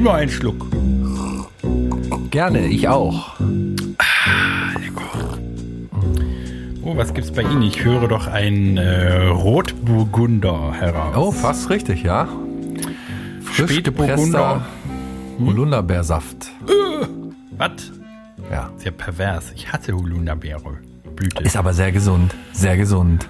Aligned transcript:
nehme 0.00 0.10
nur 0.10 0.14
einen 0.14 0.30
Schluck. 0.30 0.66
Gerne, 2.30 2.66
ich 2.66 2.88
auch. 2.88 3.36
Oh, 6.82 6.96
was 6.96 7.12
gibt's 7.12 7.30
bei 7.30 7.42
Ihnen? 7.42 7.62
Ich 7.62 7.84
höre 7.84 8.08
doch 8.08 8.26
ein 8.26 8.78
äh, 8.78 9.26
Rotburgunder 9.26 10.72
heraus. 10.72 11.16
Oh, 11.16 11.30
fast 11.32 11.68
richtig, 11.68 12.02
ja. 12.02 12.28
Frisch 13.42 13.72
Späte 13.72 13.92
Burgunder. 13.92 14.64
Holunderbeersaft. 15.38 16.50
Was? 17.58 17.92
Ja. 18.50 18.70
Sehr 18.78 18.92
pervers. 18.92 19.52
Ich 19.54 19.70
hasse 19.70 19.92
Holunderbeere. 19.92 20.78
Blüte. 21.14 21.44
Ist 21.44 21.56
aber 21.56 21.74
sehr 21.74 21.92
gesund. 21.92 22.34
Sehr 22.52 22.76
gesund. 22.76 23.28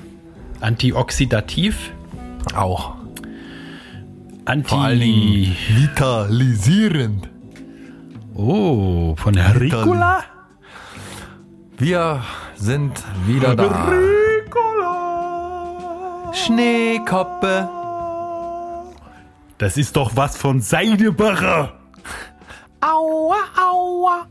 Antioxidativ. 0.60 1.90
Auch. 2.54 2.99
Anti. 4.50 4.68
Vor 4.68 4.82
allen 4.82 4.98
Dingen 4.98 5.56
vitalisierend. 5.68 7.28
Oh, 8.34 9.14
von 9.16 9.32
der 9.34 9.60
Ricola? 9.60 10.24
Wir 11.78 12.24
sind 12.56 13.04
wieder 13.26 13.54
da. 13.54 13.88
Ricola. 13.92 14.94
Schneekoppe. 16.34 17.68
Das 19.58 19.76
ist 19.76 19.94
doch 19.96 20.16
was 20.16 20.36
von 20.36 20.60
Seidebacher. 20.60 21.78
Aua, 22.80 23.36
aua. 23.56 24.26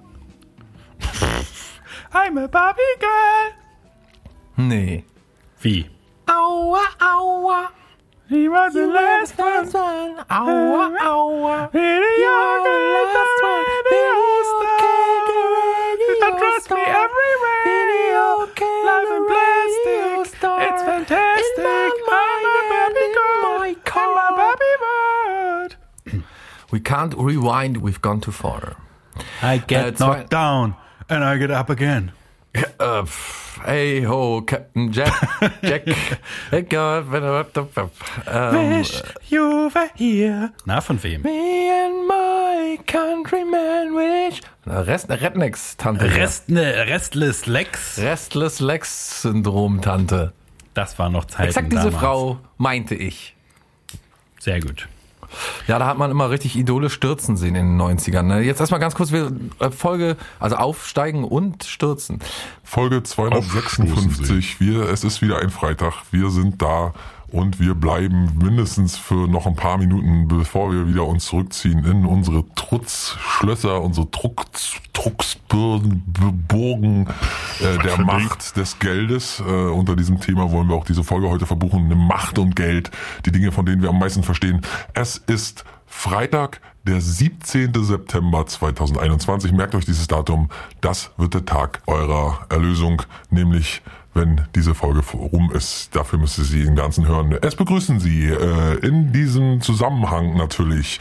I'm 2.11 2.37
a 2.43 2.47
Barbie 2.47 2.81
Girl. 2.99 3.53
Nee. 4.67 5.05
Wie? 5.61 5.89
Aua, 6.27 6.81
aua. 6.99 7.68
He 8.29 8.47
was 8.47 8.73
the 8.73 8.85
last 8.85 9.37
one. 9.37 10.17
Aua, 10.29 10.97
aua. 10.99 11.73
You're 11.73 12.57
the 12.67 12.75
last 12.95 13.41
one. 13.41 13.65
Don't 16.19 16.37
trust 16.37 16.69
me 16.69 16.81
everywhere. 16.81 17.63
Life 18.85 19.11
in 19.17 19.23
plastic. 19.29 20.19
It's 20.67 20.83
fantastic. 20.83 21.93
I'm 22.11 22.45
a 22.45 22.63
Barbie 22.69 23.11
girl. 23.17 23.43
I'm 23.95 24.11
a 24.17 24.37
Barbie 24.37 24.77
bird. 24.83 26.23
We 26.71 26.79
can't 26.79 27.15
rewind, 27.17 27.77
we've 27.77 27.99
gone 27.99 28.21
too 28.21 28.31
far. 28.31 28.75
I 29.41 29.57
get 29.57 29.97
zwei- 29.97 30.17
knocked 30.19 30.29
down 30.29 30.75
and 31.09 31.23
I 31.23 31.37
get 31.37 31.49
up 31.49 31.67
again. 31.71 32.11
Uh, 32.79 33.01
pff, 33.03 33.38
hey 33.65 34.05
ho, 34.05 34.41
Captain 34.41 34.91
Jack, 34.91 35.13
Jack. 35.61 35.87
Ähm, 38.27 38.79
Wish 38.79 39.01
you 39.29 39.69
were 39.73 39.89
here. 39.95 40.51
Na, 40.65 40.81
von 40.81 41.01
wem? 41.03 41.21
Me 41.21 41.69
and 41.85 42.07
my 42.07 42.77
countryman 42.85 43.95
wish. 43.95 44.41
Rest, 44.65 45.09
Rednecks-Tante. 45.09 46.05
Rest, 46.15 46.49
ne, 46.49 46.85
Restless 46.87 47.45
Lex. 47.45 47.97
Restless 47.99 48.59
Lex-Syndrom-Tante. 48.59 50.33
Das 50.73 50.97
war 50.99 51.09
noch 51.09 51.25
Zeit. 51.25 51.47
Exakt 51.47 51.71
diese 51.71 51.91
Frau 51.91 52.39
meinte 52.57 52.95
ich. 52.95 53.35
Sehr 54.39 54.59
gut. 54.59 54.87
Ja, 55.67 55.79
da 55.79 55.87
hat 55.87 55.97
man 55.97 56.11
immer 56.11 56.29
richtig 56.29 56.55
Idole 56.55 56.89
stürzen 56.89 57.37
sehen 57.37 57.55
in 57.55 57.77
den 57.77 57.81
90ern. 57.81 58.23
Ne? 58.23 58.41
Jetzt 58.41 58.59
erstmal 58.59 58.79
ganz 58.79 58.95
kurz, 58.95 59.11
wir 59.11 59.31
äh, 59.59 59.71
Folge, 59.71 60.17
also 60.39 60.55
aufsteigen 60.55 61.23
und 61.23 61.63
stürzen. 61.63 62.19
Folge 62.63 63.03
256. 63.03 64.59
Wir, 64.59 64.89
es 64.89 65.03
ist 65.03 65.21
wieder 65.21 65.39
ein 65.39 65.49
Freitag. 65.49 65.93
Wir 66.11 66.29
sind 66.29 66.61
da 66.61 66.93
und 67.31 67.59
wir 67.59 67.75
bleiben 67.75 68.37
mindestens 68.41 68.97
für 68.97 69.27
noch 69.27 69.45
ein 69.45 69.55
paar 69.55 69.77
Minuten, 69.77 70.27
bevor 70.27 70.71
wir 70.71 70.87
wieder 70.87 71.05
uns 71.05 71.25
zurückziehen 71.25 71.85
in 71.85 72.05
unsere 72.05 72.43
Trutzschlösser, 72.55 73.81
unsere 73.81 74.09
Burgen, 76.47 77.07
äh, 77.59 77.77
der 77.83 77.99
Macht 77.99 78.57
des 78.57 78.79
Geldes. 78.79 79.39
Äh, 79.39 79.51
unter 79.51 79.95
diesem 79.95 80.19
Thema 80.19 80.51
wollen 80.51 80.67
wir 80.67 80.75
auch 80.75 80.85
diese 80.85 81.03
Folge 81.03 81.29
heute 81.29 81.45
verbuchen. 81.45 81.85
Eine 81.85 81.95
Macht 81.95 82.37
und 82.39 82.55
Geld, 82.55 82.91
die 83.25 83.31
Dinge, 83.31 83.51
von 83.51 83.65
denen 83.65 83.81
wir 83.81 83.89
am 83.89 83.99
meisten 83.99 84.23
verstehen. 84.23 84.61
Es 84.93 85.17
ist 85.17 85.65
Freitag, 85.85 86.61
der 86.83 87.01
17. 87.01 87.73
September 87.83 88.45
2021. 88.45 89.51
Merkt 89.51 89.75
euch 89.75 89.85
dieses 89.85 90.07
Datum. 90.07 90.49
Das 90.81 91.11
wird 91.17 91.33
der 91.33 91.45
Tag 91.45 91.81
eurer 91.87 92.45
Erlösung, 92.49 93.01
nämlich 93.29 93.81
wenn 94.19 94.41
diese 94.53 94.75
Folge 94.75 95.01
rum 95.13 95.49
ist. 95.53 95.95
Dafür 95.95 96.19
müsst 96.19 96.37
ihr 96.37 96.43
sie 96.43 96.63
im 96.63 96.75
Ganzen 96.75 97.07
hören. 97.07 97.37
Es 97.41 97.55
begrüßen 97.55 98.01
Sie 98.01 98.25
äh, 98.25 98.85
in 98.85 99.13
diesem 99.13 99.61
Zusammenhang 99.61 100.35
natürlich 100.35 100.99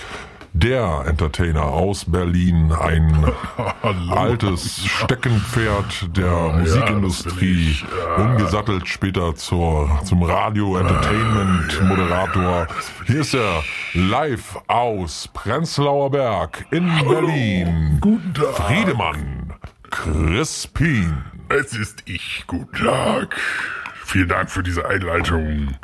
der 0.53 1.03
Entertainer 1.07 1.65
aus 1.65 2.05
Berlin, 2.07 2.73
ein 2.73 3.27
altes 4.11 4.87
Steckenpferd 4.87 6.17
der 6.17 6.55
Musikindustrie, 6.59 7.77
umgesattelt 8.17 8.89
später 8.89 9.35
zur, 9.35 9.91
zum 10.05 10.23
Radio-Entertainment-Moderator. 10.23 12.67
Hier 13.07 13.21
ist 13.21 13.35
er 13.35 13.63
live 13.95 14.57
aus 14.69 15.29
Prenzlauer 15.33 16.11
Berg 16.11 16.65
in 16.71 16.89
Berlin. 17.07 17.99
Guten 18.01 18.33
Tag. 18.33 18.57
Friedemann 18.57 19.53
Crispin. 19.91 21.38
Es 21.51 21.73
ist 21.73 22.03
ich. 22.05 22.45
Guten 22.47 22.77
Tag. 22.77 23.35
Vielen 24.05 24.29
Dank 24.29 24.51
für 24.51 24.63
diese 24.63 24.87
Einleitung. 24.87 25.77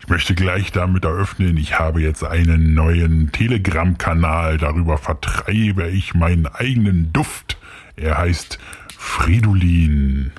Ich 0.00 0.08
möchte 0.08 0.34
gleich 0.34 0.72
damit 0.72 1.04
eröffnen, 1.04 1.56
ich 1.58 1.78
habe 1.78 2.00
jetzt 2.00 2.24
einen 2.24 2.72
neuen 2.74 3.30
Telegram-Kanal. 3.30 4.56
Darüber 4.56 4.96
vertreibe 4.96 5.88
ich 5.88 6.14
meinen 6.14 6.46
eigenen 6.46 7.12
Duft. 7.12 7.58
Er 7.94 8.18
heißt 8.18 8.58
Fridolin. 8.96 10.32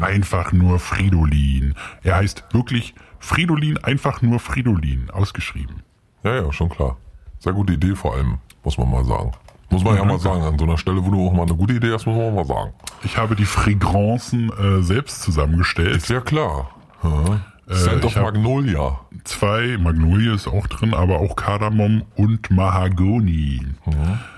Einfach 0.00 0.52
nur 0.52 0.80
Fridolin. 0.80 1.74
Er 2.02 2.16
heißt 2.16 2.44
wirklich 2.50 2.94
Fridolin, 3.20 3.78
einfach 3.78 4.20
nur 4.20 4.40
Fridolin. 4.40 5.10
Ausgeschrieben. 5.10 5.84
Ja, 6.24 6.34
ja, 6.42 6.52
schon 6.52 6.68
klar. 6.68 6.96
Sehr 7.38 7.52
gute 7.52 7.74
Idee 7.74 7.94
vor 7.94 8.14
allem, 8.14 8.38
muss 8.64 8.76
man 8.78 8.90
mal 8.90 9.04
sagen. 9.04 9.32
Muss 9.70 9.82
man 9.84 9.96
ja 9.96 10.04
mal 10.04 10.18
sagen, 10.18 10.42
an 10.42 10.58
so 10.58 10.64
einer 10.64 10.78
Stelle, 10.78 11.04
wo 11.04 11.10
du 11.10 11.26
auch 11.28 11.32
mal 11.32 11.42
eine 11.42 11.54
gute 11.54 11.74
Idee 11.74 11.92
hast, 11.92 12.06
muss 12.06 12.16
man 12.16 12.34
mal 12.34 12.44
sagen. 12.46 12.72
Ich 13.04 13.16
habe 13.16 13.34
die 13.36 13.44
Fragranzen 13.44 14.50
äh, 14.50 14.82
selbst 14.82 15.22
zusammengestellt. 15.22 15.96
Ist 15.96 16.08
ja 16.08 16.20
klar. 16.20 16.70
Ja. 17.02 17.40
Scent 17.74 18.04
ich 18.04 18.16
of 18.16 18.22
Magnolia. 18.22 19.00
Zwei, 19.24 19.76
Magnolie 19.76 20.32
ist 20.32 20.46
auch 20.46 20.68
drin, 20.68 20.94
aber 20.94 21.18
auch 21.18 21.34
Kardamom 21.34 22.04
und 22.14 22.48
Mahagoni. 22.50 23.60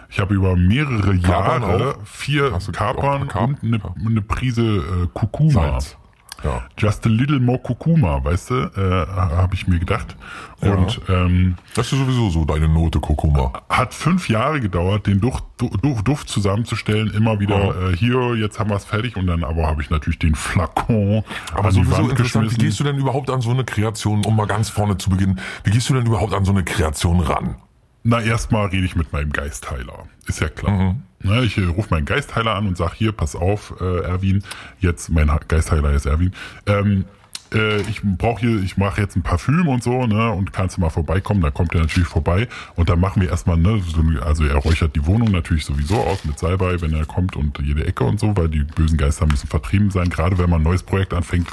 Ich 0.08 0.18
habe 0.18 0.34
über 0.34 0.56
mehrere 0.56 1.12
Mhm. 1.12 1.22
Kapern 1.22 1.62
Jahre 1.62 1.94
auch? 1.96 2.06
vier 2.06 2.58
Kapern 2.72 3.24
auch 3.24 3.28
Kap- 3.28 3.42
und 3.42 3.62
eine, 3.62 3.80
eine 4.06 4.22
Prise 4.22 4.62
äh, 4.62 5.06
Kurkuma. 5.12 5.52
Salz. 5.52 5.96
Ja. 6.44 6.62
Just 6.78 7.04
a 7.06 7.08
little 7.08 7.40
more 7.40 7.58
Kurkuma, 7.58 8.22
weißt 8.24 8.50
du, 8.50 8.54
äh, 8.54 9.06
habe 9.08 9.54
ich 9.54 9.66
mir 9.66 9.78
gedacht. 9.78 10.16
Und 10.60 11.00
ähm, 11.08 11.56
Das 11.74 11.92
ist 11.92 11.98
sowieso 11.98 12.30
so 12.30 12.44
deine 12.44 12.68
Note, 12.68 13.00
Kurkuma. 13.00 13.52
hat 13.68 13.92
fünf 13.94 14.28
Jahre 14.28 14.60
gedauert, 14.60 15.06
den 15.06 15.20
Duft, 15.20 15.44
Duft, 15.58 16.06
Duft 16.06 16.28
zusammenzustellen. 16.28 17.12
Immer 17.12 17.40
wieder 17.40 17.90
äh, 17.90 17.96
hier, 17.96 18.34
jetzt 18.36 18.58
haben 18.58 18.70
wir 18.70 18.76
es 18.76 18.84
fertig. 18.84 19.16
Und 19.16 19.26
dann 19.26 19.42
aber 19.44 19.66
habe 19.66 19.82
ich 19.82 19.90
natürlich 19.90 20.18
den 20.18 20.34
Flakon 20.34 21.24
Aber 21.54 21.72
sowieso 21.72 22.08
interessant, 22.08 22.52
wie 22.52 22.56
gehst 22.56 22.78
du 22.80 22.84
denn 22.84 22.96
überhaupt 22.98 23.30
an 23.30 23.40
so 23.40 23.50
eine 23.50 23.64
Kreation, 23.64 24.24
um 24.24 24.36
mal 24.36 24.46
ganz 24.46 24.68
vorne 24.68 24.96
zu 24.98 25.10
beginnen, 25.10 25.40
wie 25.64 25.70
gehst 25.70 25.88
du 25.90 25.94
denn 25.94 26.06
überhaupt 26.06 26.34
an 26.34 26.44
so 26.44 26.52
eine 26.52 26.64
Kreation 26.64 27.20
ran? 27.20 27.56
Na, 28.02 28.20
erstmal 28.20 28.66
rede 28.66 28.86
ich 28.86 28.96
mit 28.96 29.12
meinem 29.12 29.32
Geistheiler. 29.32 30.06
Ist 30.26 30.40
ja 30.40 30.48
klar. 30.48 30.96
Na, 31.20 31.42
ich 31.42 31.58
äh, 31.58 31.64
rufe 31.64 31.88
meinen 31.90 32.06
Geistheiler 32.06 32.54
an 32.54 32.68
und 32.68 32.76
sag 32.76 32.94
hier, 32.94 33.12
pass 33.12 33.34
auf, 33.34 33.74
äh, 33.80 34.02
Erwin, 34.02 34.42
jetzt, 34.78 35.10
mein 35.10 35.30
Geistheiler 35.48 35.92
ist 35.92 36.06
Erwin, 36.06 36.32
ähm, 36.66 37.04
äh, 37.52 37.80
ich 37.82 38.02
brauche 38.02 38.40
hier, 38.40 38.62
ich 38.62 38.76
mache 38.76 39.00
jetzt 39.00 39.16
ein 39.16 39.22
Parfüm 39.22 39.68
und 39.68 39.82
so, 39.82 40.06
ne, 40.06 40.30
und 40.32 40.52
kannst 40.52 40.76
du 40.76 40.80
mal 40.80 40.90
vorbeikommen, 40.90 41.40
dann 41.40 41.54
kommt 41.54 41.74
er 41.74 41.80
natürlich 41.80 42.08
vorbei. 42.08 42.48
Und 42.76 42.88
dann 42.88 43.00
machen 43.00 43.22
wir 43.22 43.30
erstmal, 43.30 43.56
ne, 43.56 43.80
so, 43.86 44.02
also 44.22 44.44
er 44.44 44.56
räuchert 44.56 44.94
die 44.96 45.06
Wohnung 45.06 45.30
natürlich 45.30 45.64
sowieso 45.64 45.96
aus 45.96 46.24
mit 46.24 46.38
Salbei, 46.38 46.80
wenn 46.80 46.92
er 46.92 47.06
kommt 47.06 47.36
und 47.36 47.58
jede 47.62 47.86
Ecke 47.86 48.04
und 48.04 48.20
so, 48.20 48.36
weil 48.36 48.48
die 48.48 48.64
bösen 48.64 48.98
Geister 48.98 49.26
müssen 49.26 49.48
vertrieben 49.48 49.90
sein, 49.90 50.10
gerade 50.10 50.38
wenn 50.38 50.50
man 50.50 50.60
ein 50.60 50.64
neues 50.64 50.82
Projekt 50.82 51.14
anfängt, 51.14 51.48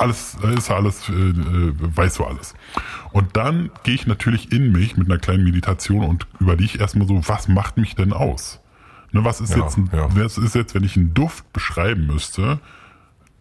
alles 0.00 0.36
ist 0.56 0.70
alles, 0.70 1.08
äh, 1.08 1.12
äh, 1.12 1.74
weißt 1.78 2.18
du 2.18 2.24
alles. 2.24 2.54
Und 3.12 3.36
dann 3.36 3.70
gehe 3.84 3.94
ich 3.94 4.06
natürlich 4.06 4.52
in 4.52 4.72
mich 4.72 4.96
mit 4.96 5.08
einer 5.10 5.18
kleinen 5.18 5.44
Meditation 5.44 6.04
und 6.04 6.26
überlege 6.40 6.78
erstmal 6.78 7.06
so, 7.06 7.20
was 7.28 7.48
macht 7.48 7.76
mich 7.76 7.94
denn 7.94 8.12
aus? 8.12 8.60
Ne, 9.12 9.24
was 9.24 9.40
ist 9.40 9.50
Ja, 9.50 9.58
jetzt, 9.64 9.76
ein, 9.76 9.90
ja. 9.92 10.08
was 10.14 10.38
ist 10.38 10.54
jetzt, 10.54 10.74
wenn 10.74 10.84
ich 10.84 10.96
einen 10.96 11.14
Duft 11.14 11.52
beschreiben 11.52 12.06
müsste? 12.06 12.60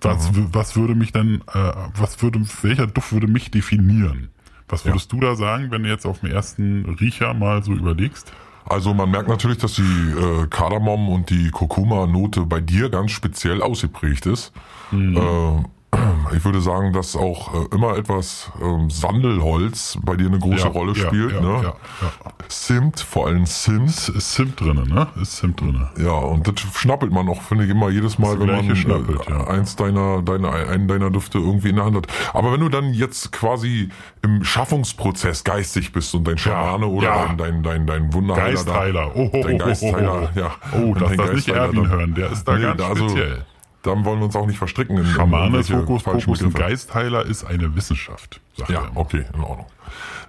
Was, 0.02 0.34
w- 0.36 0.48
was 0.54 0.76
würde 0.76 0.96
mich 0.96 1.12
denn, 1.12 1.42
äh, 1.54 1.72
was 1.96 2.22
würde, 2.22 2.42
welcher 2.62 2.88
Duft 2.88 3.12
würde 3.12 3.28
mich 3.28 3.52
definieren? 3.52 4.30
Was 4.68 4.86
würdest 4.86 5.12
du 5.12 5.20
da 5.20 5.36
sagen, 5.36 5.72
wenn 5.72 5.84
du 5.84 5.90
jetzt 5.90 6.06
auf 6.06 6.20
den 6.22 6.32
ersten 6.32 6.86
Riecher 7.00 7.34
mal 7.34 7.64
so 7.64 7.74
überlegst? 7.74 8.32
Also 8.66 8.94
man 8.94 9.10
merkt 9.10 9.28
natürlich, 9.28 9.58
dass 9.58 9.74
die 9.74 9.82
äh, 9.82 10.48
Kardamom 10.48 11.10
und 11.10 11.30
die 11.32 11.50
Kurkuma-Note 11.50 12.46
bei 12.46 12.62
dir 12.62 12.90
ganz 12.90 13.12
speziell 13.12 13.62
ausgeprägt 13.64 14.26
ist. 14.28 14.54
Äh, 14.94 15.64
Ich 16.32 16.46
würde 16.46 16.62
sagen, 16.62 16.94
dass 16.94 17.16
auch 17.16 17.54
äh, 17.56 17.76
immer 17.76 17.98
etwas 17.98 18.52
ähm, 18.62 18.92
Sandelholz 18.92 19.98
bei 20.04 20.16
dir 20.16 20.28
eine 20.28 20.38
große 20.38 20.60
Ja, 20.66 20.68
Rolle 20.68 20.94
spielt. 20.94 21.32
ja, 21.34 21.42
ne? 21.42 21.48
ja, 21.48 21.62
ja. 21.64 22.32
Zimt, 22.48 23.00
vor 23.00 23.28
allem 23.28 23.46
Zimt. 23.48 23.90
Ist, 23.90 24.10
ist 24.10 24.34
Zimt 24.34 24.60
drinne, 24.62 24.86
ne? 24.88 25.08
Ist 25.20 25.38
Zimt 25.38 25.60
drinne. 25.60 25.90
Ja, 25.98 26.12
und 26.12 26.48
das 26.48 26.60
schnappelt 26.78 27.12
man 27.12 27.28
auch, 27.30 27.42
finde 27.42 27.66
ich, 27.66 27.72
immer 27.72 27.90
jedes 27.90 28.20
Mal, 28.20 28.38
Das 28.38 28.48
wenn 28.48 28.56
man 28.56 28.70
äh, 28.70 29.30
ja. 29.30 29.48
eins 29.48 29.76
deiner, 29.76 30.22
deiner, 30.22 30.52
einen 30.54 30.88
deiner 30.88 31.10
Düfte 31.10 31.40
irgendwie 31.40 31.70
in 31.70 31.78
der 31.78 31.86
Hand 31.86 31.98
hat. 31.98 32.08
Aber 32.34 32.54
wenn 32.54 32.60
du 32.60 32.70
dann 32.70 32.94
jetzt 32.94 33.32
quasi 33.32 33.90
im 34.22 34.44
Schaffungsprozess 34.44 35.44
geistig 35.44 35.92
bist 35.92 36.14
und 36.14 36.28
dein 36.28 36.38
Schamane 36.38 36.86
oder 36.86 37.34
dein, 37.38 37.38
dein, 37.38 37.64
dein, 37.64 37.88
dein 37.88 38.14
Wunderheiler 38.14 38.52
Geistheiler. 38.54 39.12
Oh, 39.16 39.30
oh, 39.34 39.44
dein 39.44 39.54
oh, 39.54 39.64
oh, 39.64 39.66
Geistheiler, 39.66 40.30
oh. 40.36 40.40
ja. 40.40 40.52
Oh, 40.80 40.94
das 40.94 41.02
darf 41.18 41.34
nicht 41.34 41.48
Geistheiler 41.48 41.60
Erwin 41.66 41.90
hören, 41.90 42.14
der 42.14 42.32
ist 42.32 42.44
da 42.48 42.56
Nee, 42.56 42.62
ganz 42.62 42.78
da 42.78 42.88
also- 42.90 43.10
speziell. 43.10 43.46
Dann 43.84 44.04
wollen 44.04 44.20
wir 44.20 44.26
uns 44.26 44.36
auch 44.36 44.46
nicht 44.46 44.58
verstricken. 44.58 44.98
In, 44.98 45.06
Schamane, 45.06 45.64
Fokus, 45.64 46.04
Fokus 46.04 46.42
und. 46.42 46.54
Geistheiler 46.54 47.26
ist 47.26 47.46
eine 47.46 47.76
Wissenschaft, 47.76 48.42
sagt 48.58 48.70
Ja, 48.70 48.82
er. 48.84 48.92
okay, 48.98 49.26
in 49.34 49.42
Ordnung. 49.42 49.68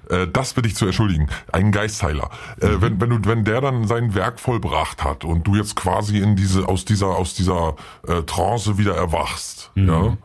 Äh, 0.08 0.28
Das 0.28 0.54
bitte 0.54 0.68
ich 0.68 0.76
zu 0.76 0.86
entschuldigen. 0.86 1.28
Ein 1.52 1.72
Geistheiler. 1.72 2.30
Äh, 2.60 2.68
Mhm. 2.68 2.82
wenn, 2.82 3.00
wenn 3.00 3.10
du, 3.10 3.28
wenn 3.28 3.44
der 3.44 3.60
dann 3.60 3.86
sein 3.88 4.14
Werk 4.14 4.38
vollbracht 4.38 5.02
hat 5.02 5.24
und 5.24 5.46
du 5.46 5.56
jetzt 5.56 5.74
quasi 5.76 6.18
in 6.18 6.36
diese, 6.36 6.68
aus 6.68 6.84
dieser, 6.84 7.08
aus 7.08 7.34
dieser 7.34 7.74
äh, 8.06 8.22
Trance 8.22 8.78
wieder 8.78 8.94
erwachst, 8.94 9.72
Mhm. 9.74 9.88
ja, 9.88 10.16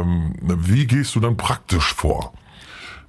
ähm, 0.00 0.34
wie 0.40 0.86
gehst 0.86 1.14
du 1.16 1.20
dann 1.20 1.36
praktisch 1.36 1.92
vor? 1.94 2.32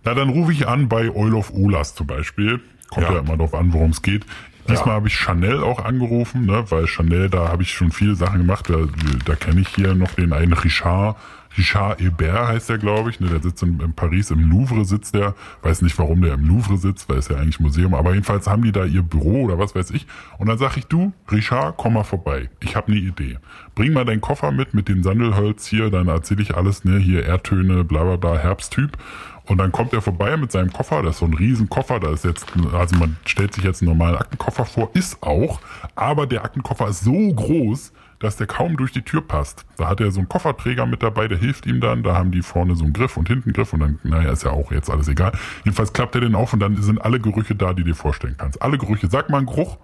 Na, 0.04 0.14
dann 0.16 0.30
rufe 0.30 0.52
ich 0.52 0.68
an 0.68 0.90
bei 0.90 1.10
Oil 1.12 1.36
of 1.36 1.52
Olas 1.54 1.94
zum 1.96 2.08
Beispiel. 2.08 2.60
Kommt 2.90 3.06
ja, 3.08 3.14
Ja. 3.14 3.20
immer 3.20 3.38
darauf 3.38 3.54
an, 3.54 3.72
worum 3.72 3.92
es 3.92 4.02
geht. 4.02 4.26
Diesmal 4.68 4.90
Ja. 4.90 4.94
habe 4.96 5.08
ich 5.08 5.16
Chanel 5.16 5.62
auch 5.62 5.84
angerufen, 5.84 6.46
ne, 6.46 6.64
weil 6.70 6.88
Chanel, 6.88 7.30
da 7.30 7.50
habe 7.50 7.64
ich 7.64 7.72
schon 7.74 7.92
viele 7.92 8.16
Sachen 8.16 8.40
gemacht. 8.40 8.70
Da, 8.70 8.78
da 9.26 9.36
kenne 9.36 9.62
ich 9.62 9.70
hier 9.70 9.94
noch 9.96 10.12
den 10.14 10.32
einen 10.34 10.54
Richard. 10.54 11.18
Richard 11.56 12.02
Hebert 12.02 12.48
heißt 12.48 12.70
der, 12.70 12.78
glaube 12.80 13.12
ich. 13.12 13.20
Ne, 13.20 13.28
der 13.28 13.42
sitzt 13.42 13.62
in, 13.62 13.80
in 13.80 13.94
Paris, 13.94 14.32
im 14.32 14.50
Louvre 14.50 14.86
sitzt 14.86 15.14
der. 15.14 15.36
Weiß 15.62 15.82
nicht, 15.84 16.00
warum 16.00 16.22
der 16.22 16.34
im 16.34 16.48
Louvre 16.48 16.78
sitzt, 16.78 17.10
weil 17.10 17.18
es 17.18 17.28
ja 17.28 17.36
eigentlich 17.36 17.60
Museum. 17.60 17.94
Aber 17.94 18.14
jedenfalls 18.14 18.48
haben 18.48 18.64
die 18.64 18.72
da 18.72 18.86
ihr 18.86 19.04
Büro 19.04 19.44
oder 19.44 19.60
was 19.60 19.76
weiß 19.76 19.92
ich. 19.92 20.08
Und 20.40 20.48
dann 20.48 20.58
sage 20.58 20.76
ich, 20.80 20.88
du, 20.88 21.14
Richard, 21.32 21.76
komm 21.78 21.94
mal 21.94 22.04
vorbei. 22.04 22.50
Ich 22.62 22.76
habe 22.76 22.88
eine 22.88 22.98
Idee. 23.02 23.38
Bring 23.76 23.94
mal 23.94 24.06
deinen 24.06 24.22
Koffer 24.22 24.52
mit, 24.52 24.74
mit 24.74 24.88
den 24.88 25.04
Sandelholz 25.04 25.68
hier. 25.68 25.92
Dann 25.92 26.08
erzähle 26.08 26.42
ich 26.42 26.56
alles, 26.56 26.86
ne, 26.86 26.98
hier 26.98 27.24
Erdtöne, 27.26 27.84
bla 27.84 28.04
bla 28.04 28.16
bla, 28.16 28.38
Herbsttyp. 28.38 28.98
Und 29.46 29.58
dann 29.58 29.72
kommt 29.72 29.94
er 29.94 30.02
vorbei 30.02 30.38
mit 30.38 30.52
seinem 30.52 30.72
Koffer, 30.72 31.04
das 31.04 31.16
ist 31.16 31.20
so 31.20 31.26
ein 31.26 31.34
Riesenkoffer, 31.34 32.00
da 32.00 32.12
ist 32.12 32.24
jetzt, 32.24 32.46
also 32.74 32.96
man 32.96 33.18
stellt 33.26 33.54
sich 33.54 33.64
jetzt 33.64 33.82
einen 33.82 33.90
normalen 33.90 34.16
Aktenkoffer 34.16 34.66
vor, 34.66 34.90
ist 34.94 35.22
auch, 35.22 35.60
aber 35.96 36.28
der 36.28 36.46
Aktenkoffer 36.46 36.88
ist 36.88 37.04
so 37.04 37.12
groß, 37.34 37.92
dass 38.20 38.38
der 38.38 38.48
kaum 38.48 38.78
durch 38.78 38.94
die 38.94 39.02
Tür 39.02 39.22
passt. 39.22 39.66
Da 39.76 39.90
hat 39.90 40.00
er 40.00 40.10
so 40.12 40.20
einen 40.22 40.30
Kofferträger 40.30 40.86
mit 40.86 41.04
dabei, 41.04 41.28
der 41.28 41.38
hilft 41.38 41.66
ihm 41.66 41.82
dann, 41.82 42.04
da 42.04 42.16
haben 42.16 42.32
die 42.32 42.42
vorne 42.42 42.76
so 42.78 42.86
einen 42.86 42.94
Griff 42.94 43.18
und 43.18 43.28
hinten 43.28 43.50
einen 43.50 43.54
Griff 43.54 43.74
und 43.74 43.82
dann, 43.82 44.00
naja, 44.04 44.32
ist 44.32 44.44
ja 44.44 44.52
auch 44.52 44.72
jetzt 44.72 44.90
alles 44.90 45.10
egal. 45.10 45.34
Jedenfalls 45.66 45.92
klappt 45.92 46.16
er 46.16 46.22
den 46.22 46.36
auf 46.36 46.54
und 46.54 46.62
dann 46.62 46.82
sind 46.82 47.02
alle 47.02 47.20
Gerüche 47.20 47.54
da, 47.54 47.74
die 47.74 47.84
du 47.84 47.90
dir 47.90 47.96
vorstellen 47.96 48.36
kannst. 48.38 48.62
Alle 48.62 48.78
Gerüche, 48.78 49.08
sag 49.10 49.30
mal 49.30 49.40
einen 49.40 49.48
Geruch, 49.48 49.78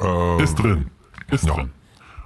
Äh, 0.00 0.42
ist 0.42 0.56
drin. 0.56 0.90
Ist 1.30 1.46
ja. 1.46 1.54
drin. 1.54 1.70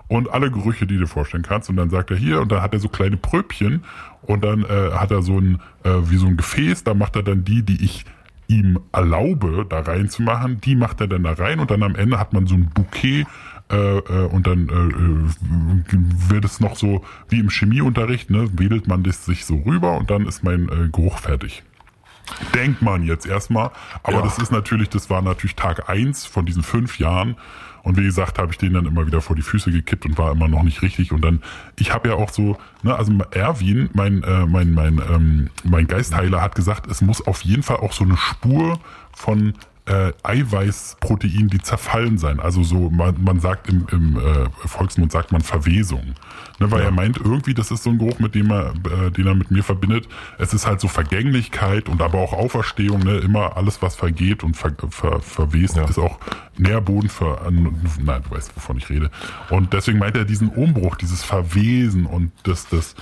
Und 0.07 0.31
alle 0.31 0.51
Gerüche, 0.51 0.87
die 0.87 0.95
du 0.95 1.01
dir 1.01 1.07
vorstellen 1.07 1.43
kannst. 1.43 1.71
Und 1.71 1.77
dann 1.77 1.91
sagt 1.91 2.11
er 2.11 2.17
hier, 2.17 2.41
und 2.41 2.53
dann 2.53 2.61
hat 2.61 2.75
er 2.75 2.81
so 2.81 2.89
kleine 2.89 3.17
Pröbchen 3.17 3.85
und 4.23 4.45
dann 4.45 4.65
äh, 4.65 4.93
hat 4.93 5.11
er 5.11 5.23
so 5.23 5.39
ein, 5.39 5.61
äh, 5.83 5.91
wie 6.05 6.17
so 6.17 6.27
ein 6.27 6.37
Gefäß, 6.37 6.85
da 6.85 6.95
macht 6.95 7.17
er 7.17 7.23
dann 7.23 7.45
die, 7.45 7.63
die 7.63 7.83
ich 7.85 8.05
ihm 8.47 8.79
erlaube, 8.93 9.65
da 9.69 9.81
reinzumachen, 9.81 10.61
die 10.61 10.77
macht 10.77 11.01
er 11.01 11.09
dann 11.09 11.23
da 11.23 11.33
rein 11.33 11.61
und 11.61 11.71
dann 11.71 11.83
am 11.83 11.95
Ende 11.97 12.19
hat 12.19 12.35
man 12.35 12.47
so 12.47 12.55
ein 12.55 12.69
Bouquet 12.75 13.25
äh, 13.73 13.77
äh, 13.99 14.27
und 14.27 14.47
dann 14.47 14.69
äh, 14.69 14.73
äh, 14.73 16.31
wird 16.31 16.45
es 16.45 16.61
noch 16.61 16.77
so 16.77 17.03
wie 17.31 17.41
im 17.41 17.49
Chemieunterricht, 17.49 18.29
ne, 18.31 18.51
wedelt 18.53 18.87
man 18.87 19.03
das 19.03 19.25
sich 19.25 19.47
so 19.47 19.57
rüber 19.57 19.97
und 19.97 20.11
dann 20.11 20.27
ist 20.27 20.45
mein 20.45 20.69
äh, 20.69 20.89
Geruch 20.93 21.19
fertig. 21.19 21.63
Denkt 22.55 22.83
man 22.83 23.03
jetzt 23.03 23.27
erstmal, 23.27 23.71
aber 24.03 24.19
Ja. 24.19 24.23
das 24.23 24.39
ist 24.39 24.53
natürlich, 24.53 24.91
das 24.91 25.09
war 25.09 25.23
natürlich 25.23 25.57
Tag 25.57 25.89
eins 25.89 26.27
von 26.27 26.45
diesen 26.45 26.63
fünf 26.63 26.99
Jahren. 26.99 27.37
Und 27.85 27.99
wie 27.99 28.03
gesagt, 28.03 28.39
habe 28.39 28.51
ich 28.51 28.59
den 28.59 28.73
dann 28.73 28.87
immer 28.87 29.07
wieder 29.07 29.21
vor 29.21 29.37
die 29.37 29.43
Füße 29.43 29.71
gekippt 29.71 30.07
und 30.07 30.17
war 30.17 30.33
immer 30.33 30.49
noch 30.49 30.63
nicht 30.63 30.81
richtig. 30.81 31.13
Und 31.13 31.23
dann, 31.23 31.43
ich 31.79 31.93
habe 31.93 32.09
ja 32.09 32.15
auch 32.15 32.31
so, 32.31 32.57
ne, 32.83 32.97
also 32.97 33.13
Erwin, 33.31 33.91
mein, 33.93 34.23
äh, 34.23 34.47
mein, 34.47 34.73
mein, 34.73 35.01
ähm, 35.11 35.51
mein 35.65 35.87
Geistheiler 35.87 36.41
hat 36.41 36.55
gesagt, 36.55 36.91
es 36.91 37.03
muss 37.03 37.25
auf 37.27 37.43
jeden 37.43 37.63
Fall 37.63 37.77
auch 37.77 37.93
so 37.93 38.05
eine 38.05 38.17
Spur 38.17 38.81
von 39.13 39.53
äh, 39.87 40.13
Eiweißprotein, 40.23 41.49
die 41.49 41.61
zerfallen 41.61 42.17
sein. 42.19 42.41
Also 42.41 42.63
so, 42.63 42.89
man, 42.91 43.23
man 43.23 43.41
sagt 43.41 43.69
im, 43.69 43.87
im 43.93 44.17
äh, 44.17 44.49
Volksmund 44.67 45.13
sagt 45.13 45.31
man 45.31 45.43
Verwesung. 45.43 46.15
Ne, 46.61 46.71
weil 46.71 46.83
er 46.83 46.93
meint, 46.93 47.19
irgendwie, 47.19 47.53
das 47.53 47.71
ist 47.71 47.83
so 47.83 47.91
ein 47.91 47.99
Geruch, 47.99 48.19
mit 48.21 48.35
dem 48.35 48.51
er, 48.51 48.71
äh, 48.71 49.11
den 49.11 49.27
er 49.27 49.35
mit 49.35 49.51
mir 49.51 49.63
verbindet. 49.65 50.09
Es 50.39 50.55
ist 50.55 50.67
halt 50.67 50.81
so 50.81 50.89
Vergänglichkeit 50.89 51.89
und 51.89 52.01
aber 52.01 52.19
auch 52.19 52.33
Auferstehung, 52.33 53.01
ne? 53.01 53.19
Immer 53.19 53.57
alles, 53.57 53.83
was 53.83 53.97
vergeht 53.97 54.45
und 54.45 54.57
ver, 54.57 54.73
ver, 54.89 55.21
verwest, 55.21 55.77
Ja. 55.77 55.85
ist 55.85 55.99
auch 55.99 56.19
Nährboden 56.57 57.11
für 57.11 57.39
nein, 57.51 58.23
du 58.23 58.31
weißt, 58.31 58.55
wovon 58.55 58.79
ich 58.79 58.89
rede. 58.89 59.11
Und 59.51 59.73
deswegen 59.73 59.99
meint 59.99 60.17
er 60.17 60.25
diesen 60.25 60.49
Umbruch, 60.49 60.95
dieses 60.97 61.25
Verwesen 61.25 62.07
und 62.07 62.31
das, 62.45 62.69
das, 62.69 62.95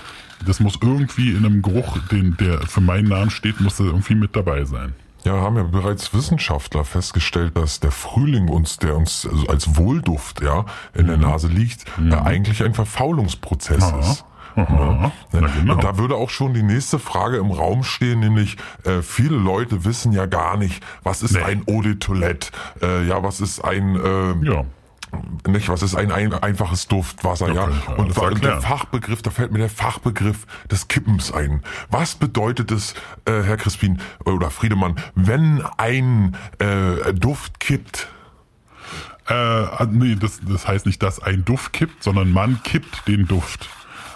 das 0.45 0.59
muss 0.59 0.79
irgendwie 0.81 1.31
in 1.31 1.45
einem 1.45 1.61
Geruch, 1.61 1.99
den, 2.11 2.35
der 2.37 2.59
für 2.61 2.81
meinen 2.81 3.07
Namen 3.07 3.29
steht, 3.29 3.61
muss 3.61 3.77
da 3.77 3.83
irgendwie 3.83 4.15
mit 4.15 4.35
dabei 4.35 4.65
sein. 4.65 4.93
Ja, 5.25 5.33
haben 5.41 5.55
ja 5.55 5.63
bereits 5.63 6.13
Wissenschaftler 6.13 6.83
festgestellt, 6.83 7.55
dass 7.57 7.79
der 7.79 7.91
Frühling 7.91 8.49
uns, 8.49 8.77
der 8.77 8.95
uns 8.97 9.25
also 9.29 9.47
als 9.47 9.77
Wohlduft 9.77 10.41
ja 10.41 10.65
in 10.93 11.03
Mhm. 11.03 11.07
der 11.07 11.17
Nase 11.17 11.47
liegt, 11.47 11.85
äh, 11.99 12.13
eigentlich 12.13 12.61
ein 12.63 12.73
Verfaulungsprozess 12.73 13.83
ist. 14.01 14.25
Aha. 14.55 15.11
Na 15.31 15.47
genau. 15.47 15.73
Und 15.73 15.83
da 15.83 15.97
würde 15.97 16.15
auch 16.15 16.29
schon 16.29 16.53
die 16.53 16.61
nächste 16.61 16.99
Frage 16.99 17.37
im 17.37 17.49
Raum 17.51 17.83
stehen, 17.83 18.19
nämlich 18.19 18.57
äh, 18.83 19.01
viele 19.01 19.35
Leute 19.37 19.83
wissen 19.83 20.11
ja 20.11 20.27
gar 20.27 20.57
nicht, 20.57 20.83
was 21.01 21.23
ist 21.23 21.33
Nee. 21.33 21.41
ein 21.41 21.63
Eau 21.67 21.81
de 21.81 21.95
Toilette, 21.95 22.51
äh, 22.81 23.07
ja, 23.07 23.23
was 23.23 23.39
ist 23.39 23.63
ein 23.63 23.95
äh, 23.95 24.45
Ja. 24.45 24.63
Nicht, 25.47 25.69
was 25.69 25.81
ist 25.81 25.95
ein, 25.95 26.11
ein 26.11 26.33
einfaches 26.33 26.87
Duftwasser, 26.87 27.47
Ja, 27.49 27.53
ja. 27.53 27.69
ich 27.69 27.87
ja 27.87 27.93
Und 27.95 28.17
und 28.17 28.43
der. 28.43 28.61
Fachbegriff, 28.61 29.21
da 29.21 29.29
fällt 29.31 29.51
mir 29.51 29.59
der 29.59 29.69
Fachbegriff 29.69 30.45
des 30.71 30.87
Kippens 30.87 31.31
ein. 31.31 31.61
Was 31.89 32.15
bedeutet 32.15 32.71
es, 32.71 32.93
äh, 33.25 33.43
Herr 33.43 33.57
Crispin 33.57 33.99
oder 34.25 34.49
Friedemann, 34.49 34.95
wenn 35.15 35.61
ein 35.77 36.35
äh, 36.59 37.13
Duft 37.13 37.59
kippt? 37.59 38.07
Äh, 39.27 39.85
nee, 39.91 40.15
das, 40.15 40.41
das 40.47 40.67
heißt 40.67 40.85
nicht, 40.85 41.01
dass 41.01 41.21
ein 41.21 41.45
Duft 41.45 41.73
kippt, 41.73 42.03
sondern 42.03 42.31
man 42.31 42.61
kippt 42.63 43.07
den 43.07 43.25
Duft. 43.25 43.69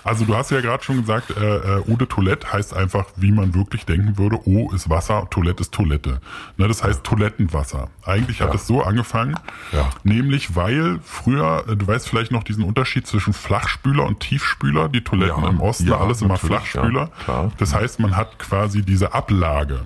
Also 0.07 0.25
du 0.25 0.35
hast 0.35 0.51
ja 0.51 0.61
gerade 0.61 0.83
schon 0.83 1.01
gesagt, 1.01 1.31
äh, 1.37 1.57
äh, 1.57 1.83
Eau 1.91 1.95
de 1.97 2.07
Toilette 2.07 2.51
heißt 2.51 2.73
einfach, 2.75 3.05
wie 3.17 3.31
man 3.31 3.53
wirklich 3.53 3.85
denken 3.85 4.17
würde, 4.17 4.37
Eau 4.47 4.71
ist 4.73 4.89
Wasser, 4.89 5.27
Toilette 5.29 5.61
ist 5.61 5.73
Toilette. 5.73 6.21
Ne, 6.57 6.67
das 6.67 6.83
heißt 6.83 7.03
Toilettenwasser. 7.03 7.89
Eigentlich 8.05 8.41
hat 8.41 8.49
Ja. 8.49 8.55
es 8.55 8.65
so 8.67 8.81
angefangen, 8.81 9.35
Ja. 9.73 9.89
nämlich 10.03 10.55
weil 10.55 10.99
früher, 11.03 11.65
äh, 11.67 11.75
du 11.75 11.85
weißt 11.85 12.07
vielleicht 12.09 12.31
noch 12.31 12.43
diesen 12.43 12.63
Unterschied 12.63 13.05
zwischen 13.05 13.33
Flachspüler 13.33 14.05
und 14.05 14.19
Tiefspüler, 14.21 14.89
die 14.89 15.03
Toiletten 15.03 15.43
Ja, 15.43 15.49
im 15.49 15.59
Osten, 15.61 15.87
ja, 15.87 15.97
alles 15.97 16.21
immer 16.21 16.37
Flachspüler. 16.37 17.11
ja. 17.27 17.51
Das 17.57 17.75
heißt, 17.75 17.99
man 17.99 18.15
hat 18.15 18.39
quasi 18.39 18.83
diese 18.83 19.13
Ablage. 19.13 19.81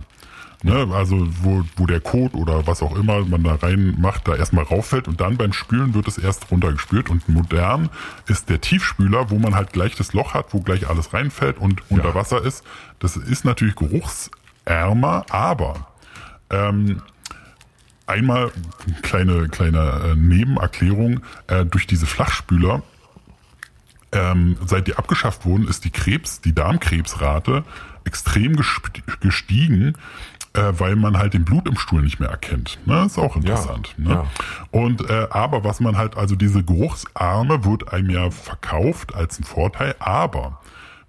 Ne, 0.64 0.88
also 0.94 1.28
wo, 1.42 1.64
wo 1.76 1.88
der 1.88 2.00
Kot 2.00 2.36
oder 2.36 2.68
was 2.68 2.84
auch 2.84 2.96
immer 2.96 3.26
man 3.26 3.44
da 3.44 3.56
rein 3.56 3.96
macht, 4.00 4.28
da 4.28 4.36
erstmal 4.36 4.64
rauffällt 4.64 5.08
und 5.08 5.20
dann 5.20 5.36
beim 5.36 5.54
Spülen 5.54 5.96
wird 5.96 6.08
es 6.08 6.20
erst 6.20 6.52
runtergespült. 6.52 7.10
Und 7.10 7.28
modern 7.28 7.90
ist 8.28 8.50
der 8.50 8.62
Tiefspüler, 8.62 9.32
wo 9.32 9.40
man 9.40 9.56
halt 9.56 9.74
gleich 9.74 9.96
das 9.96 10.14
Loch 10.14 10.36
hat, 10.36 10.54
wo 10.54 10.62
gleich 10.62 10.88
alles 10.88 11.16
reinfällt 11.16 11.58
und 11.58 11.90
unter 11.90 12.14
Wasser 12.14 12.46
ist. 12.46 12.64
Das 13.00 13.18
ist 13.18 13.44
natürlich 13.44 13.76
geruchsärmer, 13.76 15.26
aber 15.32 15.88
ähm, 16.52 17.02
einmal 18.06 18.52
kleine 19.02 19.50
kleine 19.50 20.12
äh, 20.12 20.16
Nebenerklärung 20.16 21.22
äh, 21.48 21.66
durch 21.66 21.88
diese 21.88 22.06
Flachspüler 22.06 22.84
ähm, 24.12 24.58
seit 24.66 24.88
die 24.88 24.96
abgeschafft 24.96 25.46
wurden, 25.46 25.68
ist 25.68 25.86
die 25.86 25.90
Krebs, 25.90 26.42
die 26.42 26.54
Darmkrebsrate 26.54 27.64
extrem 28.04 28.60
gestiegen, 29.20 29.94
äh, 30.54 30.74
weil 30.78 30.96
man 30.96 31.18
halt 31.18 31.34
den 31.34 31.46
Blut 31.46 31.68
im 31.68 31.78
Stuhl 31.78 32.02
nicht 32.02 32.20
mehr 32.20 32.30
erkennt. 32.30 32.80
Ne? 32.86 33.06
Ist 33.06 33.18
auch 33.18 33.36
interessant. 33.36 33.96
Ja, 33.98 34.04
ne? 34.04 34.10
ja. 34.10 34.26
Und 34.72 35.10
äh, 35.10 35.28
aber 35.30 35.64
was 35.64 35.80
man 35.80 35.98
halt, 35.98 36.18
also 36.18 36.36
diese 36.36 36.64
Geruchsarme 36.64 37.66
wird 37.66 37.94
einem 37.94 38.10
ja 38.10 38.30
verkauft 38.32 39.16
als 39.16 39.40
ein 39.40 39.44
Vorteil, 39.44 39.96
aber 40.00 40.60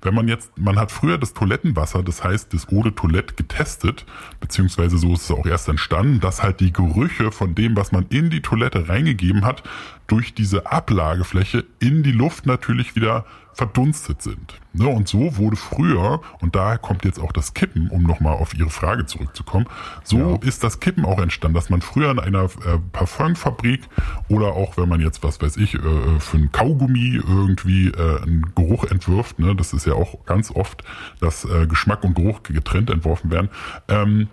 wenn 0.03 0.15
man 0.15 0.27
jetzt, 0.27 0.59
man 0.59 0.79
hat 0.79 0.91
früher 0.91 1.17
das 1.17 1.33
Toilettenwasser, 1.33 2.03
das 2.03 2.25
heißt 2.25 2.53
das 2.53 2.69
Eau 2.73 2.83
de 2.83 2.93
Toilette 2.93 3.35
getestet, 3.35 4.05
beziehungsweise 4.41 4.99
so 4.99 5.15
ist 5.15 5.23
es 5.23 5.31
auch 5.31 5.47
erst 5.47 5.69
entstanden, 5.69 6.19
dass 6.19 6.43
halt 6.43 6.59
die 6.59 6.73
Gerüche 6.73 7.31
von 7.31 7.55
dem, 7.55 7.77
was 7.77 7.93
man 7.93 8.07
in 8.09 8.29
die 8.29 8.43
Toilette 8.43 8.89
reingegeben 8.89 9.45
hat, 9.45 9.63
durch 10.09 10.35
diese 10.35 10.67
Ablagefläche 10.67 11.65
in 11.79 12.03
die 12.03 12.13
Luft 12.13 12.47
natürlich 12.47 12.97
wieder 12.97 13.25
verdunstet 13.55 14.23
sind. 14.23 14.61
Ne? 14.73 14.89
Und 14.89 15.09
so 15.09 15.37
wurde 15.37 15.57
früher, 15.57 16.21
und 16.41 16.57
daher 16.57 16.79
kommt 16.79 17.05
jetzt 17.05 17.21
auch 17.21 17.33
das 17.33 17.55
Kippen, 17.55 17.89
um 17.89 18.03
nochmal 18.03 18.35
auf 18.35 18.55
Ihre 18.55 18.71
Frage 18.71 19.07
zurückzukommen, 19.07 19.67
so 20.05 20.19
ja. 20.19 20.49
ist 20.49 20.65
das 20.65 20.81
Kippen 20.81 21.05
auch 21.05 21.19
entstanden, 21.19 21.55
dass 21.55 21.69
man 21.69 21.83
früher 21.83 22.11
in 22.11 22.19
einer 22.19 22.45
äh, 22.45 22.79
Parfümfabrik 22.93 23.83
oder 24.29 24.55
auch 24.55 24.77
wenn 24.77 24.89
man 24.89 25.01
jetzt, 25.01 25.23
was 25.23 25.41
weiß 25.41 25.57
ich, 25.59 25.75
äh, 25.75 26.21
für 26.21 26.39
ein 26.39 26.53
Kaugummi 26.53 27.17
irgendwie 27.17 27.89
äh, 27.89 28.23
einen 28.23 28.53
Geruch 28.55 28.85
entwirft, 28.85 29.39
ne? 29.39 29.55
das 29.55 29.73
ist 29.73 29.87
ja 29.87 29.95
auch 29.95 30.25
ganz 30.25 30.51
oft, 30.51 30.83
dass 31.21 31.45
äh, 31.45 31.67
Geschmack 31.67 32.05
und 32.05 32.15
Geruch 32.15 32.43
getrennt 32.43 32.91
entworfen 32.91 33.31
werden, 33.31 33.51
ähm, 33.89 34.29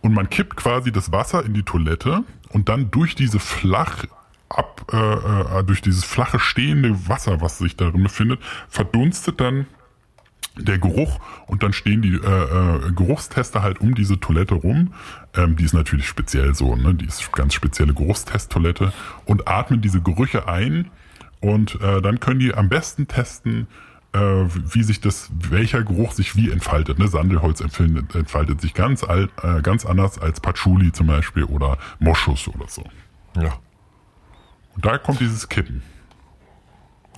und 0.00 0.14
man 0.14 0.30
kippt 0.30 0.56
quasi 0.56 0.92
das 0.92 1.10
Wasser 1.12 1.44
in 1.44 1.54
die 1.54 1.64
Toilette 1.64 2.22
und 2.50 2.68
dann 2.68 2.90
durch 2.90 3.14
diese 3.14 3.40
flach 3.40 4.04
ab, 4.48 4.86
äh, 4.92 4.96
äh, 4.96 5.64
durch 5.64 5.82
dieses 5.82 6.04
flache 6.04 6.38
stehende 6.38 7.08
Wasser, 7.08 7.40
was 7.40 7.58
sich 7.58 7.76
darin 7.76 8.02
befindet, 8.02 8.40
verdunstet 8.68 9.40
dann 9.40 9.66
der 10.56 10.78
Geruch 10.78 11.20
und 11.46 11.62
dann 11.62 11.72
stehen 11.72 12.02
die 12.02 12.14
äh, 12.14 12.16
äh, 12.16 12.92
Geruchstester 12.92 13.62
halt 13.62 13.80
um 13.80 13.94
diese 13.94 14.18
Toilette 14.18 14.54
rum. 14.54 14.92
Ähm, 15.34 15.56
die 15.56 15.64
ist 15.64 15.74
natürlich 15.74 16.08
speziell 16.08 16.54
so, 16.54 16.74
ne? 16.74 16.94
Die 16.94 17.06
ist 17.06 17.32
ganz 17.32 17.54
spezielle 17.54 17.94
Geruchstesttoilette 17.94 18.92
und 19.24 19.46
atmen 19.46 19.80
diese 19.80 20.00
Gerüche 20.00 20.48
ein 20.48 20.90
und 21.40 21.80
äh, 21.80 22.02
dann 22.02 22.18
können 22.20 22.40
die 22.40 22.54
am 22.54 22.68
besten 22.68 23.06
testen, 23.06 23.68
äh, 24.12 24.18
wie 24.18 24.82
sich 24.82 25.00
das, 25.00 25.30
welcher 25.38 25.82
Geruch 25.82 26.12
sich 26.12 26.34
wie 26.36 26.50
entfaltet. 26.50 26.98
Ne? 26.98 27.08
Sandelholz 27.08 27.60
entfaltet, 27.60 28.14
entfaltet 28.14 28.60
sich 28.60 28.74
ganz, 28.74 29.04
alt, 29.04 29.30
äh, 29.42 29.60
ganz 29.62 29.86
anders 29.86 30.18
als 30.18 30.40
Patchouli 30.40 30.92
zum 30.92 31.06
Beispiel 31.06 31.44
oder 31.44 31.78
Moschus 32.00 32.48
oder 32.48 32.68
so. 32.68 32.84
Ja. 33.36 33.58
Und 34.78 34.86
da 34.86 34.96
kommt 34.96 35.18
dieses 35.18 35.48
Kippen. 35.48 35.82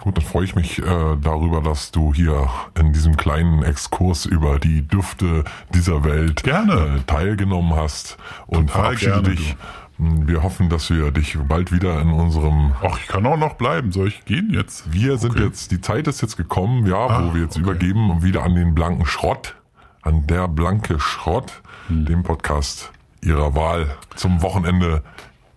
Gut, 0.00 0.16
dann 0.16 0.24
freue 0.24 0.44
ich 0.44 0.54
mich 0.54 0.78
äh, 0.78 1.16
darüber, 1.20 1.60
dass 1.60 1.90
du 1.90 2.14
hier 2.14 2.48
in 2.78 2.94
diesem 2.94 3.18
kleinen 3.18 3.62
Exkurs 3.62 4.24
über 4.24 4.58
die 4.58 4.80
Düfte 4.88 5.44
dieser 5.74 6.04
Welt 6.04 6.42
gerne. 6.42 6.96
Äh, 6.96 7.00
teilgenommen 7.06 7.74
hast 7.76 8.16
und 8.46 8.68
Total 8.68 8.96
verabschiede 8.96 9.12
gerne, 9.22 9.28
dich. 9.34 9.56
Wir 9.98 10.42
hoffen, 10.42 10.70
dass 10.70 10.88
wir 10.88 11.10
dich 11.10 11.36
bald 11.46 11.70
wieder 11.70 12.00
in 12.00 12.12
unserem. 12.12 12.72
Ach, 12.82 12.98
ich 12.98 13.08
kann 13.08 13.26
auch 13.26 13.36
noch 13.36 13.56
bleiben. 13.56 13.92
Soll 13.92 14.08
ich 14.08 14.24
gehen 14.24 14.48
jetzt? 14.54 14.90
Wir 14.90 15.18
sind 15.18 15.32
Okay. 15.32 15.44
jetzt, 15.44 15.70
die 15.70 15.82
Zeit 15.82 16.08
ist 16.08 16.22
jetzt 16.22 16.38
gekommen, 16.38 16.86
ja, 16.86 16.96
Ah, 16.96 17.22
wo 17.28 17.34
wir 17.34 17.42
jetzt 17.42 17.56
okay. 17.58 17.64
übergeben 17.64 18.22
wieder 18.22 18.42
an 18.42 18.54
den 18.54 18.74
blanken 18.74 19.04
Schrott, 19.04 19.56
an 20.00 20.26
der 20.26 20.48
blanke 20.48 20.98
Schrott, 20.98 21.60
Hm. 21.88 22.06
dem 22.06 22.22
Podcast 22.22 22.90
Ihrer 23.20 23.54
Wahl 23.54 23.94
zum 24.16 24.40
Wochenende. 24.40 25.02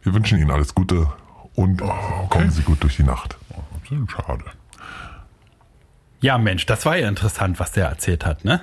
Wir 0.01 0.13
wünschen 0.13 0.38
Ihnen 0.38 0.51
alles 0.51 0.75
Gute 0.75 1.07
und 1.55 1.81
Oh, 1.81 2.27
kommen 2.29 2.50
Sie 2.51 2.62
gut 2.63 2.81
durch 2.83 2.95
die 2.98 3.03
Nacht. 3.03 3.38
Schade. 4.07 4.43
Ja, 6.22 6.38
Mensch, 6.38 6.65
das 6.65 6.86
war 6.86 6.98
ja 6.98 7.07
interessant, 7.10 7.60
was 7.60 7.72
der 7.74 7.88
erzählt 7.88 8.25
hat, 8.25 8.43
ne? 8.45 8.62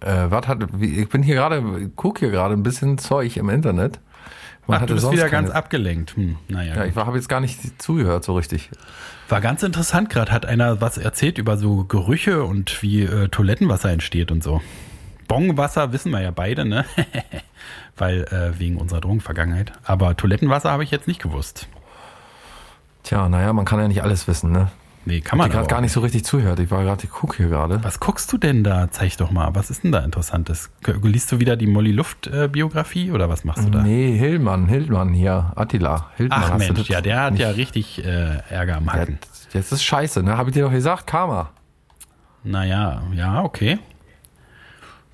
Äh, 0.00 0.30
was 0.30 0.48
hat, 0.48 0.58
wie, 0.80 1.00
ich 1.02 1.08
bin 1.08 1.22
hier 1.22 1.34
gerade, 1.36 1.90
guck 1.94 2.18
hier 2.18 2.30
gerade 2.30 2.54
ein 2.54 2.62
bisschen 2.62 2.98
Zeug 2.98 3.36
im 3.36 3.48
Internet. 3.50 4.00
Man 4.66 4.80
Ach, 4.82 4.86
du 4.86 4.94
bist 4.94 5.02
sonst 5.02 5.16
wieder 5.18 5.28
keine- 5.28 5.48
ganz 5.48 5.54
abgelenkt. 5.54 6.16
Hm, 6.16 6.38
naja, 6.48 6.74
Ja, 6.74 6.84
ich 6.86 6.96
habe 6.96 7.16
jetzt 7.16 7.28
gar 7.28 7.40
nicht 7.40 7.80
zugehört 7.82 8.24
so 8.24 8.34
richtig. 8.34 8.70
war 9.28 9.42
ganz 9.42 9.62
interessant 9.62 10.08
gerade. 10.08 10.32
Hat 10.32 10.46
einer 10.46 10.80
was 10.80 10.96
erzählt 10.96 11.36
über 11.38 11.58
so 11.58 11.84
Gerüche 11.84 12.44
und 12.44 12.82
wie 12.82 13.02
äh, 13.02 13.28
Toilettenwasser 13.28 13.90
entsteht 13.90 14.32
und 14.32 14.42
so. 14.42 14.62
Bongwasser 15.28 15.92
wissen 15.92 16.10
wir 16.12 16.20
ja 16.20 16.30
beide, 16.30 16.64
ne? 16.64 16.84
Weil 17.96 18.22
äh, 18.24 18.58
wegen 18.58 18.76
unserer 18.76 19.00
Drogenvergangenheit. 19.00 19.72
Aber 19.84 20.16
Toilettenwasser 20.16 20.70
habe 20.70 20.84
ich 20.84 20.90
jetzt 20.90 21.06
nicht 21.08 21.22
gewusst. 21.22 21.68
Tja, 23.02 23.28
naja, 23.28 23.52
man 23.52 23.64
kann 23.64 23.78
ja 23.80 23.88
nicht 23.88 24.02
alles 24.02 24.26
wissen, 24.26 24.50
ne? 24.52 24.68
Nee, 25.06 25.20
kann 25.20 25.36
Ich 25.36 25.42
man 25.42 25.50
gerade 25.50 25.58
aber 25.60 25.68
gar 25.68 25.78
auch. 25.78 25.82
nicht 25.82 25.92
so 25.92 26.00
richtig 26.00 26.24
zuhört. 26.24 26.58
Ich 26.60 26.70
war 26.70 26.82
gerade, 26.82 27.04
ich 27.04 27.10
guck 27.10 27.36
hier 27.36 27.48
gerade. 27.50 27.84
Was 27.84 28.00
guckst 28.00 28.32
du 28.32 28.38
denn 28.38 28.64
da? 28.64 28.90
Zeig 28.90 29.18
doch 29.18 29.30
mal. 29.30 29.54
Was 29.54 29.68
ist 29.68 29.84
denn 29.84 29.92
da 29.92 29.98
Interessantes? 29.98 30.70
Liest 31.02 31.30
du 31.30 31.40
wieder 31.40 31.56
die 31.56 31.66
Molly 31.66 31.92
Luft 31.92 32.26
äh, 32.26 32.48
Biografie 32.48 33.10
oder 33.12 33.28
was 33.28 33.44
machst 33.44 33.66
du 33.66 33.70
da? 33.70 33.82
Nee, 33.82 34.16
Hillmann, 34.16 34.66
Hillmann 34.66 35.12
hier, 35.12 35.52
Attila. 35.56 36.06
Hildmann, 36.16 36.42
Ach 36.42 36.56
Mensch, 36.56 36.88
ja, 36.88 37.02
der 37.02 37.20
hat 37.22 37.32
nicht- 37.34 37.42
ja 37.42 37.50
richtig 37.50 38.02
äh, 38.02 38.38
Ärger 38.48 38.78
am 38.78 38.86
Ja, 38.86 38.92
Hacken. 38.94 39.18
das 39.52 39.72
ist 39.72 39.84
scheiße, 39.84 40.22
ne? 40.22 40.38
Habe 40.38 40.48
ich 40.48 40.54
dir 40.54 40.64
doch 40.64 40.72
gesagt, 40.72 41.06
Karma. 41.06 41.50
Naja, 42.42 43.02
ja, 43.12 43.42
okay. 43.42 43.78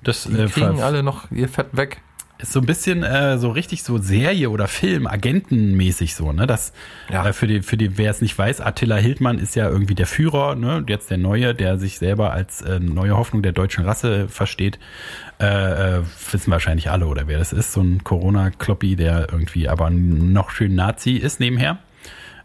Das 0.03 0.23
Die 0.23 0.35
äh, 0.39 0.47
kriegen 0.47 0.81
alle 0.81 1.03
noch 1.03 1.29
ihr 1.31 1.47
Fett 1.47 1.67
weg. 1.73 2.01
ist 2.39 2.53
so 2.53 2.59
ein 2.59 2.65
bisschen 2.65 3.03
äh, 3.03 3.37
so 3.37 3.51
richtig 3.51 3.83
so 3.83 3.99
Serie 3.99 4.49
oder 4.49 4.67
Film, 4.67 5.05
agentenmäßig 5.05 6.15
so, 6.15 6.31
ne? 6.31 6.47
Das 6.47 6.73
Ja. 7.11 7.27
äh, 7.27 7.33
für 7.33 7.45
die, 7.45 7.61
für 7.61 7.77
die, 7.77 7.97
wer 7.99 8.09
es 8.09 8.19
nicht 8.21 8.35
weiß, 8.35 8.61
Attila 8.61 8.95
Hildmann 8.95 9.37
ist 9.37 9.55
ja 9.55 9.69
irgendwie 9.69 9.93
der 9.93 10.07
Führer, 10.07 10.55
ne? 10.55 10.77
Und 10.77 10.89
Jetzt 10.89 11.11
der 11.11 11.19
Neue, 11.19 11.53
der 11.53 11.77
sich 11.77 11.99
selber 11.99 12.31
als 12.33 12.61
äh, 12.63 12.79
neue 12.79 13.15
Hoffnung 13.15 13.43
der 13.43 13.51
deutschen 13.51 13.83
Rasse 13.85 14.27
versteht. 14.27 14.79
Äh, 15.39 15.99
äh, 15.99 16.01
wissen 16.31 16.49
wahrscheinlich 16.51 16.89
alle, 16.89 17.05
oder 17.05 17.27
wer 17.27 17.37
das 17.37 17.53
ist, 17.53 17.71
so 17.73 17.81
ein 17.81 18.03
Corona-Kloppi, 18.03 18.95
der 18.95 19.27
irgendwie 19.31 19.69
aber 19.69 19.89
noch 19.91 20.49
schön 20.49 20.73
Nazi 20.73 21.11
ist 21.17 21.39
nebenher. 21.39 21.77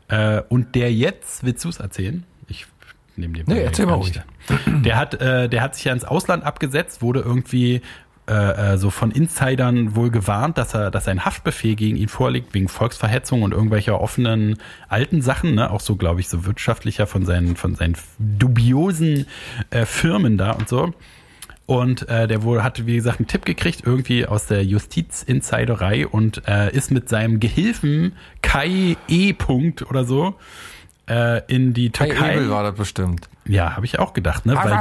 Äh, 0.09 0.43
und 0.51 0.75
der 0.75 0.93
jetzt, 0.93 1.43
willst 1.45 1.65
du 1.65 1.71
es 1.71 1.81
erzählen? 1.81 2.25
Nehme 3.17 3.35
dir 3.35 3.45
Nee, 3.47 3.63
erzähl 3.63 3.87
mal 3.87 3.99
nicht. 3.99 4.23
Der 4.67 4.97
hat, 4.97 5.15
äh, 5.21 5.49
der 5.49 5.63
hat 5.63 5.75
sich 5.75 5.85
ja 5.85 5.93
ins 5.93 6.05
Ausland 6.05 6.45
abgesetzt, 6.45 7.03
wurde 7.03 7.21
irgendwie 7.21 7.81
äh, 8.29 8.73
äh, 8.73 8.77
so 8.77 8.91
von 8.91 9.13
Insidern 9.13 9.95
wohl 9.95 10.11
gewarnt, 10.11 10.59
dass 10.59 10.75
er, 10.75 10.91
dass 10.91 11.07
ein 11.07 11.25
Haftbefehl 11.25 11.77
gegen 11.77 11.97
ihn 11.97 12.09
vorliegt 12.09 12.55
wegen 12.55 12.67
Volksverhetzung 12.67 13.43
und 13.43 13.53
irgendwelcher 13.53 14.01
offenen 14.01 14.57
alten 14.89 15.23
Sachen, 15.23 15.55
ne? 15.55 15.71
auch 15.71 15.79
so 15.81 15.95
glaube 15.95 16.19
ich 16.19 16.29
so 16.29 16.45
wirtschaftlicher 16.45 17.07
von 17.07 17.25
seinen 17.25 17.55
von 17.55 17.77
seinen 17.77 17.97
dubiosen 18.19 19.27
äh, 19.71 19.87
Firmen 19.87 20.39
da 20.39 20.51
und 20.53 20.69
so. 20.69 20.93
Und 21.67 22.09
äh, 22.09 22.27
der 22.27 22.43
wohl 22.43 22.65
hatte, 22.65 22.87
wie 22.87 22.97
gesagt, 22.97 23.21
einen 23.21 23.29
Tipp 23.29 23.45
gekriegt, 23.45 23.83
irgendwie 23.85 24.27
aus 24.27 24.47
der 24.47 24.65
Justizinsiderei 24.65 26.07
und 26.07 26.43
äh, 26.49 26.73
ist 26.73 26.91
mit 26.91 27.09
seinem 27.09 27.39
Gehilfen 27.39 28.13
Kai 28.43 28.97
E. 29.09 29.33
Punkt 29.35 29.89
oder 29.89 30.05
so 30.05 30.35
äh, 31.09 31.43
in 31.47 31.73
die 31.75 31.91
Türkei. 31.91 32.37
Ebel 32.37 32.51
war 32.51 32.63
das 32.63 32.75
bestimmt. 32.75 33.29
Ja, 33.45 33.77
habe 33.77 33.87
ich 33.87 33.99
auch 33.99 34.13
gedacht, 34.13 34.47
ne? 34.47 34.57
Weil 34.57 34.71
der, 34.71 34.81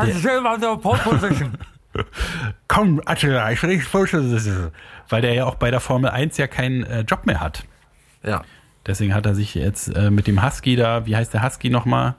komm, 2.67 3.01
Attila, 3.05 3.51
ich 3.51 3.61
weil 3.61 5.21
der 5.21 5.33
ja 5.33 5.45
auch 5.45 5.55
bei 5.55 5.71
der 5.71 5.79
Formel 5.79 6.09
1 6.09 6.37
ja 6.37 6.47
keinen 6.47 6.83
äh, 6.83 7.01
Job 7.01 7.25
mehr 7.25 7.39
hat. 7.39 7.63
Ja. 8.23 8.43
Deswegen 8.85 9.13
hat 9.13 9.25
er 9.25 9.35
sich 9.35 9.55
jetzt 9.55 9.87
äh, 9.95 10.11
mit 10.11 10.27
dem 10.27 10.43
Husky 10.43 10.75
da, 10.75 11.05
wie 11.05 11.15
heißt 11.15 11.33
der 11.33 11.43
Husky 11.43 11.69
nochmal? 11.69 12.15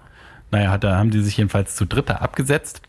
Naja, 0.50 0.70
hat 0.70 0.84
er, 0.84 0.96
haben 0.96 1.10
die 1.10 1.20
sich 1.20 1.36
jedenfalls 1.36 1.76
zu 1.76 1.84
dritter 1.84 2.22
abgesetzt. 2.22 2.82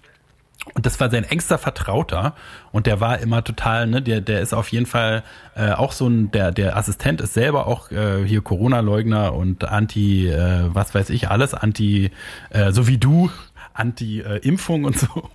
Und 0.73 0.85
das 0.85 0.99
war 0.99 1.09
sein 1.09 1.23
engster 1.23 1.57
Vertrauter. 1.57 2.35
Und 2.71 2.87
der 2.87 2.99
war 2.99 3.19
immer 3.19 3.43
total, 3.43 3.87
ne, 3.87 4.01
der, 4.01 4.21
der 4.21 4.41
ist 4.41 4.53
auf 4.53 4.69
jeden 4.69 4.85
Fall 4.85 5.23
äh, 5.55 5.71
auch 5.71 5.91
so 5.91 6.07
ein, 6.07 6.31
der, 6.31 6.51
der 6.51 6.75
Assistent 6.75 7.21
ist 7.21 7.33
selber 7.33 7.67
auch 7.67 7.91
äh, 7.91 8.25
hier 8.25 8.41
Corona-Leugner 8.41 9.33
und 9.33 9.63
Anti, 9.63 10.27
äh, 10.27 10.63
was 10.67 10.93
weiß 10.93 11.09
ich, 11.09 11.29
alles 11.29 11.53
Anti, 11.53 12.11
äh, 12.49 12.71
so 12.71 12.87
wie 12.87 12.97
du, 12.97 13.31
Anti-Impfung 13.73 14.85
und 14.85 14.97
so, 14.99 15.29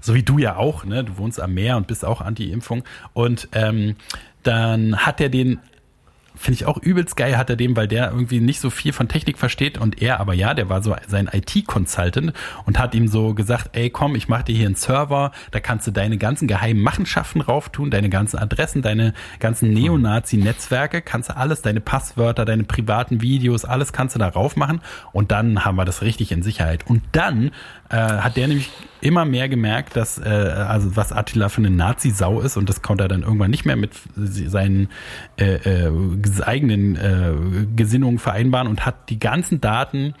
so 0.00 0.14
wie 0.14 0.22
du 0.22 0.38
ja 0.38 0.56
auch, 0.56 0.84
ne, 0.84 1.04
du 1.04 1.18
wohnst 1.18 1.40
am 1.40 1.54
Meer 1.54 1.76
und 1.76 1.86
bist 1.86 2.04
auch 2.04 2.20
Anti-Impfung. 2.20 2.84
Und 3.12 3.48
ähm, 3.52 3.96
dann 4.42 4.96
hat 4.96 5.20
er 5.20 5.28
den 5.28 5.58
Finde 6.42 6.54
ich 6.54 6.64
auch 6.64 6.78
übelst 6.78 7.18
geil, 7.18 7.36
hat 7.36 7.50
er 7.50 7.56
dem, 7.56 7.76
weil 7.76 7.86
der 7.86 8.12
irgendwie 8.12 8.40
nicht 8.40 8.60
so 8.60 8.70
viel 8.70 8.94
von 8.94 9.08
Technik 9.08 9.36
versteht 9.36 9.76
und 9.76 10.00
er 10.00 10.20
aber 10.20 10.32
ja, 10.32 10.54
der 10.54 10.70
war 10.70 10.82
so 10.82 10.96
sein 11.06 11.28
IT-Consultant 11.30 12.32
und 12.64 12.78
hat 12.78 12.94
ihm 12.94 13.08
so 13.08 13.34
gesagt, 13.34 13.68
ey 13.76 13.90
komm, 13.90 14.14
ich 14.14 14.26
mache 14.26 14.44
dir 14.44 14.56
hier 14.56 14.64
einen 14.64 14.74
Server, 14.74 15.32
da 15.50 15.60
kannst 15.60 15.86
du 15.86 15.90
deine 15.90 16.16
ganzen 16.16 16.48
geheimen 16.48 16.82
Machenschaften 16.82 17.42
rauftun, 17.42 17.90
deine 17.90 18.08
ganzen 18.08 18.38
Adressen, 18.38 18.80
deine 18.80 19.12
ganzen 19.38 19.74
Neonazi-Netzwerke, 19.74 21.02
kannst 21.02 21.28
du 21.28 21.36
alles, 21.36 21.60
deine 21.60 21.82
Passwörter, 21.82 22.46
deine 22.46 22.64
privaten 22.64 23.20
Videos, 23.20 23.66
alles 23.66 23.92
kannst 23.92 24.14
du 24.14 24.18
da 24.18 24.28
raufmachen 24.28 24.80
und 25.12 25.32
dann 25.32 25.66
haben 25.66 25.76
wir 25.76 25.84
das 25.84 26.00
richtig 26.00 26.32
in 26.32 26.42
Sicherheit. 26.42 26.86
Und 26.86 27.02
dann 27.12 27.50
äh, 27.90 27.96
hat 27.96 28.36
der 28.36 28.48
nämlich 28.48 28.70
immer 29.00 29.24
mehr 29.24 29.48
gemerkt, 29.48 29.96
dass 29.96 30.18
äh, 30.18 30.28
also 30.28 30.96
was 30.96 31.12
Attila 31.12 31.48
für 31.48 31.58
eine 31.58 31.70
Nazi-Sau 31.70 32.40
ist 32.40 32.56
und 32.56 32.68
das 32.68 32.82
konnte 32.82 33.04
er 33.04 33.08
dann 33.08 33.22
irgendwann 33.22 33.50
nicht 33.50 33.64
mehr 33.64 33.76
mit 33.76 33.92
seinen 34.16 34.88
äh, 35.38 35.86
äh, 35.86 36.42
eigenen 36.42 36.96
äh, 36.96 37.66
Gesinnungen 37.74 38.18
vereinbaren 38.18 38.68
und 38.68 38.86
hat 38.86 39.08
die 39.10 39.18
ganzen 39.18 39.60
Daten 39.60 40.14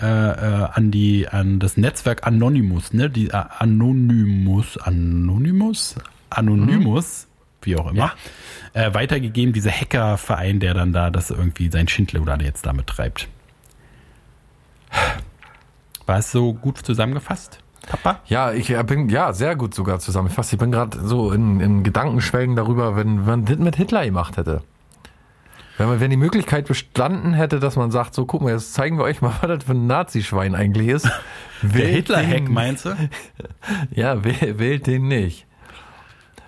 äh, 0.00 0.06
äh, 0.06 0.68
an 0.72 0.90
die 0.90 1.28
an 1.28 1.58
das 1.58 1.76
Netzwerk 1.76 2.26
Anonymous, 2.26 2.94
ne, 2.94 3.10
die 3.10 3.28
äh, 3.28 3.44
Anonymous, 3.58 4.78
Anonymous, 4.78 5.96
Anonymous, 6.30 7.26
wie 7.62 7.76
auch 7.76 7.90
immer, 7.90 8.12
äh, 8.72 8.94
weitergegeben. 8.94 9.52
Dieser 9.52 9.70
Hackerverein, 9.70 10.58
der 10.60 10.72
dann 10.72 10.94
da 10.94 11.10
das 11.10 11.30
irgendwie 11.30 11.70
sein 11.70 11.86
Schindluder 11.86 12.40
jetzt 12.40 12.64
damit 12.64 12.86
treibt. 12.86 13.28
War 16.10 16.18
es 16.18 16.32
so 16.32 16.54
gut 16.54 16.78
zusammengefasst, 16.78 17.60
Papa? 17.88 18.18
Ja, 18.26 18.50
ich 18.50 18.68
äh, 18.70 18.82
bin 18.82 19.08
ja 19.10 19.32
sehr 19.32 19.54
gut 19.54 19.74
sogar 19.74 20.00
zusammengefasst. 20.00 20.52
Ich 20.52 20.58
bin 20.58 20.72
gerade 20.72 20.98
so 21.06 21.30
in, 21.30 21.60
in 21.60 21.84
Gedankenschwelgen 21.84 22.56
darüber, 22.56 22.96
wenn 22.96 23.24
man 23.24 23.44
das 23.44 23.58
mit 23.58 23.76
Hitler 23.76 24.04
gemacht 24.04 24.36
hätte. 24.36 24.62
Wenn, 25.78 25.86
man, 25.86 26.00
wenn 26.00 26.10
die 26.10 26.16
Möglichkeit 26.16 26.66
bestanden 26.66 27.32
hätte, 27.32 27.60
dass 27.60 27.76
man 27.76 27.92
sagt, 27.92 28.14
so 28.14 28.26
guck 28.26 28.42
mal, 28.42 28.50
jetzt 28.50 28.74
zeigen 28.74 28.98
wir 28.98 29.04
euch 29.04 29.22
mal, 29.22 29.34
was 29.40 29.48
das 29.48 29.62
für 29.62 29.70
ein 29.70 29.86
Nazischwein 29.86 30.56
eigentlich 30.56 30.88
ist. 30.88 31.08
Der 31.62 31.86
Hitler-Hack, 31.86 32.48
meinst 32.48 32.86
du? 32.86 32.96
Ja, 33.92 34.24
wählt 34.24 34.88
den 34.88 35.06
nicht. 35.06 35.46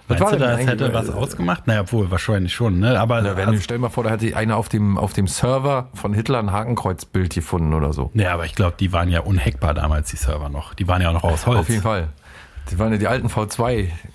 Was 0.09 0.19
Meinst 0.19 0.35
du, 0.35 0.39
denn 0.39 0.49
das 0.49 0.59
eigentlich? 0.59 0.69
hätte 0.69 0.95
was 0.95 1.11
ausgemacht? 1.11 1.67
Naja, 1.67 1.83
obwohl, 1.83 2.11
wahrscheinlich 2.11 2.53
schon, 2.53 2.81
ne? 2.81 2.99
Aber, 3.01 3.23
Na, 3.23 3.37
wenn, 3.37 3.49
also, 3.49 3.61
stell 3.61 3.79
dir 3.79 3.83
mal 3.83 3.89
vor, 3.89 4.05
da 4.05 4.11
hätte 4.11 4.37
einer 4.37 4.57
auf 4.57 4.69
dem, 4.69 4.99
auf 4.99 5.13
dem 5.13 5.27
Server 5.29 5.89
von 5.95 6.13
Hitler 6.13 6.41
ein 6.41 6.51
Hakenkreuzbild 6.53 7.33
gefunden 7.35 7.73
oder 7.73 7.93
so. 7.93 8.11
ja, 8.15 8.35
aber 8.35 8.45
ich 8.45 8.55
glaube, 8.55 8.75
die 8.79 8.93
waren 8.93 9.09
ja 9.09 9.21
unhackbar 9.21 9.75
damals, 9.75 10.11
die 10.11 10.17
Server 10.17 10.49
noch. 10.49 10.75
Die 10.75 10.89
waren 10.89 11.01
ja 11.03 11.11
auch 11.11 11.15
noch 11.15 11.25
aus 11.25 11.47
Holz. 11.47 11.61
Auf 11.61 11.69
jeden 11.69 11.83
Fall. 11.83 12.09
Die 12.71 12.79
waren 12.79 12.93
ja 12.93 12.99
die 12.99 13.09
alten 13.09 13.29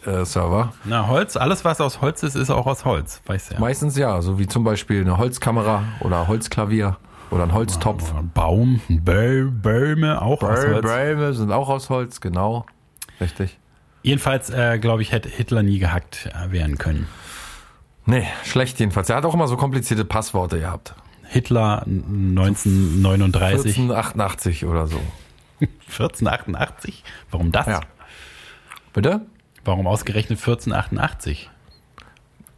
V2-Server. 0.05 0.73
Na, 0.85 1.07
Holz, 1.07 1.35
alles 1.37 1.65
was 1.65 1.81
aus 1.81 2.01
Holz 2.01 2.23
ist, 2.23 2.35
ist 2.35 2.49
auch 2.49 2.65
aus 2.67 2.85
Holz, 2.85 3.21
weißt 3.25 3.49
du 3.51 3.53
ja. 3.55 3.59
Meistens 3.59 3.97
ja, 3.97 4.21
so 4.21 4.39
wie 4.39 4.47
zum 4.47 4.63
Beispiel 4.63 5.01
eine 5.01 5.17
Holzkamera 5.17 5.83
oder 6.01 6.27
Holzklavier 6.27 6.97
oder 7.29 7.43
ein 7.43 7.53
Holztopf. 7.53 8.13
Ein 8.15 8.31
Baum, 8.33 8.79
Bäu- 8.89 9.49
Bäume, 9.51 10.21
auch 10.21 10.41
aus 10.43 10.61
Bäume 10.61 10.75
Holz. 10.75 10.85
Bäume 10.85 11.33
sind 11.33 11.51
auch 11.51 11.69
aus 11.69 11.89
Holz, 11.89 12.21
genau. 12.21 12.65
Richtig. 13.19 13.57
Jedenfalls, 14.07 14.49
äh, 14.49 14.79
glaube 14.79 15.01
ich, 15.01 15.11
hätte 15.11 15.27
Hitler 15.27 15.63
nie 15.63 15.79
gehackt 15.79 16.29
äh, 16.33 16.49
werden 16.53 16.77
können. 16.77 17.09
Nee, 18.05 18.25
schlecht 18.45 18.79
jedenfalls. 18.79 19.09
Er 19.09 19.17
hat 19.17 19.25
auch 19.25 19.33
immer 19.33 19.49
so 19.49 19.57
komplizierte 19.57 20.05
Passworte 20.05 20.61
gehabt. 20.61 20.95
Hitler 21.25 21.83
1939, 21.85 23.77
1488 23.77 24.63
oder 24.63 24.87
so. 24.87 24.95
1488? 25.59 27.03
Warum 27.31 27.51
das? 27.51 27.67
Ja. 27.67 27.81
Bitte? 28.93 29.25
Warum 29.65 29.87
ausgerechnet 29.87 30.39
1488? 30.39 31.49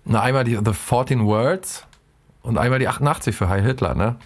Na, 0.06 0.22
einmal 0.22 0.44
die 0.44 0.56
The 0.64 0.74
14 0.74 1.26
Words 1.26 1.88
und 2.44 2.60
einmal 2.60 2.78
die 2.78 2.88
88 2.88 3.36
für 3.36 3.50
Heil 3.50 3.64
Hitler, 3.64 3.96
ne? 3.96 4.18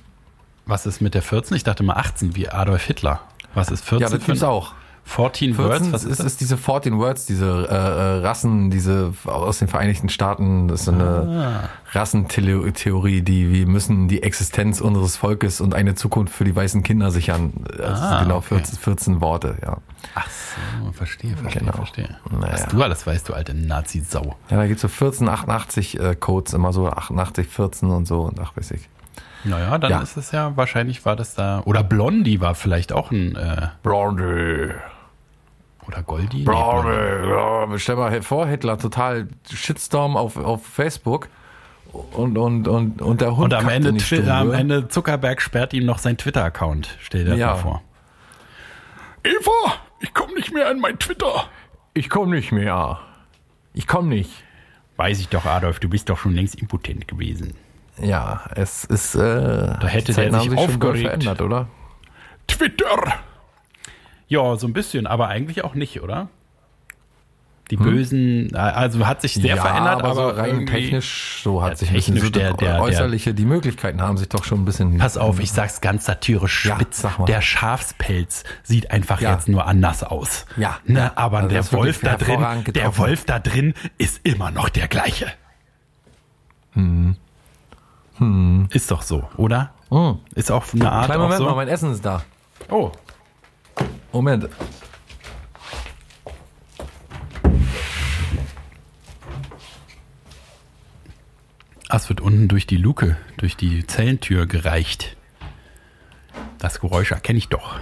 Was 0.65 0.85
ist 0.85 0.99
mit 0.99 1.13
der 1.13 1.21
14? 1.21 1.55
Ich 1.55 1.63
dachte 1.63 1.83
mal 1.83 1.95
18, 1.95 2.35
wie 2.35 2.49
Adolf 2.49 2.83
Hitler. 2.83 3.21
Was 3.53 3.71
ist 3.71 3.85
14? 3.85 4.09
Ja, 4.09 4.09
das 4.13 4.25
gibt's 4.25 4.43
auch. 4.43 4.73
14 5.05 5.53
14 5.53 5.57
Words, 5.71 5.91
was 5.91 6.03
ist, 6.05 6.19
das? 6.19 6.25
ist 6.25 6.41
diese 6.41 6.57
14 6.57 6.97
Words, 6.97 7.25
diese 7.25 7.67
äh, 7.69 7.73
äh, 7.73 8.25
Rassen, 8.25 8.71
diese 8.71 9.13
aus 9.25 9.59
den 9.59 9.67
Vereinigten 9.67 10.09
Staaten, 10.09 10.67
das 10.69 10.81
ist 10.81 10.85
so 10.85 10.91
eine 10.91 11.63
Ah. 11.63 11.69
Rassentheorie, 11.91 13.21
die 13.21 13.51
wir 13.51 13.67
müssen 13.67 14.07
die 14.07 14.23
Existenz 14.23 14.81
unseres 14.81 15.17
Volkes 15.17 15.61
und 15.61 15.75
eine 15.75 15.95
Zukunft 15.95 16.33
für 16.33 16.43
die 16.45 16.55
weißen 16.55 16.83
Kinder 16.83 17.11
sichern. 17.11 17.53
Das 17.77 18.01
Ah, 18.01 18.09
sind 18.09 18.19
genau 18.23 18.37
okay. 18.37 18.55
14, 18.55 18.77
14 18.79 19.21
Worte, 19.21 19.57
ja. 19.61 19.77
Ach 20.15 20.27
so, 20.29 20.91
verstehe, 20.93 21.35
verstehe, 21.35 21.61
Genau. 21.61 21.73
verstehe. 21.73 22.09
Naja. 22.31 22.53
Was 22.53 22.65
du 22.67 22.81
alles 22.81 23.05
weißt, 23.05 23.29
du 23.29 23.33
alte 23.33 23.53
Nazi-Sau. 23.53 24.35
Ja, 24.49 24.57
da 24.57 24.67
gibt's 24.67 24.81
so 24.81 24.87
14, 24.87 25.27
88 25.29 25.99
äh, 25.99 26.15
Codes, 26.15 26.53
immer 26.53 26.73
so 26.73 26.87
88, 26.89 27.47
14 27.47 27.89
und 27.89 28.05
so 28.07 28.21
und 28.21 28.39
ach, 28.39 28.55
weiß 28.55 28.71
ich. 28.71 28.89
Naja, 29.45 29.77
dann 29.77 29.91
Ja. 29.91 29.99
ist 30.01 30.15
es 30.15 30.31
ja, 30.31 30.55
wahrscheinlich 30.55 31.05
war 31.05 31.15
das 31.17 31.35
da, 31.35 31.61
oder 31.65 31.83
Blondie 31.83 32.39
war 32.39 32.55
vielleicht 32.55 32.93
auch 32.93 33.11
ein, 33.11 33.35
äh, 33.35 33.67
Blondie. 33.83 34.71
Oder 35.87 36.03
Goldie? 36.03 36.39
Nee, 36.39 36.43
Blondie. 36.43 37.27
Blondie. 37.27 37.73
Ja, 37.73 37.79
stell 37.79 37.95
mal 37.95 38.21
vor, 38.21 38.47
Hitler 38.47 38.77
total 38.77 39.27
Shitstorm 39.51 40.15
auf, 40.17 40.37
auf 40.37 40.65
Facebook 40.65 41.27
und, 42.13 42.37
und, 42.37 42.67
und, 42.67 43.01
und 43.01 43.21
der 43.21 43.35
Hund 43.37 43.45
Und 43.45 43.53
am 43.53 43.69
Ende, 43.69 43.89
in 43.89 43.95
die 43.95 44.01
Twi- 44.03 44.17
Stube. 44.17 44.33
am 44.33 44.51
Ende 44.51 44.87
Zuckerberg 44.87 45.41
sperrt 45.41 45.73
ihm 45.73 45.85
noch 45.85 45.99
sein 45.99 46.17
Twitter-Account. 46.17 46.97
Stell 47.01 47.23
dir 47.25 47.31
das 47.31 47.39
Ja. 47.39 47.47
mal 47.47 47.55
vor. 47.55 47.81
Eva, 49.23 49.75
ich 49.99 50.13
komme 50.13 50.33
nicht 50.33 50.53
mehr 50.53 50.67
an 50.69 50.79
mein 50.79 50.99
Twitter. 50.99 51.45
Ich 51.93 52.09
komme 52.09 52.35
nicht 52.35 52.51
mehr. 52.51 52.99
Ich 53.73 53.87
komme 53.87 54.09
nicht. 54.09 54.31
Weiß 54.97 55.19
ich 55.19 55.29
doch, 55.29 55.45
Adolf, 55.45 55.79
du 55.79 55.89
bist 55.89 56.09
doch 56.09 56.17
schon 56.17 56.33
längst 56.33 56.55
impotent 56.55 57.07
gewesen. 57.07 57.55
Ja, 58.01 58.41
es 58.55 58.83
ist. 58.85 59.15
Äh, 59.15 59.19
da 59.19 59.87
hätte 59.87 60.13
der 60.13 60.39
sich 60.41 60.57
aufgeregt. 60.57 61.03
verändert, 61.05 61.41
oder? 61.41 61.67
Twitter. 62.47 63.13
Ja, 64.27 64.55
so 64.55 64.67
ein 64.67 64.73
bisschen, 64.73 65.05
aber 65.07 65.27
eigentlich 65.27 65.63
auch 65.63 65.75
nicht, 65.75 66.01
oder? 66.01 66.29
Die 67.71 67.77
bösen, 67.77 68.53
also 68.55 69.07
hat 69.07 69.21
sich 69.21 69.33
sehr 69.35 69.55
ja, 69.55 69.61
verändert, 69.61 70.03
aber, 70.03 70.13
so 70.13 70.27
rein 70.29 70.67
technisch, 70.67 71.39
so 71.43 71.63
hat 71.63 71.77
sich 71.77 71.89
ein 71.89 71.95
bisschen 71.95 72.15
technisch 72.15 72.33
so 72.33 72.39
der- 72.39 72.53
der- 72.53 72.73
der- 72.75 72.81
äußerliche, 72.83 73.33
die 73.33 73.45
Möglichkeiten 73.45 74.01
haben 74.01 74.17
sich 74.17 74.27
doch 74.29 74.43
schon 74.43 74.61
ein 74.61 74.65
bisschen. 74.65 74.97
Pass 74.97 75.17
auf, 75.17 75.39
ich 75.39 75.51
sag's 75.51 75.79
ganz 75.81 76.05
satirisch 76.05 76.65
Ja, 76.65 76.75
spitz. 76.75 77.01
sag 77.01 77.19
mal. 77.19 77.25
Der 77.25 77.41
Schafspelz 77.41 78.43
sieht 78.63 78.91
einfach 78.91 79.21
Ja. 79.21 79.31
jetzt 79.33 79.47
nur 79.47 79.65
anders 79.65 80.03
aus. 80.03 80.45
Ja. 80.57 80.77
Ne, 80.85 81.17
aber 81.17 81.37
Also 81.37 81.49
der 81.49 81.71
Wolf 81.71 82.01
da 82.01 82.15
drin, 82.17 82.27
hervorragend 82.27 82.67
der 82.67 82.73
getroffen. 82.73 82.99
Wolf 83.01 83.25
da 83.25 83.39
drin 83.39 83.73
ist 83.97 84.19
immer 84.25 84.51
noch 84.51 84.69
der 84.69 84.87
gleiche. 84.89 85.31
Hm. 86.73 87.15
Ist 88.71 88.91
doch 88.91 89.01
so, 89.01 89.27
oder? 89.37 89.71
Ist 90.35 90.51
auch 90.51 90.65
eine 90.73 90.91
Art 90.91 91.05
Kleinen 91.05 91.21
Moment 91.21 91.39
so. 91.39 91.45
mal, 91.45 91.55
mein 91.55 91.67
Essen 91.67 91.91
ist 91.91 92.03
da. 92.05 92.23
Oh, 92.69 92.91
Moment. 94.13 94.47
es 102.03 102.09
wird 102.09 102.19
unten 102.19 102.49
durch 102.49 102.67
die 102.67 102.75
Luke, 102.75 103.15
durch 103.37 103.55
die 103.55 103.87
Zellentür 103.87 104.45
gereicht. 104.45 105.15
Das 106.57 106.81
Geräusch 106.81 107.11
erkenne 107.11 107.39
ich 107.39 107.47
doch. 107.47 107.79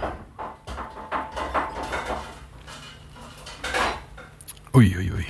Uiuiui. 4.72 5.10
Ui. 5.10 5.26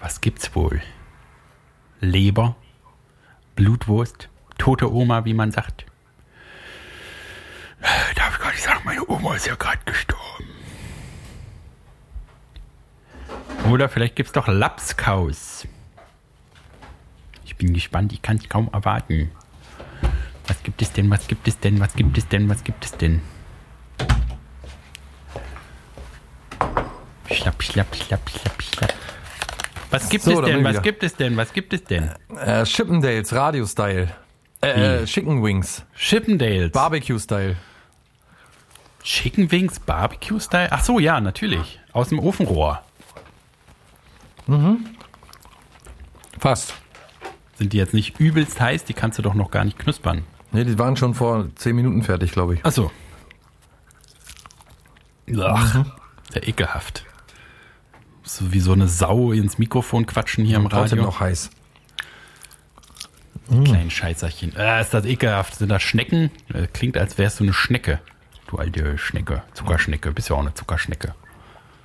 Was 0.00 0.20
gibt's 0.20 0.56
wohl? 0.56 0.82
Leber, 2.00 2.56
Blutwurst, 3.54 4.28
tote 4.58 4.92
Oma, 4.92 5.24
wie 5.24 5.34
man 5.34 5.52
sagt. 5.52 5.86
Darf 8.16 8.36
ich 8.36 8.42
gar 8.42 8.50
nicht 8.50 8.62
sagen, 8.62 8.80
meine 8.84 9.06
Oma 9.08 9.34
ist 9.36 9.46
ja 9.46 9.54
gerade 9.56 9.78
gestorben. 9.84 10.48
Oder 13.70 13.88
vielleicht 13.88 14.16
gibt's 14.16 14.32
doch 14.32 14.48
Lapskaus. 14.48 15.66
Ich 17.44 17.56
bin 17.56 17.72
gespannt, 17.74 18.12
ich 18.12 18.22
kann 18.22 18.36
es 18.36 18.48
kaum 18.48 18.68
erwarten. 18.72 19.30
Was 20.46 20.62
gibt 20.62 20.82
es 20.82 20.92
denn, 20.92 21.10
was 21.10 21.26
gibt 21.26 21.46
es 21.48 21.58
denn, 21.58 21.80
was 21.80 21.94
gibt 21.94 22.18
es 22.18 22.28
denn, 22.28 22.48
was 22.48 22.62
gibt 22.64 22.84
es 22.84 22.92
denn? 22.92 23.22
Schlapp, 27.30 27.62
schlapp, 27.62 27.94
schlapp, 27.96 28.30
schlapp, 28.30 28.62
schlapp. 28.62 28.94
Was 29.90 30.08
gibt 30.08 30.24
So, 30.24 30.40
es 30.40 30.46
denn, 30.46 30.64
was 30.64 30.72
wieder. 30.72 30.82
gibt 30.82 31.02
es 31.02 31.14
denn, 31.16 31.36
was 31.36 31.52
gibt 31.52 31.72
es 31.72 31.84
denn? 31.84 32.10
Äh, 32.36 32.64
Chippendales, 32.64 33.32
Radio-Style. 33.32 34.08
Äh, 34.62 35.02
äh, 35.02 35.04
Chicken 35.04 35.42
Wings. 35.42 35.84
Chippendales. 35.96 36.72
Barbecue-Style. 36.72 37.56
Chicken 39.04 39.50
Wings 39.52 39.78
Barbecue 39.80 40.40
Style? 40.40 40.68
Ach 40.72 40.82
so, 40.82 40.98
ja, 40.98 41.20
natürlich. 41.20 41.78
Aus 41.92 42.08
dem 42.08 42.18
Ofenrohr. 42.18 42.82
Fast. 46.38 46.74
Sind 47.56 47.72
die 47.72 47.76
jetzt 47.76 47.94
nicht 47.94 48.18
übelst 48.18 48.60
heiß? 48.60 48.84
Die 48.84 48.94
kannst 48.94 49.18
du 49.18 49.22
doch 49.22 49.34
noch 49.34 49.50
gar 49.50 49.64
nicht 49.64 49.78
knuspern. 49.78 50.24
Nee, 50.52 50.64
die 50.64 50.78
waren 50.78 50.96
schon 50.96 51.14
vor 51.14 51.46
10 51.54 51.76
Minuten 51.76 52.02
fertig, 52.02 52.32
glaube 52.32 52.54
ich. 52.54 52.60
Ach 52.64 52.72
so. 52.72 52.90
Ach, 55.40 55.84
sehr 56.32 56.46
ekelhaft. 56.48 57.04
So 58.22 58.52
wie 58.52 58.60
so 58.60 58.72
eine 58.72 58.88
Sau 58.88 59.32
ins 59.32 59.58
Mikrofon 59.58 60.06
quatschen 60.06 60.44
hier 60.44 60.56
im 60.56 60.68
Trotzdem 60.68 60.98
Radio. 60.98 61.04
noch 61.04 61.20
heiß. 61.20 61.50
Kleinen 63.64 63.90
Scheißerchen. 63.90 64.56
Ah, 64.56 64.80
ist 64.80 64.94
das 64.94 65.04
ekelhaft. 65.04 65.56
Sind 65.56 65.68
das 65.68 65.82
Schnecken? 65.82 66.30
Äh, 66.52 66.66
Klingt, 66.66 66.96
als 66.96 67.18
wärst 67.18 67.40
du 67.40 67.44
eine 67.44 67.52
Schnecke. 67.52 68.00
Du 68.46 68.58
alte 68.58 68.98
Schnecke. 68.98 69.42
Zuckerschnecke. 69.54 70.12
Bist 70.12 70.28
ja 70.28 70.36
auch 70.36 70.40
eine 70.40 70.54
Zuckerschnecke. 70.54 71.14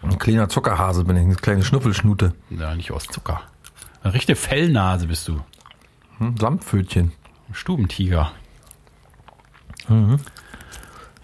Ein 0.02 0.18
kleiner 0.18 0.48
Zuckerhase 0.50 1.04
bin 1.04 1.18
ich, 1.18 1.24
eine 1.24 1.36
kleine 1.36 1.64
Schnuffelschnute. 1.64 2.34
Ja, 2.50 2.74
nicht 2.76 2.92
aus 2.92 3.06
Zucker. 3.08 3.42
Eine 4.02 4.14
richtige 4.14 4.36
Fellnase 4.38 5.08
bist 5.08 5.28
du. 5.28 5.42
Hm? 6.20 6.38
Samtpfötchen. 6.38 7.12
Stubentiger. 7.52 8.32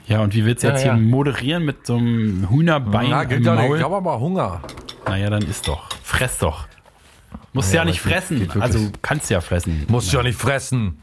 Ja, 0.08 0.20
und 0.22 0.34
wie 0.34 0.46
willst 0.46 0.64
du 0.64 0.68
Ja, 0.68 0.74
jetzt 0.74 0.86
ja. 0.86 0.94
hier 0.96 1.02
moderieren 1.04 1.64
mit 1.66 1.86
so 1.86 1.98
einem 1.98 2.50
Hühnerbein 2.50 3.10
Ja, 3.10 3.22
im 3.22 3.44
ja 3.44 3.56
nicht. 3.56 3.64
Maul? 3.68 3.78
Ich 3.78 3.84
habe 3.84 3.96
aber 3.96 4.20
Hunger. 4.20 4.62
Naja, 5.06 5.30
dann 5.30 5.44
isst 5.44 5.68
doch. 5.68 5.90
Fress 6.04 6.40
doch. 6.40 6.68
Musst 7.54 7.74
Ja, 7.74 7.82
ja, 7.82 7.86
nicht 7.86 8.02
fressen. 8.02 8.50
also 8.60 8.92
kannst 9.02 9.30
ja 9.30 9.40
fressen. 9.40 9.86
Muss 9.88 10.12
ja 10.12 10.22
nicht 10.24 10.38
fressen. 10.40 11.00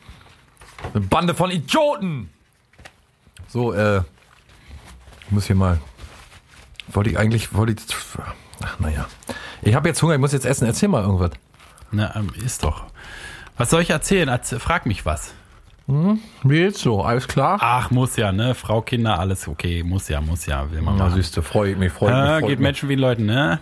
Eine 0.92 1.04
Bande 1.04 1.34
von 1.34 1.50
Idioten. 1.50 2.28
So, 3.48 3.72
äh. 3.72 4.02
Ich 5.32 5.34
muss 5.34 5.46
hier 5.46 5.56
mal. 5.56 5.78
Wollte 6.88 7.08
ich 7.08 7.18
eigentlich. 7.18 7.54
Wollte 7.54 7.72
ich. 7.72 7.78
Ach, 8.62 8.78
naja. 8.78 9.06
Ich 9.62 9.74
habe 9.74 9.88
jetzt 9.88 10.02
Hunger, 10.02 10.12
ich 10.12 10.20
muss 10.20 10.32
jetzt 10.32 10.44
essen. 10.44 10.66
Erzähl 10.66 10.90
mal 10.90 11.02
irgendwas. 11.02 11.30
Na, 11.90 12.14
ähm, 12.16 12.28
isst 12.44 12.64
doch. 12.64 12.84
Was 13.56 13.70
soll 13.70 13.80
ich 13.80 13.88
erzählen? 13.88 14.28
Erz- 14.28 14.58
Frag 14.58 14.84
mich 14.84 15.06
was. 15.06 15.32
Wie 15.86 16.56
jetzt 16.58 16.80
so? 16.80 17.00
Alles 17.00 17.28
klar? 17.28 17.56
Ach, 17.62 17.90
muss 17.90 18.16
ja, 18.16 18.30
ne? 18.30 18.54
Frau, 18.54 18.82
Kinder, 18.82 19.18
alles 19.18 19.48
okay. 19.48 19.82
Muss 19.82 20.10
ja, 20.10 20.20
muss 20.20 20.44
ja. 20.44 20.70
Will 20.70 20.82
man 20.82 20.98
Na, 20.98 21.04
machen. 21.04 21.14
siehst 21.16 21.34
du, 21.34 21.40
freut 21.40 21.78
mich, 21.78 21.92
freut 21.92 22.12
Ah, 22.12 22.20
mich. 22.20 22.30
Freut 22.40 22.40
geht 22.50 22.58
mich. 22.58 22.64
Menschen 22.66 22.88
wie 22.90 22.94
Leuten, 22.96 23.24
ne? 23.24 23.58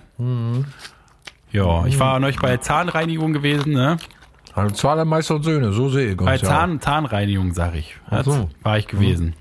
Ja, 1.53 1.87
ich 1.87 2.01
war 2.01 2.19
neulich 2.19 2.41
bei 2.41 2.57
Zahnreinigung 2.57 3.33
gewesen, 3.33 3.75
ne? 3.75 3.97
Also 4.55 4.75
Zahlermeister 4.75 5.37
und 5.37 5.45
Söhne, 5.45 5.73
so 5.73 5.89
sehe 5.89 6.07
ich 6.15 6.19
uns. 6.19 6.27
Bei 6.27 6.35
ja. 6.37 6.43
Zahn, 6.43 6.81
Zahnreinigung, 6.81 7.55
sag 7.55 7.77
ich. 7.77 7.97
Ach 8.11 8.25
so. 8.25 8.51
War 8.65 8.77
ich 8.77 8.89
gewesen. 8.89 9.35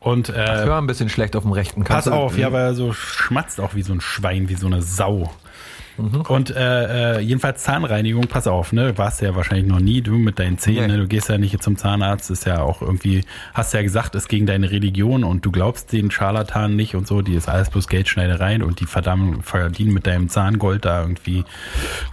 Und 0.00 0.28
Ich 0.28 0.36
äh, 0.36 0.64
höre 0.64 0.78
ein 0.78 0.86
bisschen 0.86 1.08
schlecht 1.08 1.34
auf 1.36 1.42
dem 1.42 1.52
rechten. 1.52 1.82
pass 1.82 1.88
Kannst 2.04 2.06
du- 2.08 2.12
auf, 2.12 2.38
ja, 2.38 2.52
weil 2.52 2.62
er 2.66 2.74
so 2.74 2.92
schmatzt 2.92 3.60
auch 3.60 3.74
wie 3.74 3.82
so 3.82 3.92
ein 3.92 4.00
Schwein, 4.00 4.48
wie 4.48 4.54
so 4.54 4.66
eine 4.66 4.80
Sau. 4.82 5.30
Mhm. 5.98 6.20
Und 6.22 6.50
äh, 6.54 7.16
äh, 7.16 7.20
jedenfalls 7.20 7.62
Zahnreinigung, 7.64 8.26
pass 8.28 8.46
auf, 8.46 8.72
ne? 8.72 8.96
Warst 8.96 9.20
ja 9.20 9.34
wahrscheinlich 9.34 9.66
noch 9.66 9.80
nie, 9.80 10.00
du 10.00 10.12
mit 10.16 10.38
deinen 10.38 10.58
Zähnen, 10.58 10.86
Nee. 10.86 10.92
ne? 10.92 10.98
Du 10.98 11.08
gehst 11.08 11.28
ja 11.28 11.38
nicht 11.38 11.60
zum 11.62 11.76
Zahnarzt, 11.76 12.30
ist 12.30 12.46
ja 12.46 12.60
auch 12.62 12.80
irgendwie, 12.82 13.24
hast 13.52 13.74
ja 13.74 13.82
gesagt, 13.82 14.14
ist 14.14 14.28
gegen 14.28 14.46
deine 14.46 14.70
Religion 14.70 15.24
und 15.24 15.44
du 15.44 15.50
glaubst 15.50 15.92
den 15.92 16.10
Scharlatan 16.10 16.76
nicht 16.76 16.94
und 16.94 17.06
so, 17.06 17.20
die 17.20 17.34
ist 17.34 17.48
alles 17.48 17.70
bloß 17.70 17.88
Geldschneidereien 17.88 18.62
und 18.62 18.80
die 18.80 18.86
verdammt 18.86 19.44
verdienen 19.44 19.92
mit 19.92 20.06
deinem 20.06 20.28
Zahngold 20.28 20.84
da 20.84 21.02
irgendwie 21.02 21.44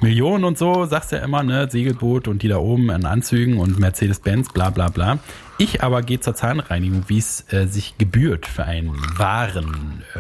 Millionen 0.01 0.43
und 0.43 0.57
so, 0.57 0.85
sagst 0.85 1.11
ja 1.11 1.19
immer, 1.19 1.43
ne? 1.43 1.67
Segelboot 1.69 2.27
und 2.27 2.41
die 2.41 2.47
da 2.47 2.57
oben 2.57 2.89
in 2.89 3.05
Anzügen 3.05 3.57
und 3.59 3.79
Mercedes-Benz, 3.79 4.51
bla 4.51 4.71
bla 4.71 4.89
bla. 4.89 5.19
Ich 5.57 5.83
aber 5.83 6.01
gehe 6.01 6.19
zur 6.19 6.35
Zahnreinigung, 6.35 7.03
wie 7.07 7.17
es 7.19 7.45
äh, 7.53 7.67
sich 7.67 7.97
gebührt 7.97 8.45
für 8.45 8.65
einen 8.65 8.93
wahren 9.17 10.03
äh, 10.15 10.19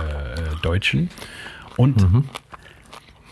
Deutschen. 0.61 1.09
Und 1.77 2.05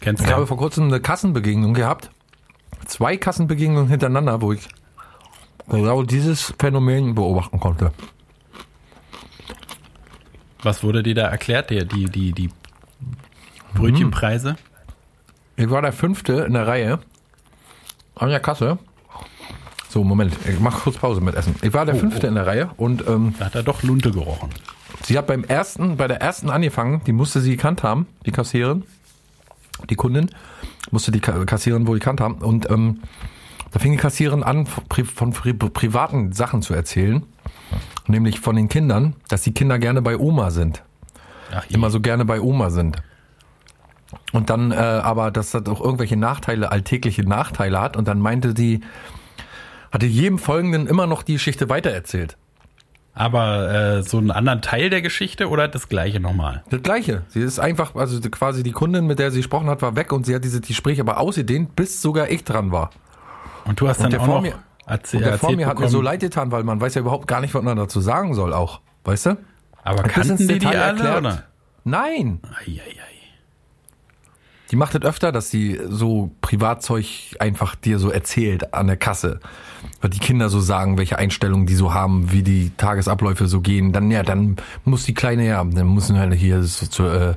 Kennst 0.00 0.22
Ich 0.22 0.30
habe 0.30 0.42
du? 0.42 0.46
vor 0.46 0.58
kurzem 0.58 0.88
eine 0.88 1.00
Kassenbegegnung 1.00 1.72
gehabt. 1.72 2.10
Zwei 2.84 3.16
Kassenbegegnungen 3.16 3.88
hintereinander, 3.88 4.42
wo 4.42 4.52
ich 4.52 4.68
genau 5.68 6.02
dieses 6.02 6.52
Phänomen 6.58 7.14
beobachten 7.14 7.58
konnte. 7.58 7.92
Was 10.64 10.82
wurde 10.82 11.02
dir 11.02 11.14
da 11.14 11.28
erklärt? 11.28 11.70
Die, 11.70 11.86
die, 11.86 12.06
die, 12.06 12.32
die 12.32 12.50
Brötchenpreise? 13.74 14.56
Ich 15.56 15.70
war 15.70 15.82
der 15.82 15.92
Fünfte 15.92 16.32
in 16.44 16.54
der 16.54 16.66
Reihe 16.66 16.98
an 18.16 18.30
der 18.30 18.40
Kasse. 18.40 18.78
So, 19.88 20.02
Moment, 20.02 20.36
ich 20.48 20.58
mach 20.58 20.80
kurz 20.82 20.96
Pause 20.96 21.20
mit 21.20 21.34
Essen. 21.36 21.54
Ich 21.62 21.72
war 21.72 21.86
der 21.86 21.94
Fünfte 21.94 22.26
in 22.26 22.34
der 22.34 22.46
Reihe 22.46 22.70
und 22.76 23.06
ähm, 23.06 23.34
Da 23.38 23.46
hat 23.46 23.54
er 23.54 23.62
doch 23.62 23.82
Lunte 23.84 24.10
gerochen. 24.10 24.50
sie 25.04 25.16
hat 25.16 25.26
beim 25.28 25.44
ersten, 25.44 25.96
bei 25.96 26.08
der 26.08 26.20
ersten 26.20 26.50
angefangen, 26.50 27.02
die 27.06 27.12
musste 27.12 27.40
sie 27.40 27.52
gekannt 27.52 27.82
haben, 27.84 28.06
die 28.26 28.32
Kassiererin, 28.32 28.82
die 29.88 29.94
Kundin, 29.94 30.30
musste 30.90 31.12
die 31.12 31.20
Ka- 31.20 31.44
Kassiererin 31.44 31.86
wohl 31.86 31.98
gekannt 32.00 32.20
haben 32.20 32.36
und 32.38 32.68
ähm, 32.70 33.02
da 33.70 33.78
fing 33.78 33.92
die 33.92 33.98
Kassiererin 33.98 34.42
an, 34.42 34.66
von 34.66 35.32
pri 35.32 35.52
privaten 35.52 36.32
Sachen 36.32 36.62
zu 36.62 36.74
erzählen, 36.74 37.22
nämlich 38.06 38.40
von 38.40 38.56
den 38.56 38.68
Kindern, 38.68 39.16
dass 39.28 39.42
die 39.42 39.52
Kinder 39.54 39.78
gerne 39.78 40.02
bei 40.02 40.16
Oma 40.16 40.50
sind. 40.50 40.82
Ach, 41.54 41.64
immer 41.70 41.90
so 41.90 42.00
gerne 42.00 42.24
bei 42.24 42.40
Oma 42.40 42.70
sind. 42.70 42.96
Und 44.32 44.50
dann 44.50 44.70
äh, 44.70 44.74
aber, 44.76 45.30
dass 45.30 45.50
das 45.50 45.66
auch 45.66 45.80
irgendwelche 45.80 46.16
Nachteile, 46.16 46.70
alltägliche 46.70 47.22
Nachteile 47.22 47.80
hat. 47.80 47.96
Und 47.96 48.06
dann 48.08 48.20
meinte 48.20 48.54
die, 48.54 48.80
hatte 49.92 50.06
jedem 50.06 50.38
Folgenden 50.38 50.86
immer 50.86 51.06
noch 51.06 51.22
die 51.22 51.34
Geschichte 51.34 51.68
weitererzählt. 51.68 52.36
Aber 53.16 53.72
äh, 53.72 54.02
so 54.02 54.18
einen 54.18 54.32
anderen 54.32 54.60
Teil 54.60 54.90
der 54.90 55.00
Geschichte 55.00 55.48
oder 55.48 55.68
das 55.68 55.88
gleiche 55.88 56.18
nochmal? 56.18 56.64
Das 56.70 56.82
Gleiche. 56.82 57.22
Sie 57.28 57.40
ist 57.40 57.60
einfach, 57.60 57.94
also 57.94 58.20
quasi 58.28 58.64
die 58.64 58.72
Kundin, 58.72 59.06
mit 59.06 59.20
der 59.20 59.30
sie 59.30 59.38
gesprochen 59.38 59.68
hat, 59.68 59.82
war 59.82 59.94
weg 59.94 60.12
und 60.12 60.26
sie 60.26 60.34
hat 60.34 60.42
dieses 60.42 60.62
Gespräch 60.62 60.98
aber 61.00 61.18
ausgedehnt, 61.18 61.76
bis 61.76 62.02
sogar 62.02 62.28
ich 62.28 62.42
dran 62.42 62.72
war. 62.72 62.90
Und 63.64 63.80
du 63.80 63.88
hast 63.88 64.00
dann 64.00 64.12
auch 64.16 64.24
vor 64.24 64.34
noch 64.36 64.42
mir- 64.42 64.58
erzähl, 64.86 65.18
Und 65.18 65.26
der 65.26 65.38
vor 65.38 65.52
mir 65.52 65.66
hat 65.66 65.78
mir 65.78 65.88
so 65.88 66.00
leid 66.00 66.20
getan, 66.20 66.50
weil 66.50 66.64
man 66.64 66.80
weiß 66.80 66.94
ja 66.94 67.00
überhaupt 67.00 67.26
gar 67.26 67.40
nicht, 67.40 67.54
was 67.54 67.62
man 67.62 67.76
dazu 67.76 68.00
sagen 68.00 68.34
soll 68.34 68.52
auch. 68.52 68.80
Weißt 69.04 69.26
du? 69.26 69.36
Aber 69.82 70.04
ins 70.04 70.12
kannten 70.12 70.48
die 70.48 70.58
die 70.58 70.66
alle, 70.66 70.78
erklärt. 70.78 71.18
oder? 71.18 71.42
Nein. 71.84 72.40
Eieiei. 72.60 73.04
Die 74.70 74.76
macht 74.76 74.94
das 74.94 75.02
öfter, 75.02 75.30
dass 75.30 75.50
sie 75.50 75.78
so 75.88 76.30
Privatzeug 76.40 77.06
einfach 77.38 77.74
dir 77.74 77.98
so 77.98 78.10
erzählt 78.10 78.72
an 78.72 78.86
der 78.86 78.96
Kasse. 78.96 79.40
Weil 80.00 80.10
die 80.10 80.18
Kinder 80.18 80.48
so 80.48 80.60
sagen, 80.60 80.96
welche 80.96 81.18
Einstellungen 81.18 81.66
die 81.66 81.74
so 81.74 81.92
haben, 81.92 82.32
wie 82.32 82.42
die 82.42 82.72
Tagesabläufe 82.76 83.46
so 83.46 83.60
gehen. 83.60 83.92
Dann, 83.92 84.10
ja, 84.10 84.22
dann 84.22 84.56
muss 84.84 85.04
die 85.04 85.14
Kleine 85.14 85.46
ja, 85.46 85.62
dann 85.62 85.94
müssen 85.94 86.14
wir 86.14 86.22
halt 86.22 86.34
hier 86.34 86.62
so, 86.62 86.86
zu, 86.86 87.04
äh, 87.04 87.34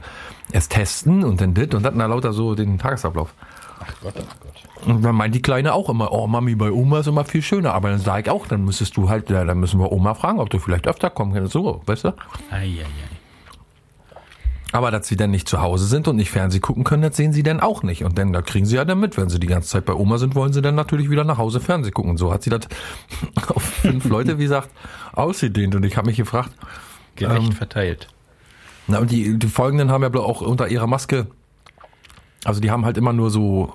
erst 0.51 0.71
testen 0.71 1.23
und 1.23 1.41
dann 1.41 1.53
dit 1.53 1.75
und 1.75 1.83
dann 1.83 1.97
na, 1.97 2.05
lauter 2.05 2.31
so 2.31 2.55
den 2.55 2.79
Tagesablauf. 2.79 3.33
Ach 3.81 3.93
Gott, 4.01 4.13
ach 4.17 4.35
Gott. 4.39 4.66
Und 4.85 5.01
dann 5.03 5.15
meint 5.15 5.33
die 5.35 5.41
Kleine 5.41 5.73
auch 5.73 5.89
immer, 5.89 6.11
oh 6.11 6.27
Mami, 6.27 6.55
bei 6.55 6.71
Oma 6.71 6.99
ist 6.99 7.07
immer 7.07 7.25
viel 7.25 7.41
schöner. 7.41 7.73
Aber 7.73 7.89
dann 7.89 7.99
sage 7.99 8.21
ich 8.23 8.29
auch, 8.29 8.47
dann 8.47 8.63
müsstest 8.63 8.95
du 8.97 9.09
halt, 9.09 9.29
ja, 9.29 9.43
dann 9.43 9.59
müssen 9.59 9.79
wir 9.79 9.91
Oma 9.91 10.13
fragen, 10.13 10.39
ob 10.39 10.49
du 10.49 10.59
vielleicht 10.59 10.87
öfter 10.87 11.09
kommen 11.09 11.33
kannst. 11.33 11.53
So, 11.53 11.81
weißt 11.85 12.05
du? 12.05 12.13
Eieiei. 12.51 12.85
Aber 14.73 14.91
dass 14.91 15.07
sie 15.07 15.15
dann 15.15 15.31
nicht 15.31 15.47
zu 15.47 15.61
Hause 15.61 15.85
sind 15.85 16.07
und 16.07 16.17
nicht 16.17 16.29
Fernsehen 16.29 16.61
gucken 16.61 16.83
können, 16.83 17.01
das 17.01 17.15
sehen 17.15 17.31
sie 17.31 17.41
dann 17.41 17.61
auch 17.61 17.83
nicht. 17.83 18.03
Und 18.03 18.17
dann, 18.17 18.33
da 18.33 18.41
kriegen 18.41 18.65
sie 18.65 18.75
ja 18.75 18.83
dann 18.85 18.99
mit. 18.99 19.17
Wenn 19.17 19.29
sie 19.29 19.39
die 19.39 19.47
ganze 19.47 19.69
Zeit 19.69 19.85
bei 19.85 19.93
Oma 19.93 20.17
sind, 20.17 20.35
wollen 20.35 20.51
sie 20.53 20.61
dann 20.61 20.75
natürlich 20.75 21.09
wieder 21.09 21.23
nach 21.23 21.37
Hause 21.37 21.59
Fernsehen 21.61 21.93
gucken. 21.93 22.11
Und 22.11 22.17
so 22.17 22.33
hat 22.33 22.43
sie 22.43 22.49
das 22.49 22.61
auf 23.47 23.63
fünf 23.63 24.05
Leute, 24.05 24.37
wie 24.37 24.43
gesagt, 24.43 24.69
ausgedehnt. 25.13 25.73
Und 25.75 25.83
ich 25.85 25.95
habe 25.97 26.07
mich 26.07 26.17
gefragt, 26.17 26.51
Gerecht 27.15 27.47
Ähm, 27.47 27.51
verteilt. 27.53 28.07
na, 28.87 28.99
und 28.99 29.09
die, 29.09 29.39
die 29.39 29.47
Folgenden 29.47 29.89
haben 29.89 30.03
ja 30.03 30.13
auch 30.19 30.41
unter 30.41 30.67
ihrer 30.67 30.85
Maske, 30.85 31.27
also 32.45 32.61
die 32.61 32.69
haben 32.69 32.85
halt 32.85 32.97
immer 32.97 33.13
nur 33.13 33.31
so 33.31 33.73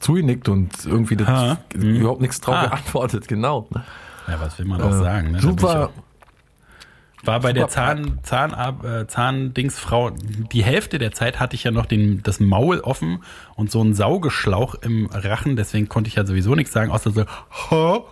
zugenickt 0.00 0.48
und 0.48 0.86
irgendwie 0.86 1.16
das, 1.16 1.58
überhaupt 1.74 2.20
nichts 2.20 2.40
drauf 2.40 2.56
ha. 2.56 2.66
geantwortet, 2.66 3.28
genau. 3.28 3.68
Ja, 4.26 4.40
was 4.40 4.58
will 4.58 4.66
man 4.66 4.80
auch 4.82 4.92
sagen? 4.92 5.32
Ne? 5.32 5.40
Super. 5.40 5.90
War 7.24 7.40
bei 7.40 7.52
der 7.52 7.68
Zahn, 7.68 8.20
Zahn, 8.22 8.52
äh, 8.84 9.06
Zahndingsfrau, 9.08 10.10
die 10.10 10.62
Hälfte 10.62 10.98
der 10.98 11.10
Zeit 11.10 11.40
hatte 11.40 11.56
ich 11.56 11.64
ja 11.64 11.72
noch 11.72 11.86
den, 11.86 12.22
das 12.22 12.38
Maul 12.38 12.78
offen 12.80 13.24
und 13.56 13.72
so 13.72 13.80
einen 13.80 13.94
Saugeschlauch 13.94 14.76
im 14.76 15.06
Rachen, 15.12 15.56
deswegen 15.56 15.88
konnte 15.88 16.08
ich 16.08 16.14
ja 16.14 16.24
sowieso 16.24 16.54
nichts 16.54 16.72
sagen, 16.72 16.92
außer 16.92 17.10
so, 17.10 17.24
ha, 17.70 18.04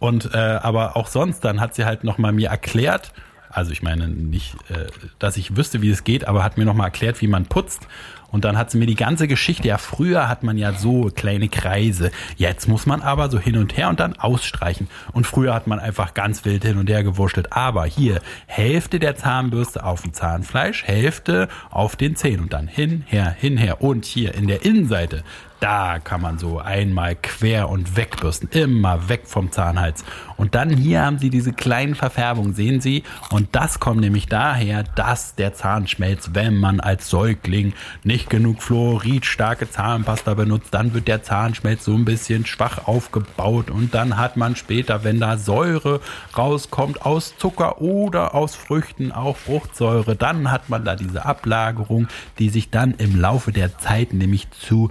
und 0.00 0.34
äh, 0.34 0.38
aber 0.38 0.96
auch 0.96 1.06
sonst, 1.06 1.44
dann 1.44 1.60
hat 1.60 1.76
sie 1.76 1.84
halt 1.84 2.02
nochmal 2.02 2.32
mir 2.32 2.48
erklärt, 2.48 3.12
also 3.50 3.72
ich 3.72 3.82
meine 3.82 4.08
nicht, 4.08 4.54
äh, 4.70 4.86
dass 5.18 5.36
ich 5.36 5.56
wüsste, 5.56 5.82
wie 5.82 5.90
es 5.90 6.04
geht, 6.04 6.26
aber 6.26 6.44
hat 6.44 6.56
mir 6.56 6.64
noch 6.64 6.74
mal 6.74 6.84
erklärt, 6.84 7.20
wie 7.20 7.26
man 7.26 7.46
putzt. 7.46 7.86
Und 8.30 8.44
dann 8.44 8.56
hat 8.56 8.70
sie 8.70 8.78
mir 8.78 8.86
die 8.86 8.94
ganze 8.94 9.26
Geschichte, 9.26 9.66
ja, 9.66 9.78
früher 9.78 10.28
hat 10.28 10.44
man 10.44 10.56
ja 10.56 10.72
so 10.72 11.10
kleine 11.12 11.48
Kreise. 11.48 12.12
Jetzt 12.36 12.68
muss 12.68 12.86
man 12.86 13.02
aber 13.02 13.28
so 13.28 13.40
hin 13.40 13.56
und 13.56 13.76
her 13.76 13.88
und 13.88 13.98
dann 13.98 14.16
ausstreichen. 14.16 14.88
Und 15.12 15.26
früher 15.26 15.52
hat 15.52 15.66
man 15.66 15.80
einfach 15.80 16.14
ganz 16.14 16.44
wild 16.44 16.64
hin 16.64 16.78
und 16.78 16.88
her 16.88 17.02
gewurschtelt. 17.02 17.52
Aber 17.52 17.84
hier, 17.86 18.20
Hälfte 18.46 19.00
der 19.00 19.16
Zahnbürste 19.16 19.84
auf 19.84 20.02
dem 20.02 20.12
Zahnfleisch, 20.12 20.84
Hälfte 20.84 21.48
auf 21.70 21.96
den 21.96 22.14
Zähnen 22.14 22.42
und 22.42 22.52
dann 22.52 22.68
hin, 22.68 23.04
her, 23.06 23.34
hin, 23.36 23.56
her. 23.56 23.82
Und 23.82 24.04
hier 24.04 24.34
in 24.34 24.46
der 24.46 24.64
Innenseite, 24.64 25.24
da 25.60 25.98
kann 25.98 26.20
man 26.20 26.38
so 26.38 26.58
einmal 26.58 27.14
quer 27.16 27.68
und 27.68 27.96
wegbürsten, 27.96 28.48
immer 28.50 29.08
weg 29.08 29.22
vom 29.26 29.52
Zahnhals. 29.52 30.04
Und 30.36 30.54
dann 30.54 30.70
hier 30.70 31.02
haben 31.02 31.18
Sie 31.18 31.28
diese 31.28 31.52
kleinen 31.52 31.94
Verfärbungen, 31.94 32.54
sehen 32.54 32.80
Sie? 32.80 33.04
Und 33.30 33.48
das 33.52 33.78
kommt 33.78 34.00
nämlich 34.00 34.26
daher, 34.26 34.82
dass 34.82 35.34
der 35.34 35.52
Zahn 35.52 35.86
schmelzt, 35.86 36.34
wenn 36.34 36.56
man 36.56 36.80
als 36.80 37.10
Säugling 37.10 37.74
nicht 38.04 38.30
genug 38.30 38.62
fluoridstarke 38.62 39.70
Zahnpasta 39.70 40.34
benutzt, 40.34 40.72
dann 40.72 40.94
wird 40.94 41.08
der 41.08 41.22
Zahnschmelz 41.22 41.84
so 41.84 41.94
ein 41.94 42.06
bisschen 42.06 42.46
schwach 42.46 42.86
aufgebaut 42.86 43.70
und 43.70 43.94
dann 43.94 44.16
hat 44.16 44.36
man 44.36 44.56
später, 44.56 45.04
wenn 45.04 45.20
da 45.20 45.36
Säure 45.36 46.00
rauskommt 46.36 47.04
aus 47.04 47.34
Zucker 47.36 47.80
oder 47.80 48.34
aus 48.34 48.54
Früchten, 48.54 49.12
auch 49.12 49.36
Fruchtsäure, 49.36 50.16
dann 50.16 50.50
hat 50.50 50.70
man 50.70 50.84
da 50.84 50.96
diese 50.96 51.24
Ablagerung, 51.24 52.08
die 52.38 52.48
sich 52.48 52.70
dann 52.70 52.94
im 52.94 53.20
Laufe 53.20 53.52
der 53.52 53.78
Zeit 53.78 54.12
nämlich 54.14 54.50
zu 54.52 54.90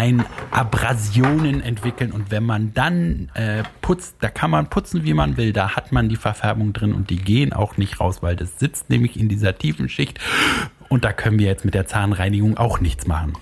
kleinen 0.00 0.24
Abrasionen 0.50 1.60
entwickeln. 1.60 2.10
Und 2.12 2.30
wenn 2.30 2.44
man 2.44 2.72
dann 2.72 3.30
äh, 3.34 3.62
putzt, 3.82 4.16
da 4.20 4.30
kann 4.30 4.50
man 4.50 4.70
putzen, 4.70 5.04
wie 5.04 5.12
man 5.12 5.36
will, 5.36 5.52
da 5.52 5.76
hat 5.76 5.92
man 5.92 6.08
die 6.08 6.16
Verfärbung 6.16 6.72
drin 6.72 6.94
und 6.94 7.10
die 7.10 7.18
gehen 7.18 7.52
auch 7.52 7.76
nicht 7.76 8.00
raus, 8.00 8.22
weil 8.22 8.34
das 8.34 8.58
sitzt 8.58 8.88
nämlich 8.88 9.20
in 9.20 9.28
dieser 9.28 9.58
tiefen 9.58 9.90
Schicht. 9.90 10.18
Und 10.88 11.04
da 11.04 11.12
können 11.12 11.38
wir 11.38 11.46
jetzt 11.46 11.66
mit 11.66 11.74
der 11.74 11.86
Zahnreinigung 11.86 12.56
auch 12.56 12.80
nichts 12.80 13.06
machen. 13.06 13.34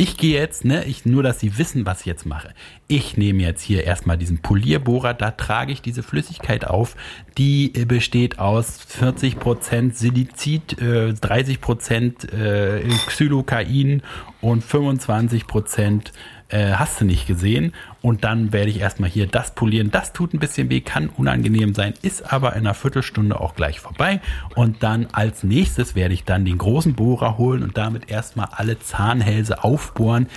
Ich 0.00 0.16
gehe 0.16 0.40
jetzt, 0.40 0.64
ne, 0.64 0.86
ich, 0.86 1.04
nur 1.04 1.22
dass 1.22 1.40
Sie 1.40 1.58
wissen, 1.58 1.84
was 1.84 2.00
ich 2.00 2.06
jetzt 2.06 2.24
mache. 2.24 2.54
Ich 2.88 3.18
nehme 3.18 3.42
jetzt 3.42 3.60
hier 3.60 3.84
erstmal 3.84 4.16
diesen 4.16 4.38
Polierbohrer, 4.38 5.12
da 5.12 5.30
trage 5.30 5.72
ich 5.72 5.82
diese 5.82 6.02
Flüssigkeit 6.02 6.64
auf. 6.64 6.96
Die 7.36 7.74
äh, 7.74 7.84
besteht 7.84 8.38
aus 8.38 8.80
40% 8.98 9.92
Silicid, 9.92 10.80
äh, 10.80 11.10
30% 11.10 12.32
äh, 12.32 12.88
Xylokain 13.08 14.02
und 14.40 14.64
25% 14.64 16.12
äh, 16.50 16.72
hast 16.72 17.00
du 17.00 17.04
nicht 17.04 17.26
gesehen. 17.26 17.72
Und 18.02 18.24
dann 18.24 18.52
werde 18.52 18.70
ich 18.70 18.80
erstmal 18.80 19.10
hier 19.10 19.26
das 19.26 19.54
polieren. 19.54 19.90
Das 19.90 20.12
tut 20.12 20.32
ein 20.32 20.38
bisschen 20.38 20.70
weh, 20.70 20.80
kann 20.80 21.08
unangenehm 21.08 21.74
sein, 21.74 21.94
ist 22.02 22.32
aber 22.32 22.52
in 22.52 22.60
einer 22.60 22.74
Viertelstunde 22.74 23.38
auch 23.38 23.54
gleich 23.54 23.80
vorbei. 23.80 24.20
Und 24.54 24.82
dann 24.82 25.06
als 25.12 25.44
nächstes 25.44 25.94
werde 25.94 26.14
ich 26.14 26.24
dann 26.24 26.44
den 26.44 26.58
großen 26.58 26.94
Bohrer 26.94 27.36
holen 27.36 27.62
und 27.62 27.76
damit 27.76 28.10
erstmal 28.10 28.48
alle 28.52 28.78
Zahnhälse 28.78 29.64
aufbohren 29.64 30.28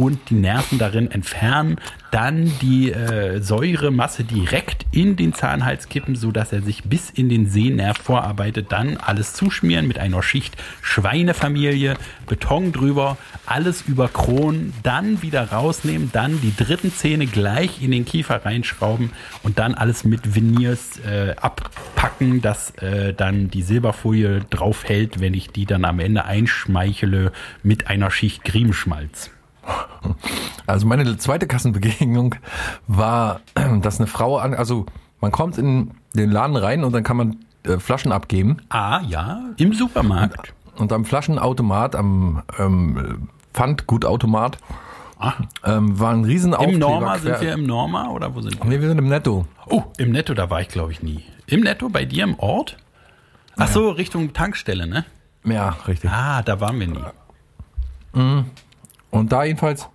und 0.00 0.30
die 0.30 0.34
Nerven 0.34 0.78
darin 0.78 1.10
entfernen, 1.10 1.76
dann 2.10 2.50
die 2.62 2.90
äh, 2.90 3.42
Säuremasse 3.42 4.24
direkt 4.24 4.86
in 4.92 5.14
den 5.16 5.34
Zahnhals 5.34 5.90
kippen, 5.90 6.16
so 6.16 6.32
dass 6.32 6.54
er 6.54 6.62
sich 6.62 6.84
bis 6.84 7.10
in 7.10 7.28
den 7.28 7.50
Sehnerv 7.50 7.98
vorarbeitet, 7.98 8.72
dann 8.72 8.96
alles 8.96 9.34
zuschmieren 9.34 9.86
mit 9.86 9.98
einer 9.98 10.22
Schicht 10.22 10.56
Schweinefamilie, 10.80 11.98
Beton 12.26 12.72
drüber, 12.72 13.18
alles 13.44 13.82
über 13.82 14.08
Kronen, 14.08 14.72
dann 14.82 15.20
wieder 15.20 15.52
rausnehmen, 15.52 16.08
dann 16.14 16.40
die 16.40 16.56
dritten 16.56 16.94
Zähne 16.94 17.26
gleich 17.26 17.82
in 17.82 17.90
den 17.90 18.06
Kiefer 18.06 18.46
reinschrauben 18.46 19.10
und 19.42 19.58
dann 19.58 19.74
alles 19.74 20.04
mit 20.04 20.34
Veneers 20.34 20.98
äh, 21.00 21.34
abpacken, 21.36 22.40
dass 22.40 22.70
äh, 22.78 23.12
dann 23.12 23.50
die 23.50 23.62
Silberfolie 23.62 24.40
drauf 24.48 24.84
hält, 24.84 25.20
wenn 25.20 25.34
ich 25.34 25.50
die 25.50 25.66
dann 25.66 25.84
am 25.84 26.00
Ende 26.00 26.24
einschmeichele 26.24 27.32
mit 27.62 27.88
einer 27.88 28.10
Schicht 28.10 28.44
Griebenschmalz. 28.44 29.30
Also 30.66 30.86
meine 30.86 31.16
zweite 31.18 31.48
Kassenbegegnung 31.48 32.36
war, 32.86 33.40
dass 33.82 33.98
eine 33.98 34.06
Frau 34.06 34.38
an, 34.38 34.54
also 34.54 34.86
man 35.20 35.32
kommt 35.32 35.58
in 35.58 35.90
den 36.14 36.30
Laden 36.30 36.54
rein 36.56 36.84
und 36.84 36.92
dann 36.92 37.02
kann 37.02 37.16
man 37.16 37.36
äh, 37.64 37.78
Flaschen 37.78 38.12
abgeben. 38.12 38.58
Ah, 38.68 39.00
ja, 39.00 39.40
im 39.56 39.72
Supermarkt. 39.72 40.54
Und 40.76 40.92
am 40.92 41.04
Flaschenautomat, 41.04 41.96
am 41.96 42.42
ähm, 42.58 43.28
Pfandgutautomat, 43.52 44.58
Ah, 45.22 45.34
ähm, 45.64 45.98
war 46.00 46.14
ein 46.14 46.24
riesen 46.24 46.54
Im 46.54 46.78
Norma, 46.78 47.18
sind 47.18 47.42
wir 47.42 47.52
im 47.52 47.66
Norma 47.66 48.08
oder 48.08 48.34
wo 48.34 48.40
sind 48.40 48.58
wir? 48.58 48.64
Nee, 48.64 48.80
wir 48.80 48.88
sind 48.88 48.96
im 48.96 49.08
Netto. 49.08 49.46
Oh, 49.68 49.82
im 49.98 50.12
Netto, 50.12 50.32
da 50.32 50.48
war 50.48 50.62
ich 50.62 50.68
glaube 50.68 50.92
ich 50.92 51.02
nie. 51.02 51.22
Im 51.46 51.60
Netto 51.60 51.90
bei 51.90 52.06
dir 52.06 52.24
im 52.24 52.38
Ort? 52.38 52.78
Ach 53.58 53.68
so, 53.68 53.90
Richtung 53.90 54.32
Tankstelle, 54.32 54.86
ne? 54.86 55.04
Ja, 55.44 55.76
richtig. 55.86 56.10
Ah, 56.10 56.40
da 56.42 56.60
waren 56.60 56.80
wir 56.80 56.86
nie. 56.86 58.44
Und 59.10 59.32
da 59.32 59.44
jedenfalls 59.44 59.88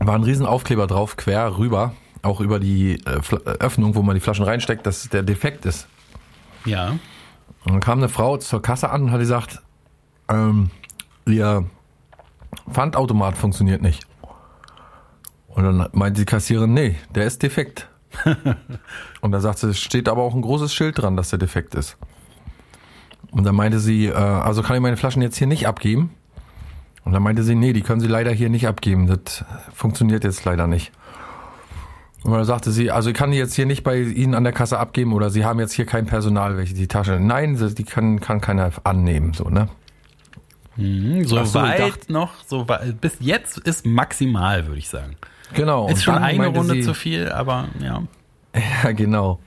war 0.00 0.14
ein 0.14 0.22
riesen 0.22 0.46
Aufkleber 0.46 0.86
drauf, 0.86 1.16
quer 1.16 1.58
rüber, 1.58 1.92
auch 2.22 2.40
über 2.40 2.58
die 2.60 2.94
äh, 3.04 3.18
äh, 3.18 3.50
Öffnung, 3.60 3.94
wo 3.94 4.02
man 4.02 4.14
die 4.14 4.20
Flaschen 4.20 4.44
reinsteckt, 4.44 4.86
dass 4.86 5.08
der 5.08 5.22
defekt 5.22 5.66
ist. 5.66 5.86
Ja. 6.64 6.90
Und 7.64 7.72
dann 7.72 7.80
kam 7.80 7.98
eine 7.98 8.08
Frau 8.08 8.36
zur 8.38 8.62
Kasse 8.62 8.90
an 8.90 9.02
und 9.02 9.10
hat 9.10 9.20
gesagt, 9.20 9.62
ähm, 10.28 10.70
ihr 11.26 11.66
Pfandautomat 12.70 13.36
funktioniert 13.36 13.82
nicht. 13.82 14.06
Und 15.48 15.64
dann 15.64 15.88
meinte 15.92 16.20
die 16.20 16.26
Kassiererin, 16.26 16.72
nee, 16.72 16.96
der 17.14 17.26
ist 17.26 17.42
defekt. 17.42 17.88
und 19.20 19.32
da 19.32 19.40
sagt 19.40 19.58
sie, 19.58 19.68
es 19.68 19.80
steht 19.80 20.08
aber 20.08 20.22
auch 20.22 20.34
ein 20.34 20.42
großes 20.42 20.72
Schild 20.72 20.98
dran, 20.98 21.16
dass 21.16 21.30
der 21.30 21.38
defekt 21.38 21.74
ist. 21.74 21.96
Und 23.30 23.44
dann 23.44 23.54
meinte 23.54 23.78
sie, 23.78 24.06
äh, 24.06 24.12
also 24.14 24.62
kann 24.62 24.76
ich 24.76 24.82
meine 24.82 24.96
Flaschen 24.96 25.22
jetzt 25.22 25.36
hier 25.36 25.46
nicht 25.46 25.66
abgeben? 25.66 26.10
Und 27.04 27.12
dann 27.12 27.22
meinte 27.22 27.42
sie, 27.42 27.54
nee, 27.54 27.72
die 27.72 27.80
können 27.82 28.00
Sie 28.00 28.06
leider 28.06 28.32
hier 28.32 28.50
nicht 28.50 28.66
abgeben. 28.66 29.06
Das 29.06 29.44
funktioniert 29.74 30.24
jetzt 30.24 30.44
leider 30.44 30.66
nicht. 30.66 30.92
Und 32.22 32.32
dann 32.32 32.44
sagte 32.44 32.70
sie, 32.70 32.90
also 32.90 33.08
ich 33.10 33.16
kann 33.16 33.30
die 33.30 33.38
jetzt 33.38 33.54
hier 33.54 33.64
nicht 33.64 33.82
bei 33.84 33.98
Ihnen 34.00 34.34
an 34.34 34.44
der 34.44 34.52
Kasse 34.52 34.78
abgeben 34.78 35.12
oder 35.14 35.30
Sie 35.30 35.44
haben 35.44 35.58
jetzt 35.60 35.72
hier 35.72 35.86
kein 35.86 36.04
Personal, 36.04 36.56
welche 36.58 36.74
die 36.74 36.88
Tasche. 36.88 37.18
Nein, 37.20 37.56
die 37.76 37.84
kann, 37.84 38.20
kann 38.20 38.40
keiner 38.40 38.72
annehmen, 38.84 39.32
so, 39.32 39.44
ne? 39.44 39.68
Hm, 40.74 41.24
so 41.24 41.42
so, 41.44 41.60
weit 41.60 41.80
dachte- 41.80 42.12
noch, 42.12 42.32
so 42.46 42.68
weit, 42.68 43.00
bis 43.00 43.16
jetzt 43.20 43.58
ist 43.58 43.86
maximal, 43.86 44.66
würde 44.66 44.78
ich 44.78 44.88
sagen. 44.88 45.16
Genau. 45.54 45.88
Ist 45.88 46.04
schon 46.04 46.16
eine 46.16 46.48
Runde 46.48 46.74
sie, 46.74 46.82
zu 46.82 46.92
viel, 46.94 47.30
aber 47.30 47.68
ja. 47.80 48.02
Ja, 48.84 48.92
genau. 48.92 49.38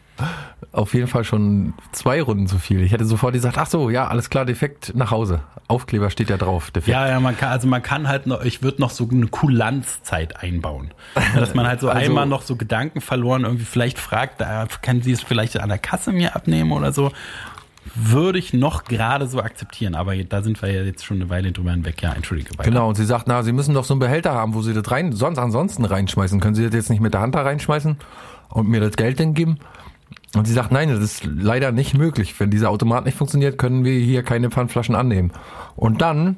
Auf 0.72 0.94
jeden 0.94 1.08
Fall 1.08 1.24
schon 1.24 1.74
zwei 1.92 2.22
Runden 2.22 2.48
zu 2.48 2.60
viel. 2.60 2.82
Ich 2.82 2.92
hätte 2.92 3.06
sofort 3.06 3.34
gesagt, 3.34 3.58
ach 3.58 3.68
so, 3.68 3.90
ja, 3.90 4.08
alles 4.08 4.30
klar, 4.30 4.46
defekt 4.46 4.94
nach 4.96 5.12
Hause. 5.12 5.42
Aufkleber 5.68 6.10
steht 6.10 6.30
ja 6.30 6.38
drauf, 6.38 6.70
defekt. 6.72 6.90
Ja, 6.94 7.08
ja, 7.08 7.20
man 7.20 7.36
kann, 7.38 7.50
also 7.50 7.68
man 7.68 7.82
kann 7.82 8.08
halt 8.08 8.28
noch, 8.28 8.44
ich 8.44 8.62
würde 8.62 8.80
noch 8.82 8.92
so 8.92 9.08
eine 9.10 9.28
Kulanzzeit 9.28 10.42
einbauen. 10.42 10.92
Dass 11.36 11.54
man 11.56 11.68
halt 11.68 11.80
so 11.82 11.90
Also- 11.90 12.06
einmal 12.06 12.26
noch 12.26 12.42
so 12.44 12.56
Gedanken 12.56 13.02
verloren 13.02 13.44
irgendwie 13.44 13.66
vielleicht 13.66 13.98
fragt, 14.00 14.42
äh, 14.42 14.68
kann 14.82 15.02
sie 15.02 15.12
es 15.12 15.22
vielleicht 15.22 15.60
an 15.60 15.70
der 15.70 15.78
Kasse 15.80 16.12
mir 16.12 16.36
abnehmen 16.36 16.72
oder 16.72 16.92
so. 16.94 17.12
Würde 17.96 18.38
ich 18.38 18.54
noch 18.54 18.84
gerade 18.84 19.28
so 19.28 19.42
akzeptieren, 19.42 19.96
aber 19.96 20.16
da 20.24 20.44
sind 20.44 20.62
wir 20.62 20.72
ja 20.72 20.84
jetzt 20.84 21.04
schon 21.04 21.18
eine 21.18 21.30
Weile 21.30 21.52
drüber 21.52 21.72
hinweg. 21.72 22.02
Ja, 22.02 22.14
entschuldige. 22.14 22.52
weiter. 22.52 22.70
Genau, 22.70 22.88
und 22.88 22.96
sie 22.96 23.06
sagt, 23.06 23.28
na, 23.28 23.42
Sie 23.42 23.52
müssen 23.52 23.74
doch 23.74 23.84
so 23.86 23.94
einen 23.96 24.00
Behälter 24.00 24.34
haben, 24.34 24.54
wo 24.54 24.62
Sie 24.62 24.74
das 24.74 24.90
rein, 24.92 25.12
sonst 25.14 25.40
ansonsten 25.40 25.84
reinschmeißen. 25.86 26.40
Können 26.40 26.54
Sie 26.56 26.64
das 26.64 26.74
jetzt 26.74 26.90
nicht 26.92 27.02
mit 27.02 27.14
der 27.16 27.22
Hand 27.22 27.34
da 27.34 27.42
reinschmeißen 27.42 27.98
und 28.50 28.70
mir 28.70 28.80
das 28.82 28.96
Geld 28.96 29.20
dann 29.20 29.34
geben? 29.34 29.58
Und 30.36 30.48
sie 30.48 30.54
sagt, 30.54 30.72
nein, 30.72 30.90
das 30.90 31.00
ist 31.00 31.26
leider 31.26 31.72
nicht 31.72 31.94
möglich. 31.94 32.40
Wenn 32.40 32.52
dieser 32.52 32.70
Automat 32.70 33.06
nicht 33.06 33.18
funktioniert, 33.18 33.58
können 33.58 33.84
wir 33.84 34.00
hier 34.00 34.24
keine 34.24 34.50
Pfandflaschen 34.50 34.96
annehmen. 34.96 35.32
Und 35.76 36.02
dann 36.02 36.38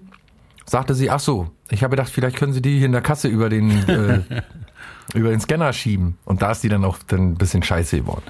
sagte 0.65 0.95
sie, 0.95 1.10
ach 1.10 1.19
so, 1.19 1.51
ich 1.69 1.84
habe 1.84 1.91
gedacht, 1.91 2.12
vielleicht 2.12 2.38
können 2.38 2.53
Sie 2.53 2.62
die 2.62 2.77
hier 2.77 2.88
in 2.88 2.91
der 2.91 3.01
Kasse 3.01 3.27
über 3.27 3.49
den, 3.49 3.88
äh, 3.88 4.21
über 5.13 5.29
den 5.29 5.39
Scanner 5.39 5.73
schieben. 5.73 6.17
Und 6.25 6.41
da 6.41 6.51
ist 6.51 6.63
die 6.63 6.69
dann 6.69 6.86
auch 6.86 6.97
dann 7.08 7.34
ein 7.34 7.36
bisschen 7.36 7.62
scheiße 7.62 7.97
geworden. 7.97 8.23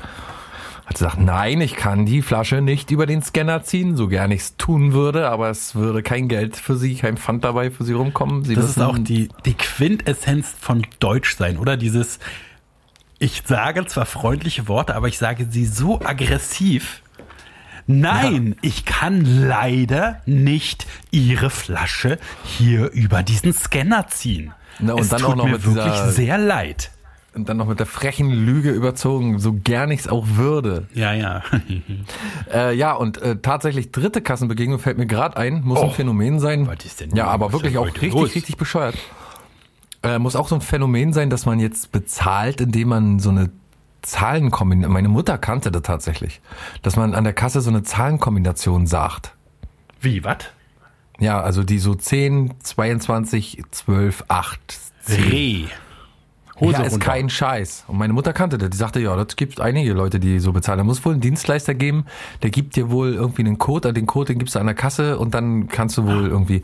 Hat 0.85 0.97
sie 0.97 1.05
gesagt, 1.05 1.21
nein, 1.21 1.61
ich 1.61 1.77
kann 1.77 2.05
die 2.05 2.21
Flasche 2.21 2.61
nicht 2.61 2.91
über 2.91 3.05
den 3.05 3.21
Scanner 3.21 3.63
ziehen, 3.63 3.95
so 3.95 4.09
gern 4.09 4.31
ich 4.31 4.41
es 4.41 4.57
tun 4.57 4.91
würde, 4.91 5.29
aber 5.29 5.49
es 5.49 5.75
würde 5.75 6.03
kein 6.03 6.27
Geld 6.27 6.57
für 6.57 6.75
sie, 6.75 6.95
kein 6.95 7.15
Pfand 7.15 7.45
dabei 7.45 7.71
für 7.71 7.85
sie 7.85 7.93
rumkommen. 7.93 8.43
Sie 8.43 8.55
Das 8.55 8.65
ist 8.65 8.81
auch 8.81 8.97
die, 8.97 9.29
die 9.45 9.53
Quintessenz 9.53 10.53
von 10.59 10.85
Deutsch 10.99 11.37
sein, 11.37 11.57
oder? 11.57 11.77
Dieses, 11.77 12.19
ich 13.23 13.43
sage 13.45 13.85
zwar 13.85 14.05
freundliche 14.05 14.67
Worte, 14.67 14.95
aber 14.95 15.07
ich 15.07 15.17
sage 15.17 15.47
sie 15.49 15.65
so 15.65 16.01
aggressiv. 16.01 17.01
Nein, 17.87 18.55
ich 18.61 18.85
kann 18.85 19.25
leider 19.47 20.21
nicht 20.25 20.85
Ihre 21.11 21.49
Flasche 21.49 22.17
hier 22.43 22.91
über 22.91 23.23
diesen 23.23 23.53
Scanner 23.53 24.07
ziehen. 24.07 24.53
Na, 24.79 24.93
und 24.93 25.01
es 25.01 25.09
dann 25.09 25.19
tut 25.21 25.29
auch 25.29 25.35
noch 25.35 25.45
mir 25.45 25.51
mit 25.53 25.65
wirklich 25.65 25.93
sehr 25.95 26.37
leid. 26.37 26.91
Und 27.33 27.49
dann 27.49 27.57
noch 27.57 27.67
mit 27.67 27.79
der 27.79 27.85
frechen 27.85 28.29
Lüge 28.29 28.71
überzogen, 28.71 29.39
so 29.39 29.53
gern 29.53 29.89
ich 29.91 30.01
es 30.01 30.07
auch 30.07 30.25
würde. 30.35 30.87
Ja, 30.93 31.13
ja. 31.13 31.43
Äh, 32.53 32.75
ja, 32.75 32.93
und 32.93 33.19
äh, 33.21 33.37
tatsächlich 33.37 33.91
dritte 33.91 34.21
Kassenbegegnung 34.21 34.77
fällt 34.79 34.97
mir 34.97 35.07
gerade 35.07 35.37
ein, 35.37 35.61
muss 35.63 35.79
Oh. 35.79 35.85
ein 35.85 35.91
Phänomen 35.91 36.39
sein. 36.39 36.67
Was 36.67 36.85
ist 36.85 36.99
denn 36.99 37.15
ja, 37.15 37.25
aber 37.27 37.51
wirklich 37.53 37.77
auch 37.77 37.85
richtig, 37.87 38.13
los? 38.13 38.35
richtig 38.35 38.57
bescheuert. 38.57 38.95
Äh, 40.03 40.19
muss 40.19 40.35
auch 40.35 40.47
so 40.47 40.55
ein 40.55 40.61
Phänomen 40.61 41.13
sein, 41.13 41.29
dass 41.29 41.45
man 41.45 41.59
jetzt 41.59 41.91
bezahlt, 41.91 42.61
indem 42.61 42.89
man 42.89 43.19
so 43.19 43.29
eine 43.29 43.49
Zahlenkombination, 44.01 44.91
meine 44.91 45.07
Mutter 45.07 45.37
kannte 45.37 45.71
das 45.71 45.81
tatsächlich, 45.83 46.41
dass 46.81 46.95
man 46.97 47.15
an 47.15 47.23
der 47.23 47.33
Kasse 47.33 47.61
so 47.61 47.69
eine 47.69 47.83
Zahlenkombination 47.83 48.85
sagt. 48.85 49.33
Wie, 50.01 50.23
was? 50.23 50.37
Ja, 51.19 51.39
also 51.41 51.63
die 51.63 51.79
so 51.79 51.95
10, 51.95 52.55
22, 52.61 53.63
12, 53.71 54.25
8, 54.27 54.79
10. 55.05 55.23
Reh. 55.23 55.65
Hose 56.59 56.73
ja, 56.73 56.83
ist 56.83 56.93
runter. 56.93 57.05
kein 57.05 57.29
Scheiß. 57.29 57.85
Und 57.87 57.97
meine 57.97 58.13
Mutter 58.13 58.31
kannte 58.33 58.57
das. 58.57 58.69
Die 58.69 58.77
sagte, 58.77 58.99
ja, 58.99 59.15
das 59.15 59.35
gibt 59.35 59.59
einige 59.59 59.93
Leute, 59.93 60.19
die 60.19 60.39
so 60.39 60.53
bezahlen. 60.53 60.77
Da 60.77 60.83
muss 60.83 61.03
wohl 61.03 61.13
einen 61.13 61.21
Dienstleister 61.21 61.73
geben, 61.73 62.05
der 62.43 62.51
gibt 62.51 62.75
dir 62.75 62.91
wohl 62.91 63.13
irgendwie 63.13 63.41
einen 63.41 63.57
Code, 63.57 63.93
den 63.93 64.05
Code, 64.05 64.33
den 64.33 64.39
gibst 64.39 64.55
du 64.55 64.59
an 64.59 64.67
der 64.67 64.75
Kasse 64.75 65.17
und 65.17 65.33
dann 65.33 65.67
kannst 65.67 65.97
du 65.97 66.05
wohl 66.05 66.27
irgendwie, 66.27 66.61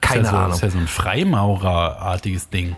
keine 0.00 0.22
ist 0.22 0.26
ja 0.26 0.30
so, 0.32 0.36
Ahnung. 0.38 0.52
ist 0.54 0.62
ja 0.62 0.70
so 0.70 0.78
ein 0.78 0.86
Freimaurerartiges 0.88 2.50
Ding. 2.50 2.76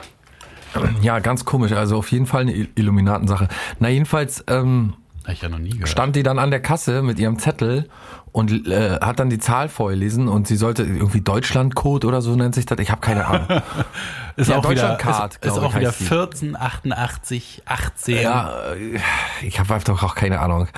Ja, 1.02 1.18
ganz 1.18 1.44
komisch. 1.44 1.72
Also 1.72 1.96
auf 1.96 2.10
jeden 2.12 2.26
Fall 2.26 2.42
eine 2.42 2.52
Il- 2.52 2.68
Illuminatensache. 2.76 3.48
Na, 3.80 3.88
jedenfalls 3.88 4.44
ähm, 4.46 4.94
ich 5.26 5.42
ja 5.42 5.48
noch 5.48 5.58
nie 5.58 5.70
gehört. 5.70 5.88
stand 5.88 6.14
die 6.16 6.22
dann 6.22 6.38
an 6.38 6.50
der 6.50 6.60
Kasse 6.60 7.02
mit 7.02 7.18
ihrem 7.18 7.38
Zettel 7.40 7.88
und 8.32 8.68
äh, 8.68 8.98
hat 9.00 9.18
dann 9.18 9.30
die 9.30 9.38
Zahl 9.40 9.68
vorgelesen 9.68 10.28
und 10.28 10.46
sie 10.46 10.54
sollte 10.54 10.84
irgendwie 10.84 11.20
Deutschlandcode 11.20 12.04
oder 12.04 12.22
so 12.22 12.36
nennt 12.36 12.54
sich 12.54 12.66
das. 12.66 12.78
Ich 12.78 12.90
habe 12.92 13.00
keine 13.00 13.26
Ahnung. 13.26 13.48
ist 14.36 14.48
Ja, 14.48 14.58
auch 14.58 14.70
wieder, 14.70 14.96
ist, 14.98 15.44
ist 15.44 15.58
auch 15.58 15.74
wieder 15.74 15.88
heißt 15.88 16.00
die. 16.00 16.04
14, 16.04 16.56
88, 16.56 17.62
18. 17.66 18.16
Ja, 18.22 18.52
äh, 18.74 19.00
ich 19.44 19.58
habe 19.58 19.74
einfach 19.74 20.00
auch 20.04 20.14
keine 20.14 20.38
Ahnung. 20.38 20.68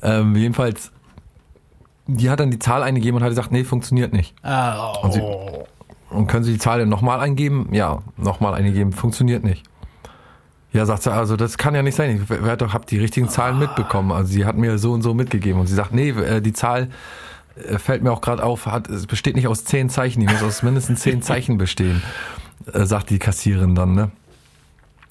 Ähm, 0.00 0.34
jedenfalls, 0.36 0.90
die 2.06 2.30
hat 2.30 2.40
dann 2.40 2.50
die 2.50 2.58
Zahl 2.58 2.82
eingegeben 2.82 3.18
und 3.18 3.22
hat 3.22 3.28
gesagt, 3.30 3.52
nee, 3.52 3.64
funktioniert 3.64 4.14
nicht. 4.14 4.34
Ah, 4.42 4.92
oh. 5.02 5.66
Und 6.12 6.26
können 6.26 6.44
Sie 6.44 6.52
die 6.52 6.58
Zahl 6.58 6.78
denn 6.78 6.88
nochmal 6.88 7.20
eingeben? 7.20 7.68
Ja, 7.72 8.02
nochmal 8.16 8.54
eingeben, 8.54 8.92
funktioniert 8.92 9.44
nicht. 9.44 9.64
Ja, 10.72 10.86
sagt 10.86 11.02
sie, 11.02 11.12
also 11.12 11.36
das 11.36 11.58
kann 11.58 11.74
ja 11.74 11.82
nicht 11.82 11.96
sein. 11.96 12.22
Ich 12.22 12.30
werde 12.30 12.64
doch, 12.64 12.72
hab 12.72 12.86
die 12.86 12.98
richtigen 12.98 13.28
Zahlen 13.28 13.58
mitbekommen. 13.58 14.10
Also 14.10 14.32
sie 14.32 14.46
hat 14.46 14.56
mir 14.56 14.78
so 14.78 14.92
und 14.92 15.02
so 15.02 15.12
mitgegeben. 15.12 15.60
Und 15.60 15.66
sie 15.66 15.74
sagt, 15.74 15.92
nee, 15.92 16.10
äh, 16.10 16.40
die 16.40 16.54
Zahl 16.54 16.88
äh, 17.56 17.78
fällt 17.78 18.02
mir 18.02 18.10
auch 18.10 18.22
gerade 18.22 18.42
auf, 18.42 18.66
hat, 18.66 18.88
es 18.88 19.06
besteht 19.06 19.36
nicht 19.36 19.48
aus 19.48 19.64
zehn 19.64 19.90
Zeichen, 19.90 20.20
die 20.20 20.26
muss 20.26 20.42
aus 20.42 20.62
mindestens 20.62 21.00
zehn 21.00 21.20
Zeichen 21.22 21.58
bestehen, 21.58 22.02
äh, 22.72 22.86
sagt 22.86 23.10
die 23.10 23.18
Kassierin 23.18 23.74
dann, 23.74 23.94
ne? 23.94 24.10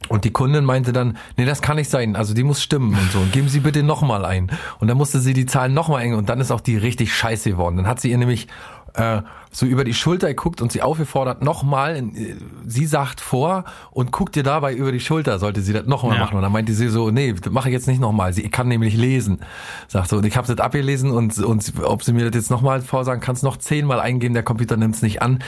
Und 0.09 0.25
die 0.25 0.31
Kundin 0.31 0.65
meinte 0.65 0.93
dann, 0.93 1.15
nee, 1.37 1.45
das 1.45 1.61
kann 1.61 1.75
nicht 1.75 1.89
sein, 1.89 2.15
also 2.15 2.33
die 2.33 2.43
muss 2.43 2.61
stimmen 2.61 2.97
und 2.97 3.11
so. 3.11 3.19
Und 3.19 3.31
geben 3.31 3.47
Sie 3.47 3.59
bitte 3.59 3.83
nochmal 3.83 4.25
ein. 4.25 4.49
Und 4.79 4.87
dann 4.87 4.97
musste 4.97 5.19
sie 5.19 5.33
die 5.33 5.45
Zahlen 5.45 5.75
nochmal 5.75 6.01
eng 6.01 6.15
und 6.15 6.27
dann 6.27 6.39
ist 6.41 6.49
auch 6.49 6.59
die 6.59 6.75
richtig 6.75 7.13
scheiße 7.13 7.51
geworden. 7.51 7.77
Dann 7.77 7.87
hat 7.87 8.01
sie 8.01 8.09
ihr 8.09 8.17
nämlich 8.17 8.47
äh, 8.93 9.21
so 9.51 9.65
über 9.65 9.83
die 9.83 9.93
Schulter 9.93 10.27
geguckt 10.27 10.61
und 10.61 10.71
sie 10.71 10.81
aufgefordert, 10.81 11.41
nochmal, 11.41 11.97
äh, 11.97 12.35
sie 12.65 12.85
sagt 12.85 13.21
vor 13.21 13.65
und 13.91 14.11
guckt 14.11 14.35
ihr 14.37 14.43
dabei 14.43 14.73
über 14.73 14.91
die 14.91 14.99
Schulter, 14.99 15.39
sollte 15.39 15.61
sie 15.61 15.73
das 15.73 15.85
nochmal 15.85 16.15
ja. 16.15 16.23
machen. 16.23 16.37
Und 16.37 16.41
dann 16.41 16.51
meinte 16.51 16.73
sie 16.73 16.87
so, 16.89 17.11
nee, 17.11 17.33
das 17.33 17.51
mache 17.51 17.69
ich 17.69 17.73
jetzt 17.73 17.87
nicht 17.87 17.99
nochmal, 17.99 18.33
sie 18.33 18.49
kann 18.49 18.67
nämlich 18.67 18.95
lesen. 18.95 19.39
Sagt 19.87 20.09
so, 20.09 20.17
und 20.17 20.25
ich 20.25 20.37
habe 20.37 20.47
das 20.47 20.57
abgelesen 20.57 21.11
und, 21.11 21.37
und 21.39 21.73
ob 21.83 22.03
sie 22.03 22.13
mir 22.13 22.29
das 22.29 22.35
jetzt 22.35 22.51
nochmal 22.51 22.81
vorsagen, 22.81 23.21
kann 23.21 23.35
es 23.35 23.43
noch 23.43 23.57
zehnmal 23.57 23.99
eingehen, 23.99 24.33
der 24.33 24.43
Computer 24.43 24.77
nimmt 24.77 24.95
es 24.95 25.01
nicht 25.01 25.21
an. 25.21 25.39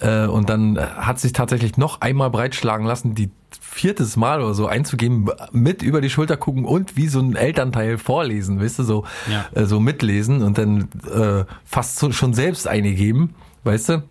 Äh, 0.00 0.26
und 0.26 0.48
dann 0.48 0.78
hat 0.78 1.18
sich 1.20 1.32
tatsächlich 1.32 1.76
noch 1.76 2.00
einmal 2.00 2.30
breitschlagen 2.30 2.86
lassen, 2.86 3.14
die 3.14 3.30
viertes 3.60 4.16
Mal 4.16 4.42
oder 4.42 4.54
so 4.54 4.66
einzugeben, 4.66 5.28
mit 5.52 5.82
über 5.82 6.00
die 6.00 6.10
Schulter 6.10 6.36
gucken 6.36 6.64
und 6.64 6.96
wie 6.96 7.08
so 7.08 7.20
ein 7.20 7.36
Elternteil 7.36 7.98
vorlesen, 7.98 8.60
weißt 8.60 8.80
du, 8.80 8.82
so, 8.82 9.04
ja. 9.30 9.46
äh, 9.54 9.66
so 9.66 9.78
mitlesen 9.78 10.42
und 10.42 10.58
dann 10.58 10.88
äh, 11.12 11.44
fast 11.64 11.98
so, 11.98 12.10
schon 12.10 12.34
selbst 12.34 12.66
eingeben, 12.66 13.34
weißt 13.64 13.90
du? 13.90 14.02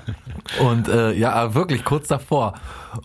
und 0.60 0.88
äh, 0.88 1.12
ja, 1.12 1.54
wirklich 1.54 1.84
kurz 1.84 2.08
davor. 2.08 2.54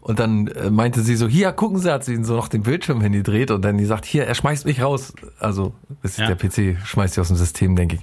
Und 0.01 0.19
dann 0.19 0.47
äh, 0.47 0.69
meinte 0.69 1.01
sie 1.01 1.15
so, 1.15 1.27
hier, 1.27 1.51
gucken 1.51 1.79
Sie, 1.79 1.91
hat 1.91 2.03
sie 2.03 2.13
ihn 2.13 2.25
so 2.25 2.35
noch 2.35 2.47
den 2.47 2.63
Bildschirm 2.63 3.01
hingedreht 3.01 3.51
und 3.51 3.63
dann 3.63 3.77
die 3.77 3.85
sagt, 3.85 4.05
hier, 4.05 4.25
er 4.25 4.35
schmeißt 4.35 4.65
mich 4.65 4.81
raus. 4.81 5.13
Also, 5.39 5.73
ist 6.03 6.17
ja. 6.17 6.27
der 6.27 6.35
PC 6.35 6.77
schmeißt 6.85 7.15
sie 7.15 7.21
aus 7.21 7.27
dem 7.27 7.37
System, 7.37 7.75
denke 7.75 7.95
ich. 7.95 8.01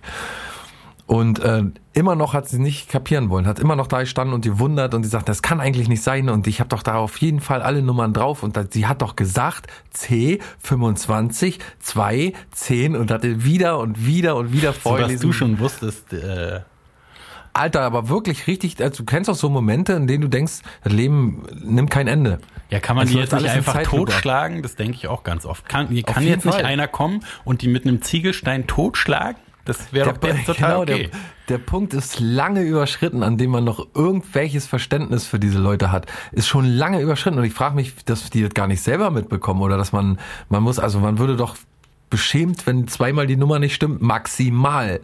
Und 1.13 1.41
äh, 1.41 1.65
immer 1.93 2.15
noch 2.15 2.33
hat 2.33 2.49
sie 2.49 2.59
nicht 2.59 2.89
kapieren 2.89 3.29
wollen, 3.29 3.47
hat 3.47 3.59
immer 3.59 3.77
noch 3.77 3.87
da 3.87 4.01
gestanden 4.01 4.33
und 4.33 4.47
die 4.47 4.59
wundert 4.59 4.95
und 4.95 5.03
die 5.03 5.09
sagt, 5.09 5.29
das 5.29 5.43
kann 5.43 5.61
eigentlich 5.61 5.87
nicht 5.87 6.03
sein 6.03 6.31
und 6.31 6.47
ich 6.47 6.59
habe 6.59 6.69
doch 6.69 6.83
da 6.83 6.95
auf 6.95 7.19
jeden 7.19 7.41
Fall 7.41 7.61
alle 7.61 7.83
Nummern 7.83 8.15
drauf 8.15 8.43
und 8.43 8.59
sie 8.73 8.87
hat 8.87 9.03
doch 9.03 9.15
gesagt 9.15 9.67
C 9.91 10.39
25 10.61 11.59
2 11.81 12.33
10 12.53 12.97
und 12.97 13.11
hatte 13.11 13.45
wieder 13.45 13.79
und 13.79 14.07
wieder 14.07 14.37
und 14.37 14.55
wieder 14.55 14.73
vorgelesen. 14.73 15.19
So, 15.19 15.29
was 15.29 15.33
du 15.33 15.33
schon 15.35 15.59
wusstest. 15.59 16.15
Äh 16.15 16.61
Alter, 17.53 17.83
aber 17.83 18.09
wirklich 18.09 18.47
richtig, 18.47 18.83
also 18.83 19.03
du 19.03 19.05
kennst 19.05 19.29
auch 19.29 19.35
so 19.35 19.51
Momente, 19.51 19.93
in 19.93 20.07
denen 20.07 20.23
du 20.23 20.29
denkst, 20.29 20.61
das 20.83 20.95
Leben 20.95 21.45
nimmt 21.63 21.91
kein 21.91 22.09
Ende. 22.09 22.39
Ja, 22.71 22.81
kann 22.81 22.97
man 22.97 23.07
die 23.07 23.19
jetzt 23.19 23.35
nicht 23.35 23.51
einfach 23.51 23.83
totschlagen? 23.83 24.63
Das 24.63 24.77
denke 24.77 24.97
ich 24.97 25.09
auch 25.09 25.25
ganz 25.25 25.45
oft. 25.45 25.69
Kann, 25.69 25.95
kann 26.05 26.27
jetzt 26.27 26.45
Fall. 26.45 26.57
nicht 26.57 26.65
einer 26.65 26.89
kommen 26.89 27.23
und 27.45 27.61
die 27.61 27.69
mit 27.69 27.87
einem 27.87 28.01
Ziegelstein 28.01 28.67
totschlagen? 28.67 29.37
Das 29.65 29.93
wäre 29.93 30.13
doch 30.13 30.29
jetzt 30.29 30.47
total 30.47 30.71
genau, 30.71 30.83
okay. 30.83 31.11
Der, 31.49 31.59
der, 31.59 31.65
Punkt 31.65 31.95
ist 31.95 32.19
lange 32.19 32.63
überschritten, 32.63 33.23
an 33.23 33.39
dem 33.39 33.51
man 33.51 33.63
noch 33.63 33.87
irgendwelches 33.95 34.67
Verständnis 34.67 35.27
für 35.27 35.39
diese 35.39 35.59
Leute 35.59 35.93
hat. 35.93 36.07
Ist 36.33 36.49
schon 36.49 36.65
lange 36.65 37.01
überschritten 37.01 37.39
und 37.39 37.45
ich 37.45 37.55
frage 37.55 37.77
mich, 37.77 38.05
dass 38.05 38.29
die 38.31 38.43
das 38.43 38.55
gar 38.55 38.67
nicht 38.67 38.83
selber 38.83 39.11
mitbekommen 39.11 39.63
oder 39.63 39.77
dass 39.77 39.93
man, 39.93 40.19
man 40.49 40.63
muss, 40.63 40.79
also 40.79 40.99
man 40.99 41.19
würde 41.19 41.37
doch 41.37 41.57
beschämt, 42.11 42.67
wenn 42.67 42.89
zweimal 42.89 43.27
die 43.27 43.37
Nummer 43.37 43.59
nicht 43.59 43.75
stimmt, 43.75 44.03
maximal. 44.03 45.01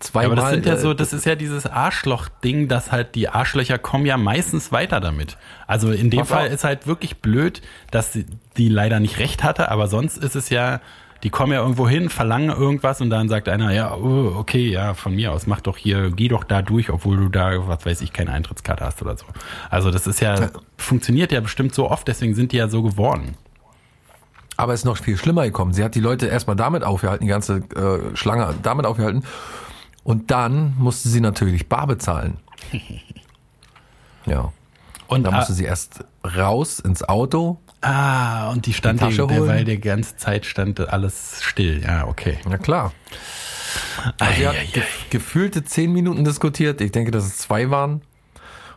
Zweimal, 0.00 0.36
ja, 0.36 0.42
aber 0.42 0.42
das 0.42 0.50
sind 0.50 0.66
ja 0.66 0.76
so, 0.78 0.94
das 0.94 1.12
ist 1.12 1.26
ja 1.26 1.34
dieses 1.34 1.66
Arschloch-Ding, 1.66 2.68
dass 2.68 2.90
halt 2.90 3.14
die 3.14 3.28
Arschlöcher 3.28 3.78
kommen 3.78 4.06
ja 4.06 4.16
meistens 4.16 4.72
weiter 4.72 4.98
damit. 4.98 5.36
Also 5.66 5.92
in 5.92 6.08
dem 6.08 6.24
Fall 6.24 6.48
ist 6.48 6.64
halt 6.64 6.86
wirklich 6.86 7.18
blöd, 7.18 7.60
dass 7.90 8.18
die 8.56 8.68
leider 8.68 8.98
nicht 8.98 9.18
recht 9.18 9.44
hatte, 9.44 9.70
aber 9.70 9.88
sonst 9.88 10.16
ist 10.16 10.36
es 10.36 10.48
ja, 10.48 10.80
die 11.22 11.30
kommen 11.30 11.52
ja 11.52 11.60
irgendwo 11.60 11.88
hin, 11.88 12.08
verlangen 12.08 12.50
irgendwas 12.50 13.00
und 13.00 13.10
dann 13.10 13.28
sagt 13.28 13.48
einer, 13.48 13.72
ja, 13.72 13.94
oh, 13.94 14.34
okay, 14.36 14.70
ja, 14.70 14.94
von 14.94 15.14
mir 15.14 15.32
aus, 15.32 15.46
mach 15.46 15.60
doch 15.60 15.76
hier, 15.76 16.10
geh 16.10 16.28
doch 16.28 16.44
da 16.44 16.62
durch, 16.62 16.90
obwohl 16.90 17.16
du 17.16 17.28
da, 17.28 17.68
was 17.68 17.84
weiß 17.84 18.00
ich, 18.00 18.12
keine 18.12 18.32
Eintrittskarte 18.32 18.84
hast 18.84 19.02
oder 19.02 19.16
so. 19.16 19.26
Also 19.68 19.90
das 19.90 20.06
ist 20.06 20.20
ja, 20.20 20.50
funktioniert 20.76 21.32
ja 21.32 21.40
bestimmt 21.40 21.74
so 21.74 21.90
oft, 21.90 22.08
deswegen 22.08 22.34
sind 22.34 22.52
die 22.52 22.56
ja 22.56 22.68
so 22.68 22.82
geworden. 22.82 23.36
Aber 24.56 24.74
es 24.74 24.80
ist 24.80 24.84
noch 24.84 24.98
viel 24.98 25.16
schlimmer 25.16 25.44
gekommen. 25.44 25.72
Sie 25.72 25.82
hat 25.82 25.94
die 25.94 26.00
Leute 26.00 26.26
erstmal 26.26 26.56
damit 26.56 26.84
aufgehalten, 26.84 27.24
die 27.24 27.30
ganze 27.30 27.62
äh, 27.74 28.14
Schlange 28.14 28.54
damit 28.62 28.84
aufgehalten. 28.84 29.24
Und 30.04 30.30
dann 30.30 30.74
musste 30.78 31.08
sie 31.08 31.20
natürlich 31.20 31.68
bar 31.68 31.86
bezahlen. 31.86 32.38
ja. 34.26 34.52
Und 35.10 35.24
dann 35.24 35.34
musste 35.34 35.52
sie 35.52 35.64
erst 35.64 36.04
raus 36.24 36.80
ins 36.80 37.02
Auto, 37.02 37.58
Ah, 37.82 38.50
und 38.50 38.66
die 38.66 38.74
stand 38.74 39.00
die 39.00 39.16
der, 39.16 39.46
weil 39.46 39.64
die 39.64 39.80
ganze 39.80 40.16
Zeit 40.16 40.44
stand 40.44 40.80
alles 40.88 41.40
still. 41.42 41.82
Ja, 41.82 42.06
okay. 42.06 42.38
Na 42.46 42.58
klar. 42.58 42.92
Also 44.18 44.34
sie 44.34 44.48
hat 44.48 44.72
ge 44.72 44.82
gefühlte 45.08 45.64
zehn 45.64 45.92
Minuten 45.92 46.24
diskutiert. 46.24 46.80
Ich 46.80 46.92
denke, 46.92 47.10
dass 47.10 47.24
es 47.24 47.38
zwei 47.38 47.70
waren. 47.70 48.02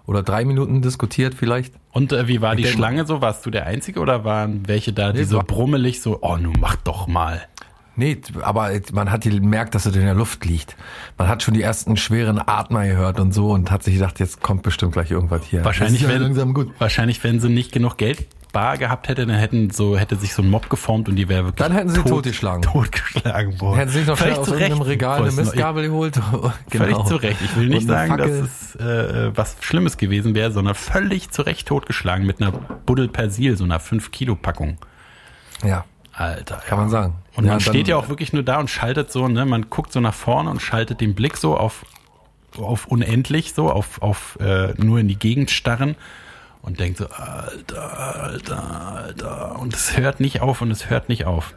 Oder 0.06 0.22
drei 0.22 0.44
Minuten 0.44 0.82
diskutiert 0.82 1.34
vielleicht. 1.34 1.74
Und 1.92 2.12
äh, 2.12 2.28
wie 2.28 2.42
war 2.42 2.58
ich 2.58 2.66
die 2.66 2.72
Schlange 2.72 3.06
so? 3.06 3.22
Warst 3.22 3.46
du 3.46 3.50
der 3.50 3.66
Einzige 3.66 4.02
oder 4.02 4.26
waren 4.26 4.68
welche 4.68 4.92
da, 4.92 5.14
die 5.14 5.20
nee, 5.20 5.26
so 5.26 5.40
brummelig 5.40 6.02
so, 6.02 6.20
oh, 6.22 6.36
nun 6.36 6.58
mach 6.60 6.76
doch 6.76 7.08
mal. 7.08 7.48
Nee, 7.96 8.20
aber 8.42 8.72
man 8.92 9.12
hat 9.12 9.22
gemerkt, 9.22 9.76
dass 9.76 9.86
es 9.86 9.96
in 9.96 10.02
der 10.02 10.16
Luft 10.16 10.46
liegt. 10.46 10.76
Man 11.18 11.28
hat 11.28 11.44
schon 11.44 11.54
die 11.54 11.62
ersten 11.62 11.96
schweren 11.96 12.42
Atmer 12.44 12.88
gehört 12.88 13.20
und 13.20 13.34
so 13.34 13.52
und 13.52 13.70
hat 13.70 13.84
sich 13.84 13.96
gedacht, 13.96 14.20
jetzt 14.20 14.42
kommt 14.42 14.64
bestimmt 14.64 14.94
gleich 14.94 15.12
irgendwas 15.12 15.44
hier. 15.46 15.64
Wahrscheinlich, 15.64 16.02
ja 16.02 16.10
wenn, 16.10 16.36
wahrscheinlich, 16.80 17.24
wenn 17.24 17.40
sie 17.40 17.50
nicht 17.50 17.72
genug 17.72 17.98
Geld 17.98 18.26
bar 18.54 18.78
gehabt 18.78 19.10
hätte, 19.10 19.26
dann 19.26 19.36
hätten 19.36 19.72
so, 19.72 19.98
hätte 19.98 20.16
sich 20.16 20.34
so 20.34 20.42
ein 20.42 20.50
Mob 20.50 20.70
geformt 20.70 21.10
und 21.10 21.16
die 21.18 21.28
wäre 21.28 21.46
wirklich. 21.46 21.68
Dann 21.68 21.74
hätten 21.74 21.90
sie 21.90 21.98
tot, 21.98 22.08
totgeschlagen. 22.08 22.62
Totgeschlagen 22.62 23.60
worden. 23.60 23.78
Hätten 23.78 23.92
sie 23.92 24.00
sich 24.00 24.08
noch 24.08 24.18
schnell 24.18 24.34
aus 24.34 24.48
irgendeinem 24.48 24.82
Regal 24.82 25.22
eine 25.22 25.32
Mistgabel 25.32 25.88
geholt. 25.88 26.16
genau. 26.70 26.86
Völlig 26.86 27.06
zu 27.06 27.16
Recht. 27.18 27.42
Ich 27.44 27.56
will 27.58 27.68
nicht 27.68 27.88
sagen, 27.88 28.18
dass 28.18 28.30
es 28.30 28.76
äh, 28.76 29.36
was 29.36 29.58
Schlimmes 29.60 29.98
gewesen 29.98 30.36
wäre, 30.36 30.52
sondern 30.52 30.76
völlig 30.76 31.32
zu 31.32 31.42
Recht 31.42 31.68
totgeschlagen 31.68 32.26
mit 32.26 32.42
einer 32.42 32.52
Buddel 32.52 33.08
Persil, 33.08 33.58
so 33.58 33.66
einer 33.66 33.80
5 33.80 34.12
Kilo 34.12 34.36
Packung. 34.36 34.78
Ja. 35.64 35.86
Alter. 36.14 36.62
Kann 36.68 36.78
man 36.78 36.90
sagen. 36.90 37.16
Und 37.36 37.46
ja, 37.46 37.52
man 37.52 37.60
steht 37.60 37.88
ja 37.88 37.98
auch 37.98 38.10
wirklich 38.10 38.34
nur 38.34 38.44
da 38.44 38.60
und 38.60 38.70
schaltet 38.70 39.12
so, 39.12 39.28
ne, 39.28 39.46
man 39.46 39.70
guckt 39.70 39.92
so 39.92 40.00
nach 40.00 40.14
vorne 40.14 40.50
und 40.50 40.62
schaltet 40.62 41.02
den 41.02 41.16
Blick 41.16 41.38
so 41.38 41.58
auf, 41.58 41.86
auf 42.58 42.86
unendlich, 42.88 43.54
so, 43.54 43.72
auf, 43.72 44.02
auf 44.02 44.38
äh, 44.40 44.74
nur 44.78 45.00
in 45.00 45.08
die 45.08 45.18
Gegend 45.18 45.50
starren 45.50 45.96
und 46.62 46.80
denkt 46.80 47.00
so, 47.00 47.08
Alter, 47.08 48.22
Alter, 48.24 48.96
Alter. 48.96 49.60
Und 49.60 49.74
es 49.74 49.98
hört 49.98 50.20
nicht 50.20 50.42
auf 50.42 50.62
und 50.62 50.72
es 50.72 50.90
hört 50.90 51.10
nicht 51.10 51.26
auf. 51.26 51.56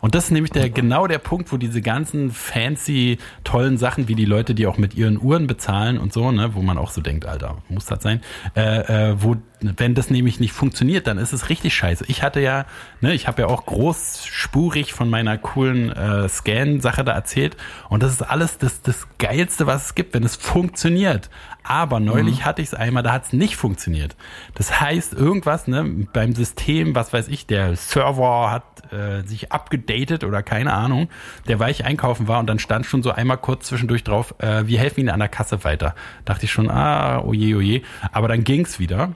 Und 0.00 0.14
das 0.14 0.24
ist 0.24 0.30
nämlich 0.30 0.52
der, 0.52 0.70
genau 0.70 1.06
der 1.06 1.18
Punkt, 1.18 1.52
wo 1.52 1.56
diese 1.56 1.80
ganzen 1.80 2.30
fancy, 2.30 3.18
tollen 3.44 3.78
Sachen, 3.78 4.08
wie 4.08 4.14
die 4.14 4.24
Leute, 4.24 4.54
die 4.54 4.66
auch 4.66 4.78
mit 4.78 4.94
ihren 4.94 5.20
Uhren 5.20 5.46
bezahlen 5.46 5.98
und 5.98 6.12
so, 6.12 6.30
ne, 6.32 6.54
wo 6.54 6.62
man 6.62 6.78
auch 6.78 6.90
so 6.90 7.00
denkt, 7.00 7.26
Alter, 7.26 7.58
muss 7.68 7.86
das 7.86 8.02
sein, 8.02 8.20
äh, 8.56 9.10
äh, 9.10 9.16
wo, 9.18 9.36
wenn 9.60 9.94
das 9.94 10.10
nämlich 10.10 10.40
nicht 10.40 10.52
funktioniert, 10.52 11.06
dann 11.06 11.18
ist 11.18 11.32
es 11.32 11.48
richtig 11.48 11.74
scheiße. 11.74 12.04
Ich 12.08 12.22
hatte 12.22 12.40
ja, 12.40 12.66
ne, 13.00 13.14
ich 13.14 13.26
habe 13.26 13.42
ja 13.42 13.48
auch 13.48 13.66
großspurig 13.66 14.92
von 14.92 15.10
meiner 15.10 15.38
coolen 15.38 15.90
äh, 15.90 16.28
Scan-Sache 16.28 17.04
da 17.04 17.12
erzählt 17.12 17.56
und 17.88 18.02
das 18.02 18.12
ist 18.12 18.22
alles 18.22 18.58
das, 18.58 18.82
das 18.82 19.06
Geilste, 19.18 19.66
was 19.66 19.86
es 19.86 19.94
gibt, 19.94 20.14
wenn 20.14 20.24
es 20.24 20.36
funktioniert. 20.36 21.30
Aber 21.68 22.00
neulich 22.00 22.40
mhm. 22.40 22.44
hatte 22.46 22.62
ich 22.62 22.68
es 22.68 22.74
einmal, 22.74 23.02
da 23.02 23.12
hat 23.12 23.26
es 23.26 23.32
nicht 23.34 23.56
funktioniert. 23.56 24.16
Das 24.54 24.80
heißt, 24.80 25.12
irgendwas 25.12 25.68
ne, 25.68 25.84
beim 26.14 26.34
System, 26.34 26.94
was 26.94 27.12
weiß 27.12 27.28
ich, 27.28 27.46
der 27.46 27.76
Server 27.76 28.50
hat 28.50 28.90
äh, 28.90 29.20
sich 29.26 29.52
abgedatet 29.52 30.24
oder 30.24 30.42
keine 30.42 30.72
Ahnung, 30.72 31.10
der 31.46 31.58
weil 31.58 31.70
ich 31.70 31.84
einkaufen 31.84 32.26
war 32.26 32.38
und 32.38 32.46
dann 32.46 32.58
stand 32.58 32.86
schon 32.86 33.02
so 33.02 33.10
einmal 33.10 33.36
kurz 33.36 33.66
zwischendurch 33.66 34.02
drauf, 34.02 34.34
äh, 34.38 34.66
wir 34.66 34.78
helfen 34.78 35.00
Ihnen 35.00 35.10
an 35.10 35.18
der 35.18 35.28
Kasse 35.28 35.62
weiter. 35.62 35.94
Dachte 36.24 36.46
ich 36.46 36.52
schon, 36.52 36.70
ah, 36.70 37.20
oje, 37.20 37.54
oje. 37.54 37.82
Aber 38.12 38.28
dann 38.28 38.44
ging's 38.44 38.78
wieder. 38.78 39.10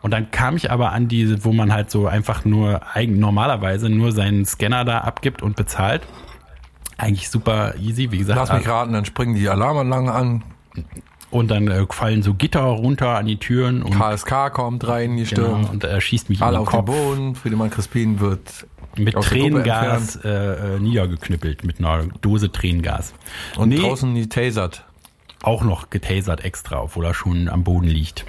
Und 0.00 0.12
dann 0.12 0.30
kam 0.30 0.56
ich 0.56 0.70
aber 0.70 0.92
an 0.92 1.08
diese, 1.08 1.44
wo 1.44 1.52
man 1.52 1.74
halt 1.74 1.90
so 1.90 2.06
einfach 2.06 2.46
nur 2.46 2.80
eigen, 2.94 3.18
normalerweise 3.18 3.90
nur 3.90 4.12
seinen 4.12 4.46
Scanner 4.46 4.86
da 4.86 5.00
abgibt 5.00 5.42
und 5.42 5.56
bezahlt. 5.56 6.06
Eigentlich 6.96 7.28
super 7.28 7.74
easy, 7.78 8.10
wie 8.12 8.18
gesagt. 8.18 8.38
Lass 8.38 8.52
mich 8.52 8.66
raten, 8.66 8.94
dann 8.94 9.04
springen 9.04 9.34
die 9.34 9.46
Alarmanlagen 9.46 10.08
an. 10.08 10.44
Und 11.30 11.50
dann 11.50 11.68
äh, 11.68 11.86
fallen 11.90 12.22
so 12.22 12.34
Gitter 12.34 12.62
runter 12.62 13.18
an 13.18 13.26
die 13.26 13.36
Türen. 13.36 13.82
Und 13.82 13.98
KSK 13.98 14.52
kommt 14.52 14.86
rein, 14.88 15.16
die 15.16 15.24
genau, 15.24 15.58
Stirn. 15.58 15.64
und 15.64 15.84
er 15.84 16.00
schießt 16.00 16.30
mich 16.30 16.40
Alle 16.40 16.60
auf 16.60 16.68
Kopf. 16.68 16.86
den 16.86 16.94
Boden. 16.94 17.34
Friedemann 17.34 17.70
Crispin 17.70 18.20
wird 18.20 18.66
mit 18.96 19.14
Tränengas 19.14 20.16
äh, 20.24 20.28
äh, 20.76 20.78
niedergeknüppelt, 20.80 21.64
mit 21.64 21.78
einer 21.78 22.04
Dose 22.20 22.50
Tränengas. 22.50 23.14
Und 23.56 23.68
nee, 23.68 23.76
draußen 23.78 24.14
getasert. 24.14 24.84
Auch 25.42 25.62
noch 25.62 25.90
getasert 25.90 26.44
extra, 26.44 26.82
obwohl 26.82 27.04
er 27.04 27.14
schon 27.14 27.48
am 27.48 27.62
Boden 27.62 27.86
liegt. 27.86 28.24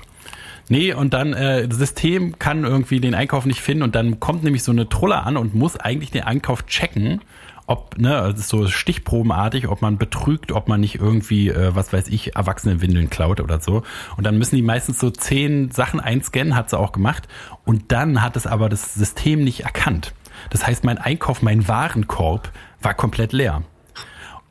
Nee, 0.67 0.93
und 0.93 1.15
dann 1.15 1.33
äh, 1.33 1.67
das 1.67 1.79
System 1.79 2.37
kann 2.37 2.63
irgendwie 2.63 2.99
den 2.99 3.15
Einkauf 3.15 3.45
nicht 3.47 3.61
finden 3.61 3.81
und 3.81 3.95
dann 3.95 4.19
kommt 4.19 4.43
nämlich 4.43 4.61
so 4.61 4.71
eine 4.71 4.87
Trulle 4.87 5.23
an 5.23 5.35
und 5.35 5.55
muss 5.55 5.75
eigentlich 5.75 6.11
den 6.11 6.23
Einkauf 6.23 6.67
checken 6.67 7.21
ob, 7.69 7.97
ne, 7.99 8.33
so 8.35 8.67
stichprobenartig, 8.67 9.67
ob 9.67 9.81
man 9.81 9.97
betrügt, 9.97 10.51
ob 10.51 10.67
man 10.67 10.79
nicht 10.79 10.95
irgendwie, 10.95 11.49
äh, 11.49 11.75
was 11.75 11.93
weiß 11.93 12.07
ich, 12.07 12.35
Erwachsenenwindeln 12.35 13.09
klaut 13.09 13.39
oder 13.39 13.59
so. 13.59 13.83
Und 14.17 14.25
dann 14.25 14.37
müssen 14.39 14.55
die 14.55 14.63
meistens 14.63 14.99
so 14.99 15.11
zehn 15.11 15.69
Sachen 15.69 15.99
einscannen, 15.99 16.55
hat 16.55 16.71
sie 16.71 16.79
auch 16.79 16.91
gemacht. 16.91 17.27
Und 17.65 17.91
dann 17.91 18.23
hat 18.23 18.35
es 18.35 18.47
aber 18.47 18.69
das 18.69 18.95
System 18.95 19.43
nicht 19.43 19.61
erkannt. 19.61 20.13
Das 20.49 20.65
heißt, 20.65 20.83
mein 20.83 20.97
Einkauf, 20.97 21.43
mein 21.43 21.67
Warenkorb 21.67 22.51
war 22.81 22.95
komplett 22.95 23.33
leer. 23.33 23.61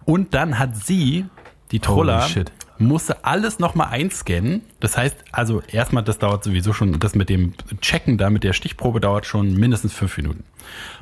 Und 0.04 0.34
dann 0.34 0.58
hat 0.58 0.76
sie 0.76 1.26
Die 1.72 1.80
Troller. 1.80 2.46
Musste 2.78 3.24
alles 3.24 3.58
nochmal 3.58 3.88
einscannen. 3.90 4.62
Das 4.80 4.96
heißt, 4.96 5.16
also 5.32 5.62
erstmal, 5.70 6.04
das 6.04 6.18
dauert 6.18 6.44
sowieso 6.44 6.72
schon, 6.72 6.98
das 6.98 7.14
mit 7.14 7.28
dem 7.28 7.54
Checken 7.80 8.18
da, 8.18 8.30
mit 8.30 8.44
der 8.44 8.52
Stichprobe 8.52 9.00
dauert 9.00 9.26
schon 9.26 9.54
mindestens 9.54 9.92
fünf 9.92 10.16
Minuten. 10.16 10.44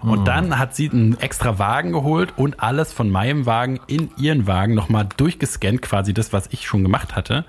Und 0.03 0.29
dann 0.29 0.59
hat 0.59 0.77
sie 0.77 0.91
einen 0.91 1.19
extra 1.19 1.59
Wagen 1.59 1.93
geholt 1.93 2.35
und 2.37 2.61
alles 2.61 2.93
von 2.93 3.11
meinem 3.11 3.47
Wagen 3.47 3.81
in 3.87 4.11
ihren 4.17 4.47
Wagen 4.47 4.75
nochmal 4.75 5.09
durchgescannt, 5.17 5.83
quasi 5.83 6.15
das, 6.15 6.33
was 6.33 6.49
ich 6.53 6.67
schon 6.67 6.83
gemacht 6.83 7.17
hatte. 7.17 7.45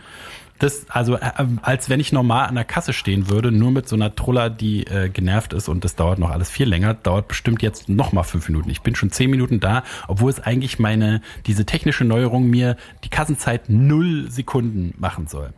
Das, 0.60 0.90
also, 0.90 1.16
äh, 1.16 1.32
als 1.62 1.90
wenn 1.90 2.00
ich 2.00 2.12
normal 2.12 2.48
an 2.48 2.56
der 2.56 2.64
Kasse 2.64 2.94
stehen 2.94 3.30
würde, 3.30 3.52
nur 3.52 3.72
mit 3.72 3.88
so 3.88 3.96
einer 3.96 4.16
Troller, 4.16 4.50
die 4.50 4.88
äh, 4.88 5.10
genervt 5.10 5.54
ist 5.54 5.70
und 5.70 5.84
das 5.84 5.96
dauert 5.96 6.20
noch 6.20 6.32
alles 6.32 6.50
viel 6.50 6.68
länger, 6.68 6.96
dauert 6.96 7.28
bestimmt 7.28 7.62
jetzt 7.62 7.90
noch 7.90 8.12
mal 8.12 8.24
fünf 8.24 8.50
Minuten. 8.50 8.70
Ich 8.70 8.82
bin 8.82 8.96
schon 8.96 9.12
zehn 9.12 9.30
Minuten 9.30 9.60
da, 9.60 9.84
obwohl 10.08 10.32
es 10.32 10.40
eigentlich 10.40 10.80
meine, 10.80 11.22
diese 11.46 11.66
technische 11.66 12.06
Neuerung 12.06 12.50
mir 12.50 12.76
die 13.04 13.10
Kassenzeit 13.10 13.70
null 13.70 14.32
Sekunden 14.32 14.94
machen 14.98 15.28
soll. 15.28 15.54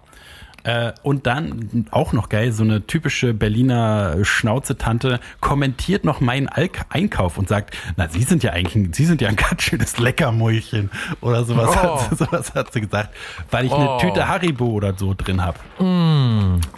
Äh, 0.64 0.92
und 1.04 1.26
dann 1.26 1.88
auch 1.92 2.12
noch 2.14 2.28
geil, 2.30 2.52
so 2.52 2.64
eine 2.64 2.86
typische 2.86 3.34
Berliner 3.34 4.18
Schnauzetante 4.26 5.20
kommentiert 5.40 6.04
noch 6.04 6.20
meinen 6.20 6.50
Alk 6.50 6.82
Einkauf 6.90 7.38
und 7.38 7.48
sagt, 7.48 7.76
na, 7.96 8.10
Sie 8.10 8.24
sind 8.24 8.44
ja 8.44 8.52
eigentlich, 8.52 8.76
ein, 8.76 8.94
Sie 8.94 9.06
sind 9.06 9.22
ja 9.22 9.30
ein 9.30 9.36
ganz 9.38 9.62
schönes 9.64 9.98
Leckermäulchen 10.00 10.90
oder 11.22 11.46
sowas, 11.46 11.70
Oh. 11.70 11.76
hat, 11.76 12.10
sie- 12.10 12.16
sowas 12.18 12.54
hat 12.56 12.74
sie 12.74 12.82
gesagt, 12.82 13.16
weil 13.52 13.66
ich 13.66 13.72
eine 13.72 13.90
Oh. 13.92 13.98
Tüte 14.00 14.28
Haribo 14.28 14.66
oder 14.68 14.94
so 14.98 15.14
drin 15.18 15.42
habe. 15.44 15.58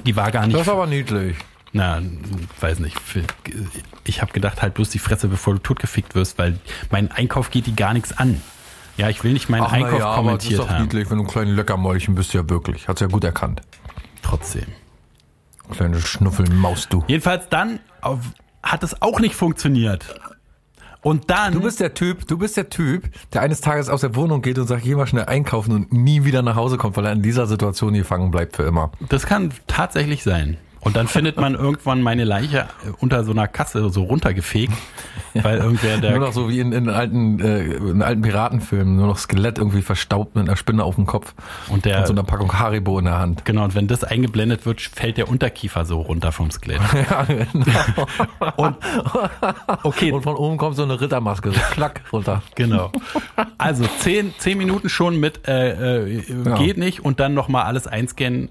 Die 0.06 0.16
war 0.16 0.32
gar 0.32 0.46
nicht, 0.46 0.56
Das 0.56 0.64
ist 0.64 0.70
aber 0.70 0.86
niedlich. 0.88 1.36
na, 1.74 2.02
weiß 2.60 2.80
nicht. 2.80 2.96
Ich 4.06 4.22
habe 4.22 4.32
gedacht, 4.32 4.62
halt 4.62 4.74
bloß 4.76 4.90
die 4.90 5.00
Fresse, 5.00 5.28
bevor 5.28 5.54
du 5.54 5.60
totgefickt 5.60 6.14
wirst, 6.16 6.38
weil 6.38 6.60
mein 6.92 7.12
Einkauf 7.12 7.50
geht 7.50 7.66
die 7.66 7.76
gar 7.76 7.94
nichts 7.94 8.16
an. 8.18 8.42
Ja, 9.02 9.10
ich 9.10 9.24
will 9.24 9.34
nicht 9.34 9.50
meinen 9.50 9.64
Ach, 9.64 9.72
Einkauf 9.72 9.98
ja, 9.98 10.06
aber 10.06 10.34
das 10.34 10.46
ist 10.46 10.56
kommentiert 10.56 10.60
doch 10.60 10.80
niedlich, 10.80 11.10
wenn 11.10 11.18
du 11.18 11.24
ein 11.24 11.28
kleines 11.28 11.56
Leckermäulchen 11.56 12.14
bist, 12.14 12.34
ja 12.36 12.48
wirklich. 12.48 12.88
Hat's 12.88 13.02
ja 13.02 13.08
gut 13.08 13.24
erkannt. 13.24 13.64
Trotzdem. 14.22 14.68
Kleine 15.72 16.00
Schnuffelmaus, 16.00 16.88
du. 16.88 17.04
Jedenfalls 17.08 17.50
dann 17.50 17.80
auf, 18.02 18.20
hat 18.62 18.84
es 18.84 19.02
auch 19.02 19.20
nicht 19.20 19.34
funktioniert. 19.34 20.06
Und 21.02 21.32
dann. 21.32 21.54
Du 21.54 21.62
bist 21.62 21.80
der 21.80 21.96
Typ, 21.96 22.28
du 22.28 22.38
bist 22.38 22.58
der 22.58 22.70
Typ, 22.70 23.10
der 23.34 23.42
eines 23.42 23.60
Tages 23.62 23.90
aus 23.90 24.02
der 24.02 24.16
Wohnung 24.16 24.44
geht 24.44 24.60
und 24.60 24.68
sagt, 24.68 24.84
geh 24.84 24.94
mal 24.94 25.08
schnell 25.08 25.26
einkaufen 25.26 25.72
und 25.72 25.92
nie 25.92 26.24
wieder 26.24 26.44
nach 26.44 26.56
Hause 26.56 26.78
kommt, 26.78 26.96
weil 26.96 27.08
er 27.08 27.14
in 27.14 27.24
dieser 27.24 27.48
Situation 27.48 27.96
gefangen 27.96 28.30
bleibt 28.30 28.56
für 28.56 28.64
immer. 28.64 28.92
das 29.10 29.26
kann 29.26 29.52
tatsächlich 29.66 30.22
sein. 30.22 30.58
Und 30.82 30.96
dann 30.96 31.08
findet 31.08 31.38
man 31.38 31.54
irgendwann 31.56 32.02
meine 32.02 32.24
Leiche 32.24 32.62
äh, 32.86 32.92
unter 33.00 33.24
so 33.24 33.32
einer 33.32 33.48
Kasse 33.48 33.90
so 33.92 34.04
runtergefegt, 34.04 34.74
weil 35.36 35.60
irgendwer 35.60 35.98
der. 36.00 36.12
Nur 36.12 36.28
noch 36.28 36.34
so 36.34 36.50
wie 36.50 36.60
in, 36.60 36.72
in 36.72 36.90
alten, 36.90 37.40
äh, 37.40 37.62
in 37.64 38.02
alten 38.02 38.22
Piratenfilmen, 38.24 38.96
nur 38.96 39.08
noch 39.08 39.18
Skelett 39.20 39.60
irgendwie 39.60 39.84
verstaubt 39.84 40.36
mit 40.36 40.48
einer 40.48 40.58
Spinne 40.58 40.84
auf 40.84 40.96
dem 40.96 41.06
Kopf 41.06 41.34
Und 41.70 41.86
der- 41.86 42.00
und 42.00 42.08
so 42.08 42.14
einer 42.14 42.24
Packung 42.24 42.52
Haribo 42.58 42.98
in 43.00 43.06
der 43.06 43.20
Hand. 43.20 43.46
Genau, 43.46 43.64
und 43.64 43.76
wenn 43.76 43.88
das 43.88 44.04
eingeblendet 44.04 44.66
wird, 44.66 44.82
fällt 44.82 45.18
der 45.18 45.30
Unterkiefer 45.30 45.86
so 45.86 46.02
runter 46.02 46.32
vom 46.32 46.50
Skelett. 46.52 46.82
Ja, 47.12 47.24
genau. 47.24 48.08
Und 48.58 48.76
okay, 49.84 50.12
Und 50.12 50.22
von 50.24 50.36
oben 50.36 50.58
kommt 50.58 50.76
so 50.76 50.84
eine 50.84 51.00
Rittermaske, 51.00 51.52
so 51.52 51.60
klack 51.72 52.02
runter. 52.12 52.42
Genau. 52.56 52.92
Also 53.58 53.86
zehn, 54.00 54.34
zehn 54.38 54.58
Minuten 54.58 54.90
schon 54.90 55.20
mit 55.20 55.48
äh, 55.48 56.06
äh, 56.18 56.22
geht 56.58 56.78
nicht 56.78 57.04
und 57.04 57.20
dann 57.20 57.34
nochmal 57.34 57.64
alles 57.64 57.88
einscannen. 57.88 58.50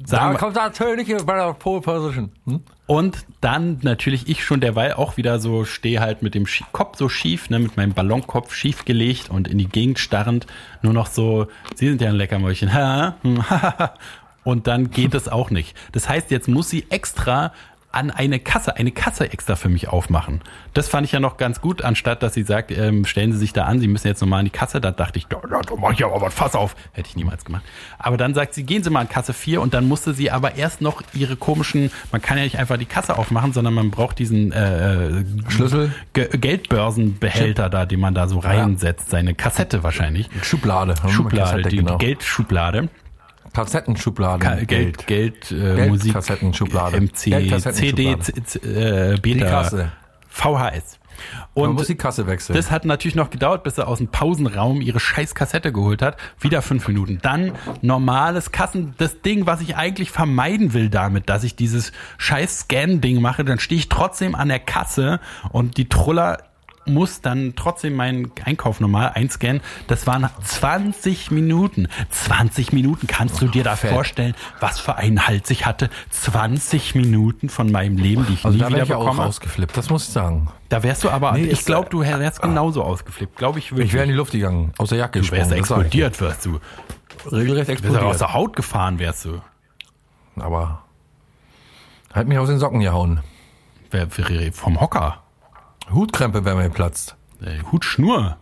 Da 0.00 0.06
Sagen 0.06 0.32
wir, 0.32 0.38
kommt 0.38 0.56
natürlich 0.56 1.08
bei 1.24 1.36
der 1.36 1.52
Pole 1.54 1.80
Position. 1.80 2.32
Hm? 2.44 2.60
und 2.86 3.26
dann 3.40 3.78
natürlich 3.82 4.28
ich 4.28 4.44
schon 4.44 4.60
derweil 4.60 4.94
auch 4.94 5.16
wieder 5.16 5.40
so 5.40 5.64
stehe 5.64 6.00
halt 6.00 6.22
mit 6.22 6.34
dem 6.34 6.46
Kopf 6.72 6.96
so 6.96 7.08
schief, 7.08 7.50
ne, 7.50 7.58
mit 7.58 7.76
meinem 7.76 7.94
Ballonkopf 7.94 8.54
schief 8.54 8.84
gelegt 8.84 9.28
und 9.30 9.48
in 9.48 9.58
die 9.58 9.68
Gegend 9.68 9.98
starrend, 9.98 10.46
nur 10.82 10.92
noch 10.92 11.08
so, 11.08 11.48
Sie 11.74 11.88
sind 11.88 12.00
ja 12.00 12.08
ein 12.08 12.14
Leckermäulchen. 12.14 12.70
Und 14.44 14.68
dann 14.68 14.92
geht 14.92 15.12
es 15.14 15.28
auch 15.28 15.50
nicht. 15.50 15.76
Das 15.90 16.08
heißt, 16.08 16.30
jetzt 16.30 16.46
muss 16.46 16.70
sie 16.70 16.86
extra 16.88 17.52
an 17.96 18.10
eine 18.10 18.38
Kasse, 18.38 18.76
eine 18.76 18.92
Kasse 18.92 19.32
extra 19.32 19.56
für 19.56 19.68
mich 19.68 19.88
aufmachen. 19.88 20.42
Das 20.74 20.88
fand 20.88 21.06
ich 21.06 21.12
ja 21.12 21.20
noch 21.20 21.38
ganz 21.38 21.60
gut, 21.60 21.82
anstatt 21.82 22.22
dass 22.22 22.34
sie 22.34 22.42
sagt, 22.42 22.70
ähm, 22.70 23.06
stellen 23.06 23.32
Sie 23.32 23.38
sich 23.38 23.52
da 23.52 23.64
an, 23.64 23.80
Sie 23.80 23.88
müssen 23.88 24.06
jetzt 24.06 24.20
nochmal 24.20 24.40
an 24.40 24.44
die 24.44 24.50
Kasse. 24.50 24.80
Da 24.80 24.90
dachte 24.90 25.18
ich, 25.18 25.26
da, 25.26 25.40
da, 25.40 25.60
da 25.60 25.74
mach 25.76 25.92
ich 25.92 26.04
aber 26.04 26.20
was 26.20 26.34
Fass 26.34 26.54
auf. 26.54 26.76
Hätte 26.92 27.08
ich 27.08 27.16
niemals 27.16 27.44
gemacht. 27.44 27.62
Aber 27.98 28.16
dann 28.16 28.34
sagt 28.34 28.54
sie, 28.54 28.64
gehen 28.64 28.82
Sie 28.82 28.90
mal 28.90 29.00
an 29.00 29.08
Kasse 29.08 29.32
4 29.32 29.60
und 29.62 29.72
dann 29.72 29.88
musste 29.88 30.12
sie 30.12 30.30
aber 30.30 30.56
erst 30.56 30.80
noch 30.80 31.02
ihre 31.14 31.36
komischen, 31.36 31.90
man 32.12 32.20
kann 32.20 32.36
ja 32.36 32.44
nicht 32.44 32.58
einfach 32.58 32.76
die 32.76 32.84
Kasse 32.84 33.18
aufmachen, 33.18 33.52
sondern 33.52 33.74
man 33.74 33.90
braucht 33.90 34.18
diesen 34.18 34.52
äh, 34.52 35.06
äh, 35.06 35.24
Schlüssel? 35.48 35.92
Ge 36.12 36.28
Geldbörsenbehälter 36.36 37.70
da, 37.70 37.86
den 37.86 38.00
man 38.00 38.14
da 38.14 38.28
so 38.28 38.38
reinsetzt, 38.38 39.10
seine 39.10 39.34
Kassette 39.34 39.82
wahrscheinlich. 39.82 40.28
Schublade. 40.42 40.94
Schublade, 41.08 41.50
Kassette, 41.50 41.68
die, 41.70 41.76
genau. 41.78 41.96
die 41.96 42.04
Geldschublade. 42.04 42.88
Kassettenschublade. 43.56 44.44
Ka 44.44 44.54
Geld, 44.56 45.06
Geld, 45.06 45.50
äh, 45.50 45.88
Musik, 45.88 46.12
Kassettenschublade. 46.12 47.00
MC, 47.00 47.72
CD, 47.72 48.12
äh, 48.12 49.18
Beta. 49.18 49.90
VHS. 50.28 50.98
Man 51.54 51.70
Und 51.70 51.76
muss 51.76 51.86
die 51.86 51.94
Kasse 51.94 52.26
wechseln. 52.26 52.54
das 52.54 52.70
hat 52.70 52.84
natürlich 52.84 53.14
noch 53.14 53.30
gedauert, 53.30 53.62
bis 53.62 53.78
er 53.78 53.88
aus 53.88 53.98
dem 53.98 54.08
Pausenraum 54.08 54.82
ihre 54.82 55.00
scheiß 55.00 55.34
Kassette 55.34 55.72
geholt 55.72 56.02
hat. 56.02 56.18
Wieder 56.38 56.60
fünf 56.60 56.86
Minuten. 56.88 57.18
Dann 57.22 57.52
normales 57.80 58.52
Kassen, 58.52 58.94
das 58.98 59.22
Ding, 59.22 59.46
was 59.46 59.62
ich 59.62 59.76
eigentlich 59.76 60.10
vermeiden 60.10 60.74
will 60.74 60.90
damit, 60.90 61.30
dass 61.30 61.42
ich 61.42 61.56
dieses 61.56 61.92
scheiß 62.18 62.60
Scan-Ding 62.60 63.22
mache, 63.22 63.44
dann 63.44 63.58
stehe 63.58 63.78
ich 63.78 63.88
trotzdem 63.88 64.34
an 64.34 64.48
der 64.48 64.60
Kasse 64.60 65.20
und 65.50 65.78
die 65.78 65.88
Truller 65.88 66.38
muss 66.86 67.20
dann 67.20 67.54
trotzdem 67.56 67.94
meinen 67.94 68.30
Einkauf 68.44 68.80
normal 68.80 69.12
einscannen. 69.14 69.60
Das 69.88 70.06
waren 70.06 70.28
20 70.42 71.30
Minuten. 71.30 71.88
20 72.10 72.72
Minuten. 72.72 73.06
Kannst 73.06 73.40
du 73.40 73.48
dir 73.48 73.64
da 73.64 73.76
fett. 73.76 73.90
vorstellen, 73.90 74.34
was 74.60 74.80
für 74.80 74.96
einen 74.96 75.26
Hals 75.26 75.50
ich 75.50 75.66
hatte? 75.66 75.90
20 76.10 76.94
Minuten 76.94 77.48
von 77.48 77.70
meinem 77.70 77.96
Leben, 77.96 78.26
die 78.26 78.34
ich 78.34 78.44
also 78.44 78.56
nie 78.56 78.62
da 78.62 78.66
wäre 78.70 78.74
wieder 78.76 78.82
ich 78.84 78.88
ja 78.90 78.96
auch 78.96 79.04
bekomme. 79.04 79.24
ausgeflippt, 79.24 79.76
das 79.76 79.90
muss 79.90 80.06
ich 80.08 80.12
sagen. 80.12 80.48
Da 80.68 80.82
wärst 80.82 81.04
du 81.04 81.10
aber, 81.10 81.32
Nee, 81.32 81.44
ich 81.44 81.64
glaube, 81.64 81.88
du 81.90 82.00
wärst 82.02 82.42
genauso 82.42 82.82
ausgeflippt. 82.82 83.36
Glaube 83.36 83.58
ich 83.58 83.72
wirklich. 83.72 83.88
Ich 83.88 83.92
wäre 83.94 84.04
in 84.04 84.10
die 84.10 84.16
Luft 84.16 84.32
gegangen, 84.32 84.72
aus 84.78 84.88
der 84.88 84.98
Jacke 84.98 85.20
du 85.20 85.30
wärst 85.30 85.50
gesprungen. 85.50 85.86
ich 85.86 85.90
dir. 85.92 86.06
explodiert, 86.06 86.20
wirst 86.20 86.46
du. 86.46 86.58
Regelrecht 87.30 87.68
Wärst 87.68 87.84
du 87.84 87.88
aus 87.88 87.94
explodiert. 87.94 88.20
der 88.20 88.34
Haut 88.34 88.56
gefahren, 88.56 88.98
wärst 88.98 89.24
du. 89.24 89.40
Aber 90.36 90.82
hat 92.12 92.26
mich 92.28 92.38
aus 92.38 92.48
den 92.48 92.58
Socken 92.58 92.80
gehauen. 92.80 93.20
Vom 94.52 94.80
Hocker. 94.80 95.22
Hutkrempe 95.92 96.44
wäre 96.44 96.56
mir 96.56 96.64
geplatzt. 96.64 97.16
Äh, 97.42 97.62
Hutschnur. 97.70 98.36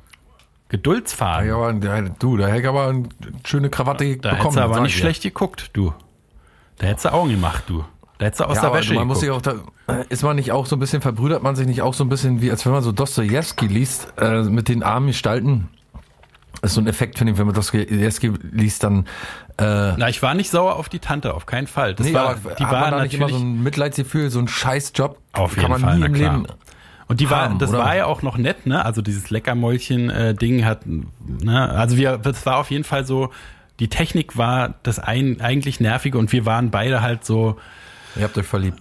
Geduldsfaden. 0.68 1.48
Ja, 1.48 1.56
aber, 1.56 1.72
du, 2.18 2.36
da 2.36 2.46
hätte 2.48 2.60
ich 2.62 2.68
aber 2.68 2.88
eine 2.88 3.08
schöne 3.44 3.70
Krawatte 3.70 4.16
da 4.16 4.30
bekommen. 4.30 4.40
hättest 4.42 4.56
du 4.56 4.60
aber 4.62 4.80
nicht 4.80 4.96
schlecht 4.98 5.22
geguckt, 5.22 5.70
du. 5.74 5.92
Da 6.78 6.86
hättest 6.88 7.04
du 7.04 7.12
Augen 7.12 7.30
gemacht, 7.30 7.64
du. 7.68 7.84
Da 8.18 8.26
hättest 8.26 8.40
du 8.40 8.44
aus 8.44 8.56
Ja, 8.56 8.62
der 8.62 8.72
Wäsche 8.74 8.94
man 8.94 9.06
muss 9.06 9.20
geguckt. 9.20 9.44
sich 9.44 9.54
auch 9.54 9.62
da, 9.86 10.02
ist 10.08 10.22
man 10.22 10.36
nicht 10.36 10.52
auch 10.52 10.66
so 10.66 10.74
ein 10.76 10.78
bisschen, 10.78 11.02
verbrüdert 11.02 11.42
man 11.42 11.54
sich 11.54 11.66
nicht 11.66 11.82
auch 11.82 11.94
so 11.94 12.02
ein 12.04 12.08
bisschen, 12.08 12.40
wie 12.40 12.50
als 12.50 12.64
wenn 12.64 12.72
man 12.72 12.82
so 12.82 12.92
Dostoevsky 12.92 13.66
liest, 13.66 14.12
äh, 14.18 14.42
mit 14.42 14.68
den 14.68 14.82
armen 14.82 15.08
Gestalten. 15.08 15.68
Das 16.62 16.70
ist 16.70 16.74
so 16.76 16.80
ein 16.80 16.86
Effekt, 16.86 17.18
finde 17.18 17.32
ich, 17.34 17.38
wenn 17.38 17.46
man 17.46 17.54
Dostoevsky 17.54 18.32
liest, 18.52 18.82
dann, 18.84 19.06
äh, 19.58 19.92
Na, 19.96 20.08
ich 20.08 20.22
war 20.22 20.34
nicht 20.34 20.50
sauer 20.50 20.76
auf 20.76 20.88
die 20.88 20.98
Tante, 21.00 21.34
auf 21.34 21.44
keinen 21.46 21.66
Fall. 21.66 21.94
Das 21.94 22.06
nee, 22.06 22.14
war, 22.14 22.30
aber 22.30 22.54
die 22.54 22.64
war 22.64 22.90
da 22.90 23.02
nicht 23.02 23.14
immer 23.14 23.28
so 23.28 23.36
ein 23.36 23.62
Mitleidsgefühl, 23.62 24.30
so 24.30 24.38
ein 24.38 24.48
Scheißjob, 24.48 25.18
Auf 25.32 25.54
kann 25.54 25.60
jeden 25.62 25.72
man 25.72 25.80
Fall, 25.82 25.98
nie 25.98 26.04
im 26.06 26.12
klar. 26.14 26.32
Leben. 26.36 26.46
Und 27.06 27.20
die 27.20 27.30
war, 27.30 27.54
das 27.58 27.70
oder? 27.70 27.80
war 27.80 27.96
ja 27.96 28.06
auch 28.06 28.22
noch 28.22 28.38
nett, 28.38 28.66
ne? 28.66 28.84
Also 28.84 29.02
dieses 29.02 29.30
Leckermäulchen-Ding 29.30 30.64
hat, 30.64 30.80
ne? 30.86 31.70
Also 31.70 31.96
wir, 31.96 32.18
das 32.18 32.46
war 32.46 32.56
auf 32.58 32.70
jeden 32.70 32.84
Fall 32.84 33.04
so, 33.04 33.30
die 33.80 33.88
Technik 33.88 34.36
war 34.36 34.74
das 34.82 34.98
ein, 34.98 35.40
eigentlich 35.40 35.80
nervige 35.80 36.16
und 36.18 36.32
wir 36.32 36.46
waren 36.46 36.70
beide 36.70 37.02
halt 37.02 37.24
so, 37.24 37.58
Ihr 38.16 38.22
habt 38.22 38.38
euch 38.38 38.46
verliebt. 38.46 38.80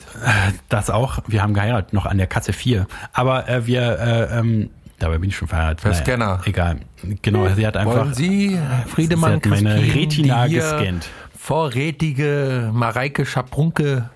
das 0.69 0.89
auch, 0.91 1.19
wir 1.27 1.41
haben 1.41 1.53
geheiratet, 1.55 1.91
noch 1.93 2.05
an 2.05 2.17
der 2.17 2.27
Kasse 2.27 2.53
4. 2.53 2.85
Aber 3.13 3.49
äh, 3.49 3.65
wir, 3.65 3.81
äh, 3.99 4.39
ähm, 4.39 4.69
dabei 4.99 5.17
bin 5.17 5.29
ich 5.29 5.35
schon 5.35 5.47
verheiratet. 5.47 5.81
Per 5.81 5.93
Scanner. 5.95 6.41
Egal. 6.45 6.77
Genau, 7.23 7.47
sie 7.49 7.65
hat 7.65 7.75
einfach, 7.75 7.95
Wollen 7.95 8.13
Sie, 8.13 8.59
Friedemann 8.87 9.41
Sie 9.43 9.49
hat 9.49 9.61
meine 9.63 9.75
Crispin, 9.81 9.99
Retina 9.99 10.47
gescannt. 10.47 11.09
vorrätige 11.37 12.69
Mareike 12.73 13.25
Schaprunke 13.25 14.09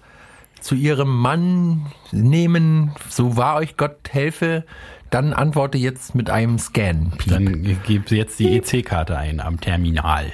zu 0.61 0.75
ihrem 0.75 1.15
Mann 1.15 1.87
nehmen, 2.11 2.93
so 3.09 3.37
wahr 3.37 3.57
euch 3.57 3.77
Gott 3.77 3.97
helfe, 4.09 4.65
dann 5.09 5.33
antworte 5.33 5.77
jetzt 5.77 6.15
mit 6.15 6.29
einem 6.29 6.59
Scan. 6.59 7.11
Piep. 7.17 7.31
dann 7.31 8.03
sie 8.07 8.17
jetzt 8.17 8.39
die 8.39 8.57
EC-Karte 8.57 9.17
ein 9.17 9.39
am 9.39 9.59
Terminal. 9.59 10.31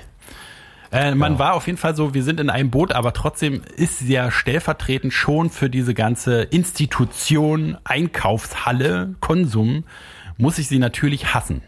Äh, 0.91 1.15
man 1.15 1.39
war 1.39 1.55
auf 1.55 1.65
jeden 1.65 1.79
Fall 1.79 1.95
so, 1.95 2.13
wir 2.13 2.23
sind 2.23 2.39
in 2.39 2.51
einem 2.51 2.69
Boot, 2.69 2.93
aber 2.93 3.13
trotzdem 3.13 3.63
ist 3.75 3.99
sie 3.99 4.13
ja 4.13 4.29
stellvertretend 4.29 5.11
schon 5.11 5.49
für 5.49 5.69
diese 5.69 5.95
ganze 5.95 6.43
Institution, 6.43 7.77
Einkaufshalle, 7.83 9.15
Konsum, 9.19 9.85
muss 10.37 10.59
ich 10.59 10.67
sie 10.67 10.77
natürlich 10.77 11.33
hassen. 11.33 11.61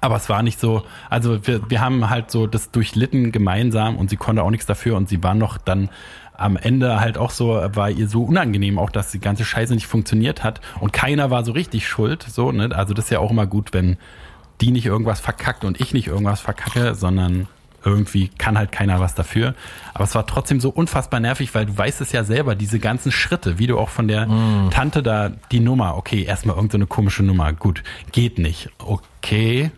Aber 0.00 0.14
es 0.14 0.28
war 0.28 0.44
nicht 0.44 0.60
so, 0.60 0.84
also 1.10 1.44
wir, 1.44 1.68
wir 1.70 1.80
haben 1.80 2.08
halt 2.08 2.30
so 2.30 2.46
das 2.46 2.70
durchlitten 2.70 3.32
gemeinsam 3.32 3.96
und 3.96 4.10
sie 4.10 4.16
konnte 4.16 4.44
auch 4.44 4.50
nichts 4.50 4.66
dafür 4.66 4.96
und 4.96 5.08
sie 5.08 5.22
war 5.24 5.34
noch 5.34 5.58
dann 5.58 5.90
am 6.38 6.56
Ende 6.56 7.00
halt 7.00 7.18
auch 7.18 7.30
so, 7.30 7.48
war 7.48 7.90
ihr 7.90 8.08
so 8.08 8.22
unangenehm 8.22 8.78
auch, 8.78 8.90
dass 8.90 9.10
die 9.10 9.20
ganze 9.20 9.44
Scheiße 9.44 9.74
nicht 9.74 9.86
funktioniert 9.86 10.44
hat 10.44 10.60
und 10.80 10.92
keiner 10.92 11.30
war 11.30 11.44
so 11.44 11.52
richtig 11.52 11.86
schuld, 11.86 12.22
so, 12.22 12.52
ne? 12.52 12.70
Also 12.74 12.94
das 12.94 13.06
ist 13.06 13.10
ja 13.10 13.18
auch 13.18 13.30
immer 13.30 13.46
gut, 13.46 13.74
wenn 13.74 13.98
die 14.60 14.70
nicht 14.70 14.86
irgendwas 14.86 15.20
verkackt 15.20 15.64
und 15.64 15.80
ich 15.80 15.92
nicht 15.92 16.06
irgendwas 16.06 16.40
verkacke, 16.40 16.94
sondern 16.94 17.48
irgendwie 17.84 18.28
kann 18.28 18.58
halt 18.58 18.72
keiner 18.72 19.00
was 19.00 19.14
dafür. 19.14 19.54
Aber 19.94 20.04
es 20.04 20.14
war 20.14 20.26
trotzdem 20.26 20.60
so 20.60 20.70
unfassbar 20.70 21.20
nervig, 21.20 21.54
weil 21.54 21.66
du 21.66 21.76
weißt 21.76 22.00
es 22.00 22.12
ja 22.12 22.24
selber, 22.24 22.54
diese 22.54 22.78
ganzen 22.78 23.12
Schritte, 23.12 23.58
wie 23.58 23.66
du 23.66 23.78
auch 23.78 23.88
von 23.88 24.08
der 24.08 24.26
mm. 24.26 24.70
Tante 24.70 25.02
da 25.02 25.30
die 25.52 25.60
Nummer, 25.60 25.96
okay, 25.96 26.24
erstmal 26.24 26.56
irgendeine 26.56 26.84
so 26.84 26.88
komische 26.88 27.22
Nummer, 27.22 27.52
gut, 27.52 27.82
geht 28.12 28.38
nicht, 28.38 28.70
okay. 28.78 29.70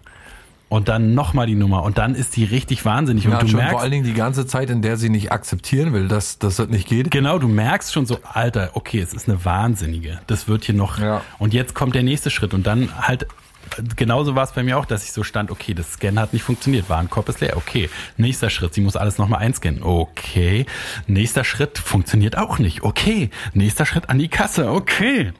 Und 0.70 0.88
dann 0.88 1.14
nochmal 1.14 1.48
die 1.48 1.56
Nummer 1.56 1.82
und 1.82 1.98
dann 1.98 2.14
ist 2.14 2.36
die 2.36 2.44
richtig 2.44 2.84
wahnsinnig. 2.84 3.24
Ja, 3.24 3.32
und 3.32 3.42
du 3.42 3.48
schon 3.48 3.56
merkst, 3.56 3.72
vor 3.72 3.80
allen 3.80 3.90
Dingen 3.90 4.04
die 4.04 4.14
ganze 4.14 4.46
Zeit, 4.46 4.70
in 4.70 4.82
der 4.82 4.96
sie 4.96 5.08
nicht 5.08 5.32
akzeptieren 5.32 5.92
will, 5.92 6.06
dass, 6.06 6.38
dass 6.38 6.56
das 6.56 6.68
nicht 6.68 6.88
geht. 6.88 7.10
Genau, 7.10 7.40
du 7.40 7.48
merkst 7.48 7.92
schon 7.92 8.06
so, 8.06 8.20
Alter, 8.22 8.70
okay, 8.74 9.00
es 9.00 9.12
ist 9.12 9.28
eine 9.28 9.44
Wahnsinnige. 9.44 10.20
Das 10.28 10.46
wird 10.46 10.64
hier 10.64 10.76
noch. 10.76 11.00
Ja. 11.00 11.22
Und 11.40 11.54
jetzt 11.54 11.74
kommt 11.74 11.96
der 11.96 12.04
nächste 12.04 12.30
Schritt 12.30 12.54
und 12.54 12.68
dann 12.68 12.88
halt 13.04 13.26
genauso 13.96 14.36
war 14.36 14.44
es 14.44 14.52
bei 14.52 14.62
mir 14.62 14.78
auch, 14.78 14.84
dass 14.84 15.04
ich 15.04 15.12
so 15.12 15.24
stand, 15.24 15.50
okay, 15.50 15.74
das 15.74 15.94
Scan 15.94 16.18
hat 16.20 16.32
nicht 16.32 16.42
funktioniert, 16.42 16.88
Warenkorb 16.88 17.28
ist 17.28 17.40
leer, 17.40 17.56
okay. 17.56 17.90
Nächster 18.16 18.48
Schritt, 18.48 18.74
sie 18.74 18.80
muss 18.80 18.96
alles 18.96 19.18
nochmal 19.18 19.40
einscannen, 19.40 19.82
okay. 19.82 20.66
Nächster 21.06 21.44
Schritt 21.44 21.78
funktioniert 21.78 22.38
auch 22.38 22.58
nicht, 22.58 22.82
okay. 22.82 23.30
Nächster 23.54 23.86
Schritt 23.86 24.08
an 24.08 24.18
die 24.18 24.28
Kasse, 24.28 24.70
okay. 24.70 25.32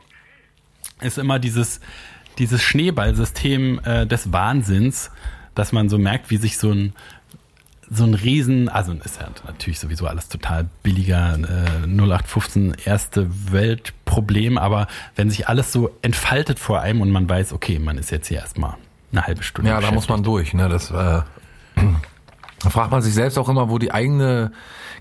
Ist 1.00 1.18
immer 1.18 1.38
dieses, 1.38 1.80
dieses 2.40 2.62
Schneeballsystem 2.62 3.80
äh, 3.84 4.06
des 4.06 4.32
Wahnsinns, 4.32 5.10
dass 5.54 5.72
man 5.72 5.88
so 5.88 5.98
merkt, 5.98 6.30
wie 6.30 6.38
sich 6.38 6.58
so 6.58 6.72
ein 6.72 6.92
so 7.92 8.04
ein 8.04 8.14
Riesen, 8.14 8.68
also 8.68 8.92
ist 8.92 9.20
ja 9.20 9.28
natürlich 9.44 9.80
sowieso 9.80 10.06
alles 10.06 10.28
total 10.28 10.68
billiger, 10.84 11.34
äh, 11.34 11.86
0815 11.88 12.76
erste 12.84 13.26
Weltproblem, 13.50 14.58
aber 14.58 14.86
wenn 15.16 15.28
sich 15.28 15.48
alles 15.48 15.72
so 15.72 15.90
entfaltet 16.00 16.60
vor 16.60 16.80
einem 16.82 17.00
und 17.00 17.10
man 17.10 17.28
weiß, 17.28 17.52
okay, 17.52 17.80
man 17.80 17.98
ist 17.98 18.12
jetzt 18.12 18.28
hier 18.28 18.38
erstmal 18.38 18.76
eine 19.10 19.26
halbe 19.26 19.42
Stunde. 19.42 19.72
Ja, 19.72 19.80
da 19.80 19.90
muss 19.90 20.08
man 20.08 20.22
durch, 20.22 20.54
ne? 20.54 20.68
Das 20.68 20.92
äh, 20.92 21.22
da 22.62 22.70
fragt 22.70 22.90
man 22.90 23.02
sich 23.02 23.14
selbst 23.14 23.38
auch 23.38 23.48
immer, 23.48 23.70
wo 23.70 23.78
die 23.78 23.92
eigene 23.92 24.52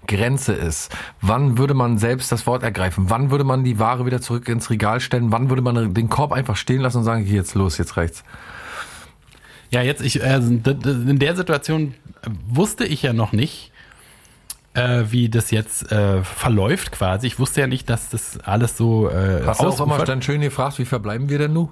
Grenze 0.07 0.53
ist. 0.53 0.95
Wann 1.22 1.57
würde 1.57 1.74
man 1.74 1.97
selbst 1.97 2.32
das 2.32 2.47
Wort 2.47 2.64
ergreifen? 2.64 3.10
Wann 3.10 3.32
würde 3.32 3.43
man 3.43 3.64
die 3.64 3.80
Ware 3.80 4.05
wieder 4.05 4.22
zurück 4.22 4.47
ins 4.47 4.70
Regal 4.70 4.99
stellen? 4.99 5.32
Wann 5.32 5.49
würde 5.49 5.62
man 5.62 5.93
den 5.93 6.10
Korb 6.10 6.32
einfach 6.32 6.55
stehen 6.55 6.82
lassen 6.82 6.99
und 6.99 7.03
sagen, 7.03 7.24
hier 7.24 7.36
jetzt 7.36 7.55
los, 7.55 7.78
jetzt 7.78 7.97
rechts? 7.97 8.24
Ja, 9.72 9.82
jetzt 9.82 10.01
ich 10.01 10.24
also 10.24 10.49
in 10.49 11.20
der 11.20 11.36
Situation 11.36 11.93
wusste 12.47 12.86
ich 12.86 13.03
ja 13.03 13.14
noch 13.14 13.34
nicht, 13.34 13.72
äh, 14.74 15.03
wie 15.10 15.30
das 15.30 15.51
jetzt 15.51 15.91
äh, 15.91 16.24
verläuft 16.24 16.91
quasi. 16.91 17.28
Ich 17.28 17.39
wusste 17.39 17.62
ja 17.62 17.68
nicht, 17.68 17.89
dass 17.89 18.10
das 18.10 18.39
alles 18.39 18.78
so 18.78 19.10
äh, 19.10 19.43
Hast 19.45 19.62
du 19.62 19.68
auch 19.68 19.80
immer 19.82 20.03
dann 20.05 20.22
schön 20.22 20.41
gefragt, 20.41 20.80
wie 20.80 20.86
verbleiben 20.86 21.30
wir 21.30 21.38
denn 21.38 21.53
nun? 21.53 21.70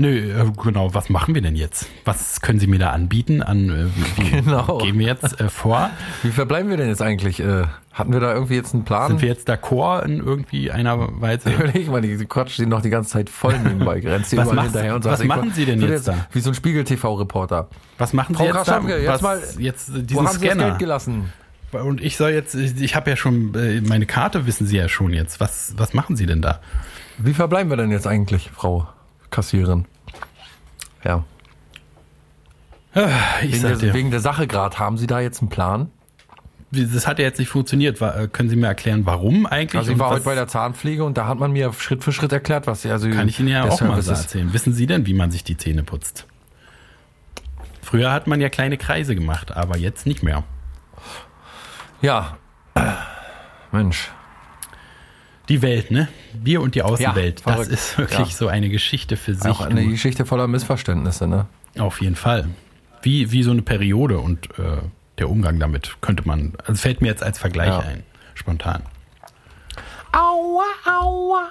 Nö, 0.00 0.08
äh, 0.32 0.50
genau, 0.62 0.94
was 0.94 1.10
machen 1.10 1.34
wir 1.34 1.42
denn 1.42 1.56
jetzt? 1.56 1.86
Was 2.06 2.40
können 2.40 2.58
Sie 2.58 2.66
mir 2.66 2.78
da 2.78 2.88
anbieten? 2.90 3.42
An, 3.42 3.68
äh, 3.68 3.84
wie, 4.16 4.30
Genau. 4.30 4.78
gehen 4.78 4.98
wir 4.98 5.06
jetzt 5.06 5.38
äh, 5.38 5.50
vor? 5.50 5.90
Wie 6.22 6.30
verbleiben 6.30 6.70
wir 6.70 6.78
denn 6.78 6.88
jetzt 6.88 7.02
eigentlich? 7.02 7.38
Äh, 7.40 7.64
hatten 7.92 8.10
wir 8.14 8.20
da 8.20 8.32
irgendwie 8.32 8.54
jetzt 8.54 8.72
einen 8.72 8.84
Plan? 8.86 9.08
Sind 9.08 9.20
wir 9.20 9.28
jetzt 9.28 9.50
d'accord 9.50 10.04
in 10.06 10.20
irgendwie 10.20 10.70
einer 10.70 11.20
Weise? 11.20 11.50
Überleg 11.54 11.88
mal, 11.90 12.00
die 12.00 12.16
quatscht 12.24 12.58
die 12.58 12.64
noch 12.64 12.80
die 12.80 12.88
ganze 12.88 13.10
Zeit 13.10 13.28
voll 13.28 13.58
nebenbei, 13.58 14.00
grenzt 14.00 14.34
Was 14.34 14.50
überall 14.50 14.64
hinterher 14.64 14.94
und 14.94 15.04
was 15.04 15.10
sagt, 15.18 15.22
ich 15.22 15.28
machen 15.28 15.52
Sie 15.52 15.66
denn 15.66 15.82
jetzt 15.82 16.08
da? 16.08 16.26
Wie 16.32 16.40
so 16.40 16.48
ein 16.48 16.54
Spiegel-TV-Reporter. 16.54 17.68
Was 17.98 18.14
machen 18.14 18.34
Frau 18.34 18.44
Sie 18.44 18.48
jetzt 18.56 18.68
da? 18.68 18.80
Jetzt 18.88 19.08
was, 19.08 19.20
mal- 19.22 19.42
jetzt 19.58 19.88
äh, 19.90 19.92
Wo 19.96 19.98
diesen 19.98 20.26
haben 20.28 20.38
Sie 20.38 20.46
das. 20.48 20.56
Geld 20.56 20.78
gelassen? 20.78 21.32
Und 21.72 22.00
ich 22.02 22.16
soll 22.16 22.30
jetzt, 22.30 22.54
ich, 22.54 22.80
ich 22.80 22.96
habe 22.96 23.10
ja 23.10 23.16
schon, 23.16 23.52
meine 23.86 24.06
Karte 24.06 24.46
wissen 24.46 24.66
Sie 24.66 24.78
ja 24.78 24.88
schon 24.88 25.12
jetzt. 25.12 25.40
Was, 25.40 25.74
was 25.76 25.92
machen 25.92 26.16
Sie 26.16 26.24
denn 26.24 26.40
da? 26.40 26.60
Wie 27.18 27.34
verbleiben 27.34 27.68
wir 27.68 27.76
denn 27.76 27.90
jetzt 27.90 28.06
eigentlich, 28.06 28.50
Frau 28.54 28.88
Kassiererin? 29.30 29.86
Ja. 31.04 31.24
Ich 33.42 33.52
Wegen 33.52 33.78
der, 33.78 33.94
wegen 33.94 34.10
der 34.10 34.20
Sache 34.20 34.46
gerade, 34.46 34.78
haben 34.78 34.98
Sie 34.98 35.06
da 35.06 35.20
jetzt 35.20 35.40
einen 35.40 35.48
Plan? 35.48 35.90
das 36.72 37.06
hat 37.06 37.18
ja 37.18 37.24
jetzt 37.24 37.38
nicht 37.38 37.48
funktioniert. 37.48 38.00
War, 38.00 38.16
äh, 38.16 38.28
können 38.28 38.48
Sie 38.48 38.56
mir 38.56 38.68
erklären, 38.68 39.04
warum 39.04 39.46
eigentlich? 39.46 39.78
Also 39.78 39.92
ich 39.92 39.98
war 39.98 40.10
heute 40.10 40.24
bei 40.24 40.34
der 40.34 40.46
Zahnpflege 40.46 41.04
und 41.04 41.18
da 41.18 41.26
hat 41.26 41.38
man 41.38 41.52
mir 41.52 41.72
Schritt 41.72 42.04
für 42.04 42.12
Schritt 42.12 42.32
erklärt, 42.32 42.66
was 42.66 42.82
sie 42.82 42.90
also 42.90 43.10
Kann 43.10 43.28
ich 43.28 43.40
Ihnen 43.40 43.48
ja 43.48 43.68
auch 43.68 43.80
mal 43.80 44.00
so 44.02 44.12
erzählen. 44.12 44.52
Wissen 44.52 44.72
Sie 44.72 44.86
denn, 44.86 45.06
wie 45.06 45.14
man 45.14 45.30
sich 45.30 45.42
die 45.42 45.56
Zähne 45.56 45.82
putzt? 45.82 46.26
Früher 47.82 48.12
hat 48.12 48.28
man 48.28 48.40
ja 48.40 48.48
kleine 48.48 48.78
Kreise 48.78 49.16
gemacht, 49.16 49.56
aber 49.56 49.76
jetzt 49.76 50.06
nicht 50.06 50.22
mehr. 50.22 50.44
Ja. 52.02 52.36
Mensch. 53.72 54.10
Die 55.50 55.60
Welt, 55.62 55.90
ne? 55.90 56.08
Wir 56.32 56.62
und 56.62 56.74
die 56.74 56.82
Außenwelt. 56.82 57.42
Ja, 57.44 57.56
das 57.56 57.68
ist 57.68 57.98
wirklich 57.98 58.18
Ja. 58.18 58.24
so 58.24 58.48
eine 58.48 58.68
Geschichte 58.70 59.16
für 59.18 59.34
sich. 59.34 59.44
Auch 59.50 59.60
eine. 59.60 59.84
Geschichte 59.86 60.24
voller 60.24 60.46
Missverständnisse, 60.46 61.26
ne? 61.26 61.46
Auf 61.78 62.00
jeden 62.00 62.16
Fall. 62.16 62.48
Wie, 63.02 63.30
wie 63.32 63.42
so 63.42 63.50
eine 63.50 63.62
Periode 63.62 64.18
und 64.20 64.46
äh, 64.58 64.78
der 65.18 65.28
Umgang 65.28 65.58
damit 65.58 65.96
könnte 66.00 66.26
man, 66.26 66.54
also 66.64 66.80
fällt 66.80 67.02
mir 67.02 67.08
jetzt 67.08 67.22
als 67.22 67.38
Vergleich 67.38 67.68
Ja. 67.68 67.80
ein, 67.80 68.02
spontan. 68.34 68.82
Aua, 70.12 70.64
aua. 70.86 71.48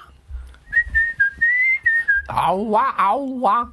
Aua, 2.28 2.84
aua. 2.98 3.70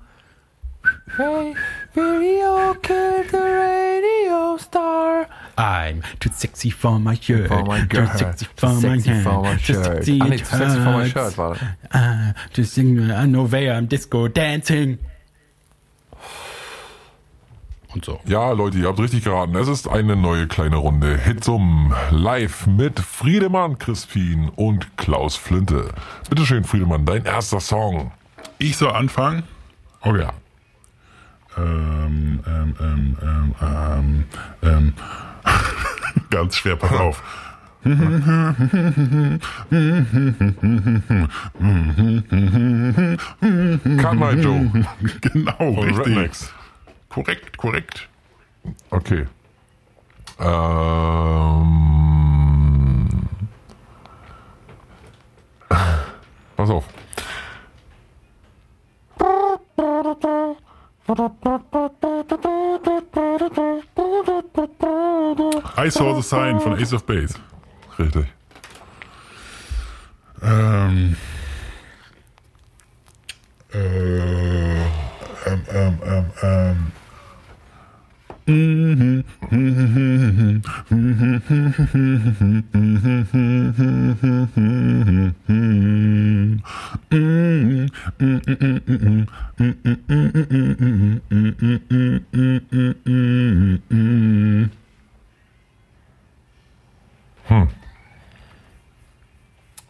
Hey, 1.17 1.53
video 1.93 2.73
kill 2.81 3.23
the 3.31 3.37
radio 3.37 4.57
star. 4.57 5.25
I'm 5.57 6.03
too 6.19 6.29
sexy 6.33 6.69
for 6.69 6.99
my 6.99 7.15
shirt. 7.15 7.47
For 7.47 7.63
my 7.63 7.83
girl. 7.85 8.07
Too 8.07 8.17
sexy 8.17 8.45
Too 8.45 8.51
for 8.57 8.67
my 8.69 8.79
sexy 8.81 9.09
hand. 9.09 9.23
for 9.23 9.41
my 9.41 9.55
Too 9.55 9.73
shirt. 9.73 9.85
sexy 9.85 10.19
Ah, 10.21 10.27
nee, 10.27 10.37
too 10.37 10.45
sexy 10.45 10.75
for 10.77 10.91
my 10.91 11.09
shirt 11.09 11.37
war 11.37 11.53
das. 11.55 11.63
Ah, 11.91 12.33
to 12.53 12.63
sing, 12.63 12.99
I 13.11 13.25
know 13.25 13.45
where 13.51 13.73
I'm 13.73 13.87
disco 13.87 14.27
dancing. 14.27 14.99
Und 17.93 18.05
so. 18.05 18.19
Ja, 18.25 18.51
Leute, 18.51 18.77
ihr 18.77 18.87
habt 18.87 18.99
richtig 18.99 19.23
geraten. 19.23 19.55
Es 19.55 19.67
ist 19.67 19.87
eine 19.87 20.15
neue 20.15 20.47
kleine 20.47 20.75
Runde 20.75 21.17
Hitsum 21.17 21.93
live 22.11 22.67
mit 22.67 22.99
Friedemann 22.99 23.79
Crispin 23.79 24.49
und 24.55 24.97
Klaus 24.97 25.35
Flinte. 25.37 25.93
Bitteschön, 26.29 26.65
Friedemann, 26.65 27.05
dein 27.05 27.25
erster 27.25 27.59
Song. 27.61 28.11
Ich 28.59 28.77
soll 28.77 28.91
anfangen? 28.91 29.43
Okay. 30.01 30.21
Ja. 30.21 30.33
Ähm, 31.57 32.43
ähm, 32.45 32.75
ähm, 32.79 33.17
ähm, 33.21 33.55
ähm, 33.61 34.23
ähm. 34.61 34.93
Ganz 36.29 36.57
schwer, 36.57 36.75
pass 36.75 36.91
auf. 36.93 37.23
Night 44.19 44.43
Joe 44.43 44.69
Genau, 45.21 45.57
von 45.57 45.79
richtig. 45.83 46.05
Rednecks. 46.07 46.53
Korrekt, 47.09 47.57
korrekt. 47.57 48.09
Okay. 48.89 49.25
Ähm. 50.39 51.07
Pass 56.57 56.69
auf. 56.69 56.85
I 61.09 61.13
saw 65.89 66.13
the 66.13 66.21
sign 66.21 66.59
von 66.59 66.73
Ace 66.73 66.93
of 66.93 67.05
Base. 67.05 67.33
Richtig. 67.97 68.25
Ähm. 70.41 71.15
Äh, 73.73 73.77
eh, 73.77 74.85
ähm, 75.45 75.61
ähm, 75.71 75.99
ähm, 76.03 76.25
ähm. 76.41 76.91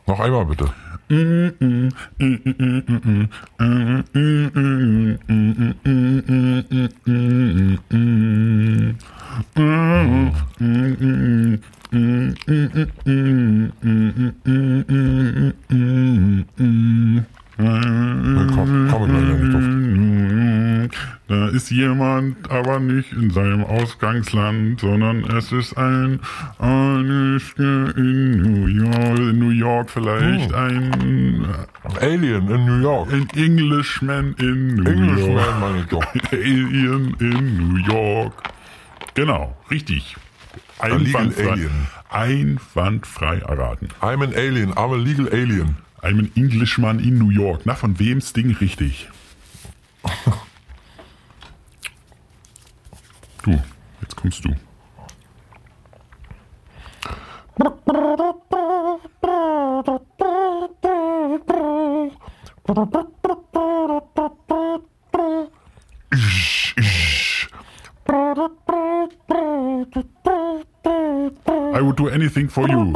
Noch 0.08 0.20
einmal 0.22 0.46
bitte. 0.46 0.74
Komm, 17.58 18.88
komm. 18.92 20.90
Da 21.28 21.48
ist 21.50 21.70
jemand, 21.72 22.50
aber 22.50 22.80
nicht 22.80 23.12
in 23.12 23.32
seinem 23.32 23.64
Ausgangsland, 23.66 24.80
sondern 24.80 25.24
es 25.26 25.52
ist 25.52 25.76
ein, 25.78 26.20
in 26.60 28.42
New 28.42 28.68
York, 28.68 29.18
in 29.20 29.40
New 29.40 29.50
York 29.50 29.90
vielleicht, 29.90 30.54
Oh. 30.54 30.56
ein, 30.56 31.46
Alien 32.00 32.48
in 32.50 32.66
New 32.66 32.80
York. 32.82 33.12
ein 33.12 33.28
Englishman 33.36 34.36
in 34.40 34.76
New 34.76 34.90
Englishman, 34.90 35.36
York. 35.36 35.60
meine 35.60 35.80
ich 35.80 35.86
doch. 35.88 36.06
Alien 36.32 37.16
in 37.20 37.58
New 37.58 37.78
York. 37.92 38.34
Genau, 39.16 39.58
richtig. 39.70 40.16
Einwandfrei, 40.80 41.68
einwandfrei 42.10 43.40
erraten. 43.40 43.90
I'm 44.00 44.22
an 44.24 44.34
alien, 44.36 44.72
I'm 44.74 44.94
a 44.94 44.96
legal 44.96 45.28
alien. 45.34 45.76
Ein 46.02 46.32
Englishman 46.36 47.00
in 47.00 47.18
New 47.18 47.30
York. 47.32 47.66
Na, 47.66 47.74
von 47.76 48.00
wem's 48.00 48.32
Ding 48.32 48.56
richtig? 48.56 49.10
Du, 53.44 53.52
jetzt 54.02 54.16
kommst 54.16 54.46
du. 54.46 54.56
I 71.74 71.82
would 71.82 71.96
do 71.96 72.08
anything 72.08 72.50
for 72.50 72.68
you, 72.68 72.92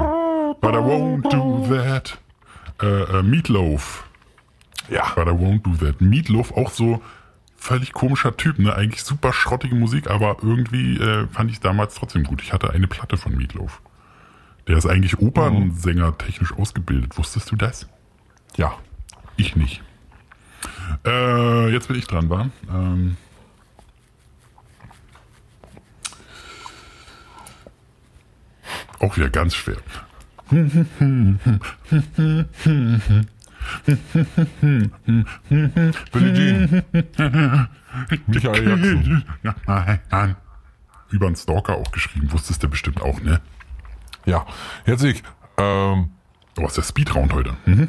but 0.61 0.75
I 0.75 0.79
won't 0.79 1.29
do 1.29 1.65
that. 1.69 2.17
Äh, 2.81 3.19
äh, 3.19 3.23
Meatloaf. 3.23 4.05
Ja. 4.89 5.11
But 5.15 5.27
I 5.27 5.31
won't 5.31 5.63
do 5.63 5.85
that. 5.85 6.01
Meatloaf 6.01 6.51
auch 6.51 6.71
so 6.71 7.01
völlig 7.55 7.93
komischer 7.93 8.35
Typ, 8.35 8.57
ne? 8.59 8.75
Eigentlich 8.75 9.03
super 9.03 9.33
schrottige 9.33 9.75
Musik, 9.75 10.09
aber 10.09 10.37
irgendwie 10.41 10.97
äh, 10.97 11.27
fand 11.27 11.51
ich 11.51 11.59
damals 11.59 11.95
trotzdem 11.95 12.23
gut. 12.23 12.41
Ich 12.41 12.53
hatte 12.53 12.71
eine 12.71 12.87
Platte 12.87 13.17
von 13.17 13.35
Meatloaf. 13.35 13.81
Der 14.67 14.77
ist 14.77 14.85
eigentlich 14.85 15.19
Opernsänger 15.19 16.17
technisch 16.17 16.53
ausgebildet. 16.53 17.17
Wusstest 17.17 17.51
du 17.51 17.55
das? 17.55 17.87
Ja. 18.57 18.73
Ich 19.37 19.55
nicht. 19.55 19.81
Äh, 21.05 21.69
jetzt 21.71 21.87
bin 21.87 21.97
ich 21.97 22.07
dran, 22.07 22.29
war. 22.29 22.49
Ähm, 22.69 23.17
auch 28.99 29.17
wieder 29.17 29.29
ganz 29.29 29.55
schwer. 29.55 29.77
Jean. 30.51 31.39
Michael 38.27 38.67
Jackson. 38.67 39.23
Über 41.09 41.27
einen 41.27 41.35
Stalker 41.35 41.75
auch 41.75 41.91
geschrieben. 41.91 42.31
Wusstest 42.31 42.63
du 42.63 42.69
bestimmt 42.69 43.01
auch, 43.01 43.19
ne? 43.21 43.41
Ja. 44.25 44.45
Jetzt 44.85 45.03
ich. 45.03 45.23
Ähm, 45.57 46.09
Du 46.55 46.63
hast 46.63 46.77
der 46.77 46.83
Speedround 46.83 47.33
heute. 47.33 47.53
Mhm. 47.65 47.87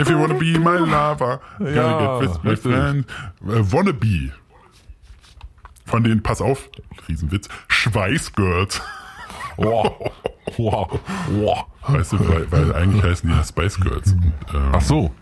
If 0.00 0.08
you 0.08 0.18
wanna 0.18 0.34
be 0.34 0.58
my 0.58 0.78
lover, 0.78 1.40
gotta 1.58 1.70
Ja, 1.70 2.18
get 2.18 2.28
with 2.28 2.42
my 2.42 2.56
friend. 2.56 3.06
Äh, 3.42 3.72
wannabe. 3.72 4.32
Von 5.84 6.04
denen, 6.04 6.22
pass 6.22 6.40
auf, 6.40 6.70
Riesenwitz, 7.08 7.48
Schweißgirls. 7.68 8.80
wow. 9.56 10.12
Wow. 10.56 11.00
Wow. 11.30 11.66
Weißt 11.86 12.12
du, 12.12 12.28
weil, 12.28 12.50
weil 12.52 12.74
eigentlich 12.74 13.02
heißen 13.02 13.28
die 13.28 13.34
ja 13.34 13.42
Spice 13.42 13.80
Girls. 13.80 14.12
Und, 14.12 14.32
ähm, 14.54 14.70
Ach 14.72 14.80
so. 14.80 15.12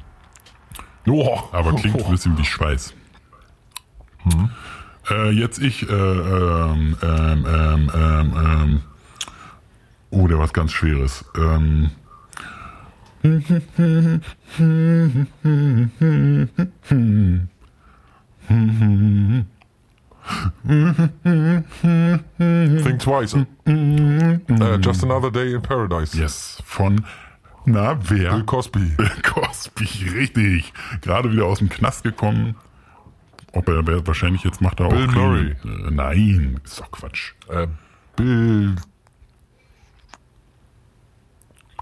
Wow. 1.07 1.49
aber 1.53 1.73
klingt 1.75 2.05
ein 2.05 2.11
bisschen 2.11 2.37
wie 2.37 2.45
Schweiß. 2.45 2.95
Äh, 5.11 5.31
jetzt 5.31 5.59
ich, 5.59 5.89
äh, 5.89 5.95
ähm, 5.95 6.97
ähm, 7.03 7.47
ähm, 7.49 7.91
ähm, 7.95 8.33
ähm, 8.37 8.81
oh, 10.11 10.29
der 10.29 10.39
was 10.39 10.53
ganz 10.53 10.73
Schweres. 10.73 11.25
Ähm, 11.37 11.91
Think 22.83 22.99
twice. 23.01 23.35
Äh, 23.67 24.79
just 24.81 25.03
another 25.03 25.31
day 25.31 25.55
in 25.55 25.63
paradise. 25.63 26.17
yes, 26.17 26.63
von, 26.65 27.05
na, 27.65 27.99
wer? 28.09 28.31
Bill 28.33 28.45
Cosby. 28.45 28.81
Bill 28.97 29.23
Cosby, 29.23 29.89
richtig. 30.15 30.73
Gerade 31.01 31.33
wieder 31.33 31.47
aus 31.47 31.59
dem 31.59 31.69
Knast 31.69 32.03
gekommen. 32.03 32.57
Ob 33.53 33.69
er 33.69 34.07
wahrscheinlich 34.07 34.45
jetzt 34.45 34.61
macht 34.61 34.81
er 34.81 34.87
auch. 34.87 34.91
Bill 34.91 35.09
Murray. 35.09 35.57
Äh, 35.65 35.91
nein, 35.91 36.61
ist 36.65 36.81
doch 36.81 36.91
Quatsch. 36.91 37.33
Äh, 37.49 37.67
Bill 38.17 38.77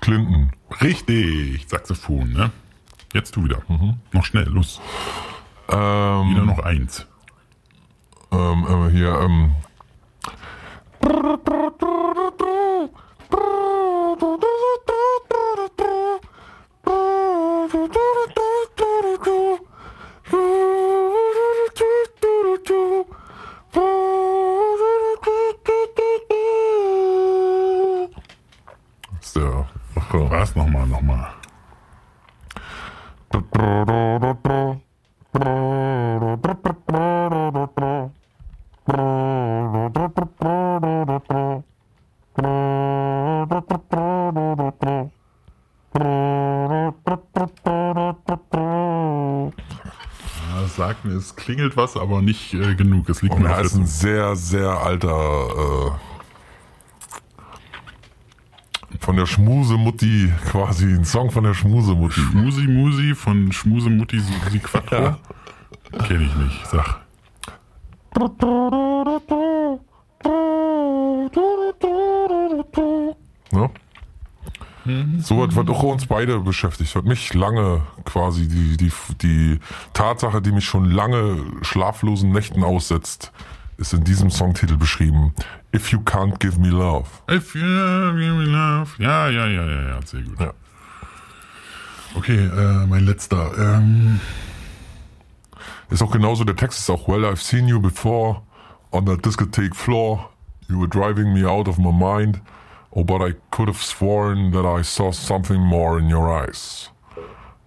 Clinton. 0.01 0.53
Richtig, 0.81 1.67
Saxophon, 1.69 2.33
ne? 2.33 2.51
Jetzt 3.13 3.37
du 3.37 3.45
wieder. 3.45 3.63
Noch 4.13 4.25
schnell, 4.25 4.49
los. 4.49 4.81
Ähm, 5.69 6.31
Wieder 6.31 6.45
noch 6.45 6.61
eins. 6.61 7.07
Ähm, 8.39 8.67
äh, 8.69 8.91
hier, 8.91 9.21
ähm. 9.21 9.51
Es 51.19 51.37
klingelt 51.37 51.77
was, 51.77 51.97
aber 51.97 52.23
nicht 52.23 52.55
äh, 52.55 52.75
genug. 52.75 53.09
Es 53.09 53.23
liegt 53.23 53.35
Und 53.35 53.43
mir 53.43 53.51
er 53.51 53.61
ist 53.61 53.75
ein 53.75 53.87
sehr, 53.87 54.37
sehr 54.37 54.71
alter, 54.71 55.11
äh, 55.11 55.91
von 59.01 59.17
der 59.17 59.27
Schmusemutti, 59.27 60.33
quasi 60.51 60.87
ein 60.87 61.05
Song 61.05 61.31
von 61.31 61.45
der 61.45 61.55
Schmusemutti. 61.55 62.21
Schmusi 62.21 62.67
Musi 62.67 63.15
von 63.15 63.53
Schmuse 63.53 63.91
Mutti 63.91 64.19
Susi 64.19 64.59
Quattro. 64.59 64.97
Ja. 64.97 65.19
Kenn 66.07 66.23
ich 66.23 66.35
nicht, 66.37 66.67
sag. 66.67 67.01
Ne? 73.53 73.71
So 75.21 75.28
was, 75.39 75.57
was 75.57 75.69
auch 75.69 75.83
uns 75.83 76.07
beide 76.07 76.41
beschäftigt, 76.41 76.95
hat 76.95 77.05
mich 77.05 77.35
lange 77.35 77.83
quasi 78.05 78.49
die, 78.49 78.77
die, 78.77 78.93
die 79.23 79.61
Tatsache, 79.93 80.43
die 80.43 80.53
mich 80.53 80.65
schon 80.65 80.91
lange 80.91 81.39
schlaflosen 81.63 82.31
Nächten 82.31 82.65
aussetzt, 82.65 83.33
ist 83.77 83.93
in 83.93 84.05
diesem 84.05 84.31
Songtitel 84.31 84.77
beschrieben. 84.77 85.33
If 85.75 85.93
you 85.93 86.01
can't 86.01 86.39
give 86.39 86.59
me 86.59 86.69
love. 86.69 87.07
If 87.31 87.55
you 87.55 87.61
give 87.61 88.35
me 88.35 88.45
love. 88.45 88.91
Ja, 88.99 89.29
ja, 89.29 89.47
ja, 89.47 89.67
ja, 89.67 89.89
ja, 89.89 89.99
sehr 90.05 90.23
gut. 90.23 90.41
Ja. 90.41 90.53
Okay, 92.15 92.47
äh, 92.47 92.87
mein 92.87 93.05
letzter. 93.05 93.53
Ähm, 93.59 94.21
Ist 95.91 96.03
auch 96.03 96.11
genauso, 96.11 96.45
der 96.45 96.57
Text 96.57 96.81
ist 96.81 96.91
auch, 96.91 97.09
well, 97.09 97.25
I've 97.25 97.37
seen 97.37 97.67
you 97.67 97.81
before 97.81 98.43
on 98.91 99.07
that 99.07 99.25
discotheque 99.25 99.75
floor. 99.75 100.31
You 100.69 100.79
were 100.81 100.89
driving 100.89 101.33
me 101.33 101.49
out 101.49 101.67
of 101.67 101.79
my 101.79 101.93
mind. 101.93 102.43
Oh, 102.91 103.05
but 103.05 103.21
I 103.21 103.35
could 103.51 103.69
have 103.69 103.83
sworn 103.83 104.51
that 104.53 104.65
I 104.65 104.83
saw 104.83 105.13
something 105.13 105.61
more 105.61 105.99
in 105.99 106.11
your 106.13 106.29
eyes. 106.29 106.91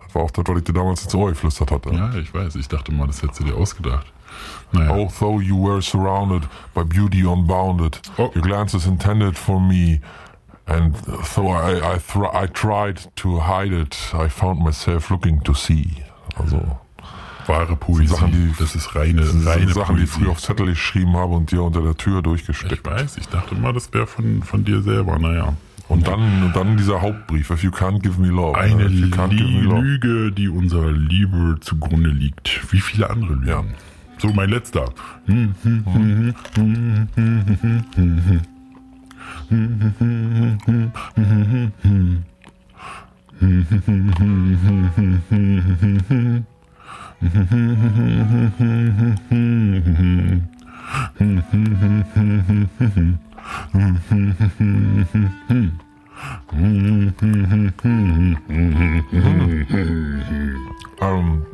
Das 0.03 0.15
war 0.15 0.23
auch 0.23 0.31
das, 0.31 0.45
was 0.47 0.57
ich 0.57 0.63
dir 0.65 0.73
damals 0.73 1.03
ins 1.05 1.15
Ohr 1.15 1.29
geflüstert 1.29 1.71
hatte. 1.71 1.91
ja, 1.93 2.13
ich 2.15 2.33
weiß, 2.33 2.55
ich 2.55 2.67
dachte 2.67 2.91
mal, 2.91 3.07
das 3.07 3.21
hättest 3.21 3.39
du 3.39 3.43
dir 3.45 3.55
ausgedacht. 3.55 4.07
Naja, 4.73 4.89
Although 4.91 5.39
you 5.41 5.55
were 5.57 5.81
surrounded 5.81 6.43
by 6.73 6.83
beauty 6.83 7.23
unbounded, 7.25 7.99
Oh. 8.17 8.31
your 8.35 8.41
glance 8.41 8.73
is 8.75 8.85
intended 8.87 9.37
for 9.37 9.59
me. 9.59 10.01
And 10.67 10.95
though 11.35 11.49
I, 11.49 11.95
I, 11.95 12.43
I 12.43 12.47
tried 12.47 13.09
to 13.17 13.39
hide 13.39 13.73
it, 13.73 13.95
I 14.13 14.27
found 14.29 14.59
myself 14.59 15.09
looking 15.11 15.41
to 15.43 15.53
see. 15.53 16.03
Also, 16.37 16.79
wahre 17.51 17.75
Poesie. 17.75 18.07
Sachen, 18.07 18.31
die- 18.31 18.53
das 18.57 18.75
ist 18.75 18.95
reine, 18.95 19.21
das 19.21 19.45
reine 19.45 19.71
Sachen, 19.73 19.97
die 19.97 20.03
ich 20.03 20.09
Poesie. 20.09 20.23
früher 20.25 20.31
auf 20.31 20.39
Zettel 20.41 20.65
geschrieben 20.67 21.13
habe 21.15 21.33
und 21.35 21.51
dir 21.51 21.61
unter 21.63 21.81
der 21.81 21.95
Tür 21.97 22.17
ich 22.17 22.23
durchgesteckt. 22.23 22.85
weiß, 22.85 23.17
ich 23.17 23.27
dachte 23.27 23.55
mal, 23.55 23.73
das 23.73 23.93
wäre 23.93 24.07
von, 24.07 24.41
von 24.43 24.63
dir 24.63 24.81
selber. 24.81 25.19
Naja, 25.19 25.53
Und 25.87 26.07
dann, 26.07 26.43
und 26.43 26.55
dann 26.55 26.77
dieser 26.77 27.01
Hauptbrief, 27.01 27.49
if 27.49 27.63
you 27.63 27.71
can't 27.71 28.01
give 28.01 28.19
me 28.21 28.29
love. 28.29 28.57
Eine 28.57 28.85
if 28.85 28.91
you 28.93 29.07
can't 29.07 29.29
give 29.35 29.43
me 29.49 29.61
love. 29.61 29.81
Lüge, 29.81 30.31
die 30.31 30.47
unserer 30.47 30.91
Liebe 30.91 31.57
zugrunde 31.59 32.09
liegt. 32.09 32.71
Wie 32.71 32.79
viele 32.79 33.09
andere 33.09 33.33
Lügen. 33.33 33.47
Ja. 33.47 33.63
So, 34.19 34.31
mein 34.33 34.49
letzter. 34.49 34.85
Um, 61.01 61.45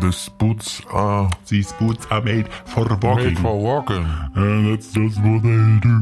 these 0.00 0.28
boots 0.38 0.80
are 0.90 1.30
These 1.48 1.72
boots 1.74 2.06
are 2.10 2.20
made 2.20 2.48
for 2.66 2.84
walking. 2.84 3.24
made 3.24 3.38
for 3.38 3.58
walking. 3.58 4.06
And 4.34 4.72
that's 4.72 4.92
just 4.92 5.18
what 5.22 5.42
they 5.42 5.78
do. 5.82 5.96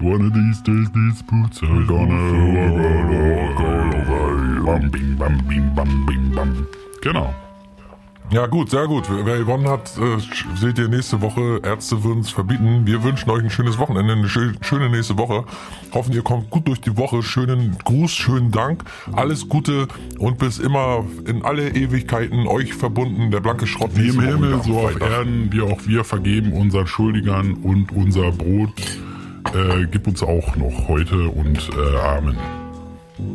One 0.00 0.26
of 0.26 0.34
these 0.34 0.60
days, 0.62 0.88
these 0.90 1.22
boots 1.22 1.62
are 1.62 1.82
gonna 1.86 2.22
walk 2.54 3.60
all 3.60 4.14
over 4.14 4.44
you. 4.54 4.64
Bam, 4.64 4.90
bing, 4.90 5.16
bam, 5.16 5.38
bing, 5.48 5.74
bam, 5.74 6.06
bing, 6.06 6.34
bam. 6.34 6.68
Genau. 7.02 7.34
Ja 8.32 8.46
gut, 8.46 8.70
sehr 8.70 8.86
gut. 8.86 9.04
Wer 9.10 9.36
gewonnen 9.36 9.68
hat, 9.68 9.92
äh, 9.98 10.16
seht 10.56 10.78
ihr 10.78 10.88
nächste 10.88 11.20
Woche. 11.20 11.60
Ärzte 11.62 12.02
würden 12.02 12.20
es 12.20 12.30
verbieten. 12.30 12.86
Wir 12.86 13.04
wünschen 13.04 13.28
euch 13.28 13.42
ein 13.42 13.50
schönes 13.50 13.76
Wochenende, 13.76 14.14
eine 14.14 14.26
schö 14.26 14.52
schöne 14.62 14.88
nächste 14.88 15.18
Woche. 15.18 15.44
Hoffen, 15.92 16.14
ihr 16.14 16.22
kommt 16.22 16.48
gut 16.48 16.66
durch 16.66 16.80
die 16.80 16.96
Woche. 16.96 17.22
Schönen 17.22 17.76
Gruß, 17.84 18.10
schönen 18.10 18.50
Dank. 18.50 18.84
Alles 19.12 19.50
Gute 19.50 19.86
und 20.18 20.38
bis 20.38 20.58
immer 20.58 21.04
in 21.26 21.44
alle 21.44 21.74
Ewigkeiten 21.74 22.46
euch 22.46 22.72
verbunden. 22.72 23.30
Der 23.30 23.40
blanke 23.40 23.66
Schrott. 23.66 23.90
Wie 23.94 24.08
im 24.08 24.20
Himmel, 24.20 24.62
so 24.62 24.78
auf. 24.78 24.98
Erden, 24.98 25.52
wir 25.52 25.64
auch 25.64 25.80
wir 25.84 26.02
vergeben 26.02 26.54
unseren 26.54 26.86
Schuldigern 26.86 27.52
und 27.62 27.92
unser 27.92 28.32
Brot. 28.32 28.72
Äh, 29.54 29.86
gib 29.90 30.06
uns 30.06 30.22
auch 30.22 30.56
noch 30.56 30.88
heute 30.88 31.28
und 31.28 31.68
äh, 31.76 31.98
Amen. 31.98 32.61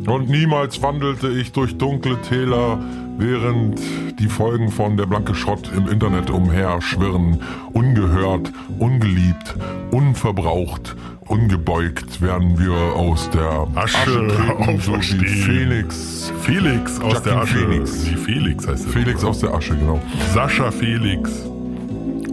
Und 0.06 0.28
niemals 0.28 0.82
wandelte 0.82 1.28
ich 1.28 1.52
durch 1.52 1.76
dunkle 1.76 2.20
Täler, 2.22 2.78
während 3.18 3.80
die 4.18 4.28
Folgen 4.28 4.70
von 4.70 4.96
Der 4.96 5.06
blanke 5.06 5.34
Schrott 5.34 5.70
im 5.76 5.88
Internet 5.88 6.30
umherschwirren. 6.30 7.40
Ungehört, 7.72 8.52
ungeliebt, 8.78 9.54
unverbraucht, 9.90 10.96
ungebeugt 11.26 12.20
werden 12.20 12.58
wir 12.58 12.72
aus 12.96 13.28
der 13.30 13.66
Asche 13.74 14.28
treten, 14.28 14.80
so 14.80 14.94
wie. 14.94 15.26
Felix. 15.26 16.32
Felix 16.40 17.00
aus 17.00 17.14
Jacqueline 17.14 17.34
der 17.34 17.42
Asche. 17.42 17.58
Felix. 17.58 18.04
Nee, 18.04 18.16
Felix 18.16 18.68
heißt 18.68 18.86
er. 18.86 18.92
Felix 18.92 19.24
aus 19.24 19.38
der 19.40 19.54
Asche, 19.54 19.76
genau. 19.76 20.00
Sascha 20.32 20.70
Felix. 20.70 21.30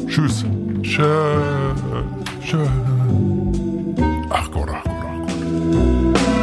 Tschüss. 0.08 0.46
Tschö. 0.82 1.04
Tschö. 2.44 2.66
Ach 4.30 4.52
Gott, 4.52 4.70
ach 4.72 4.84
Gott, 4.84 4.96
ach 4.96 6.24
Gott. 6.24 6.35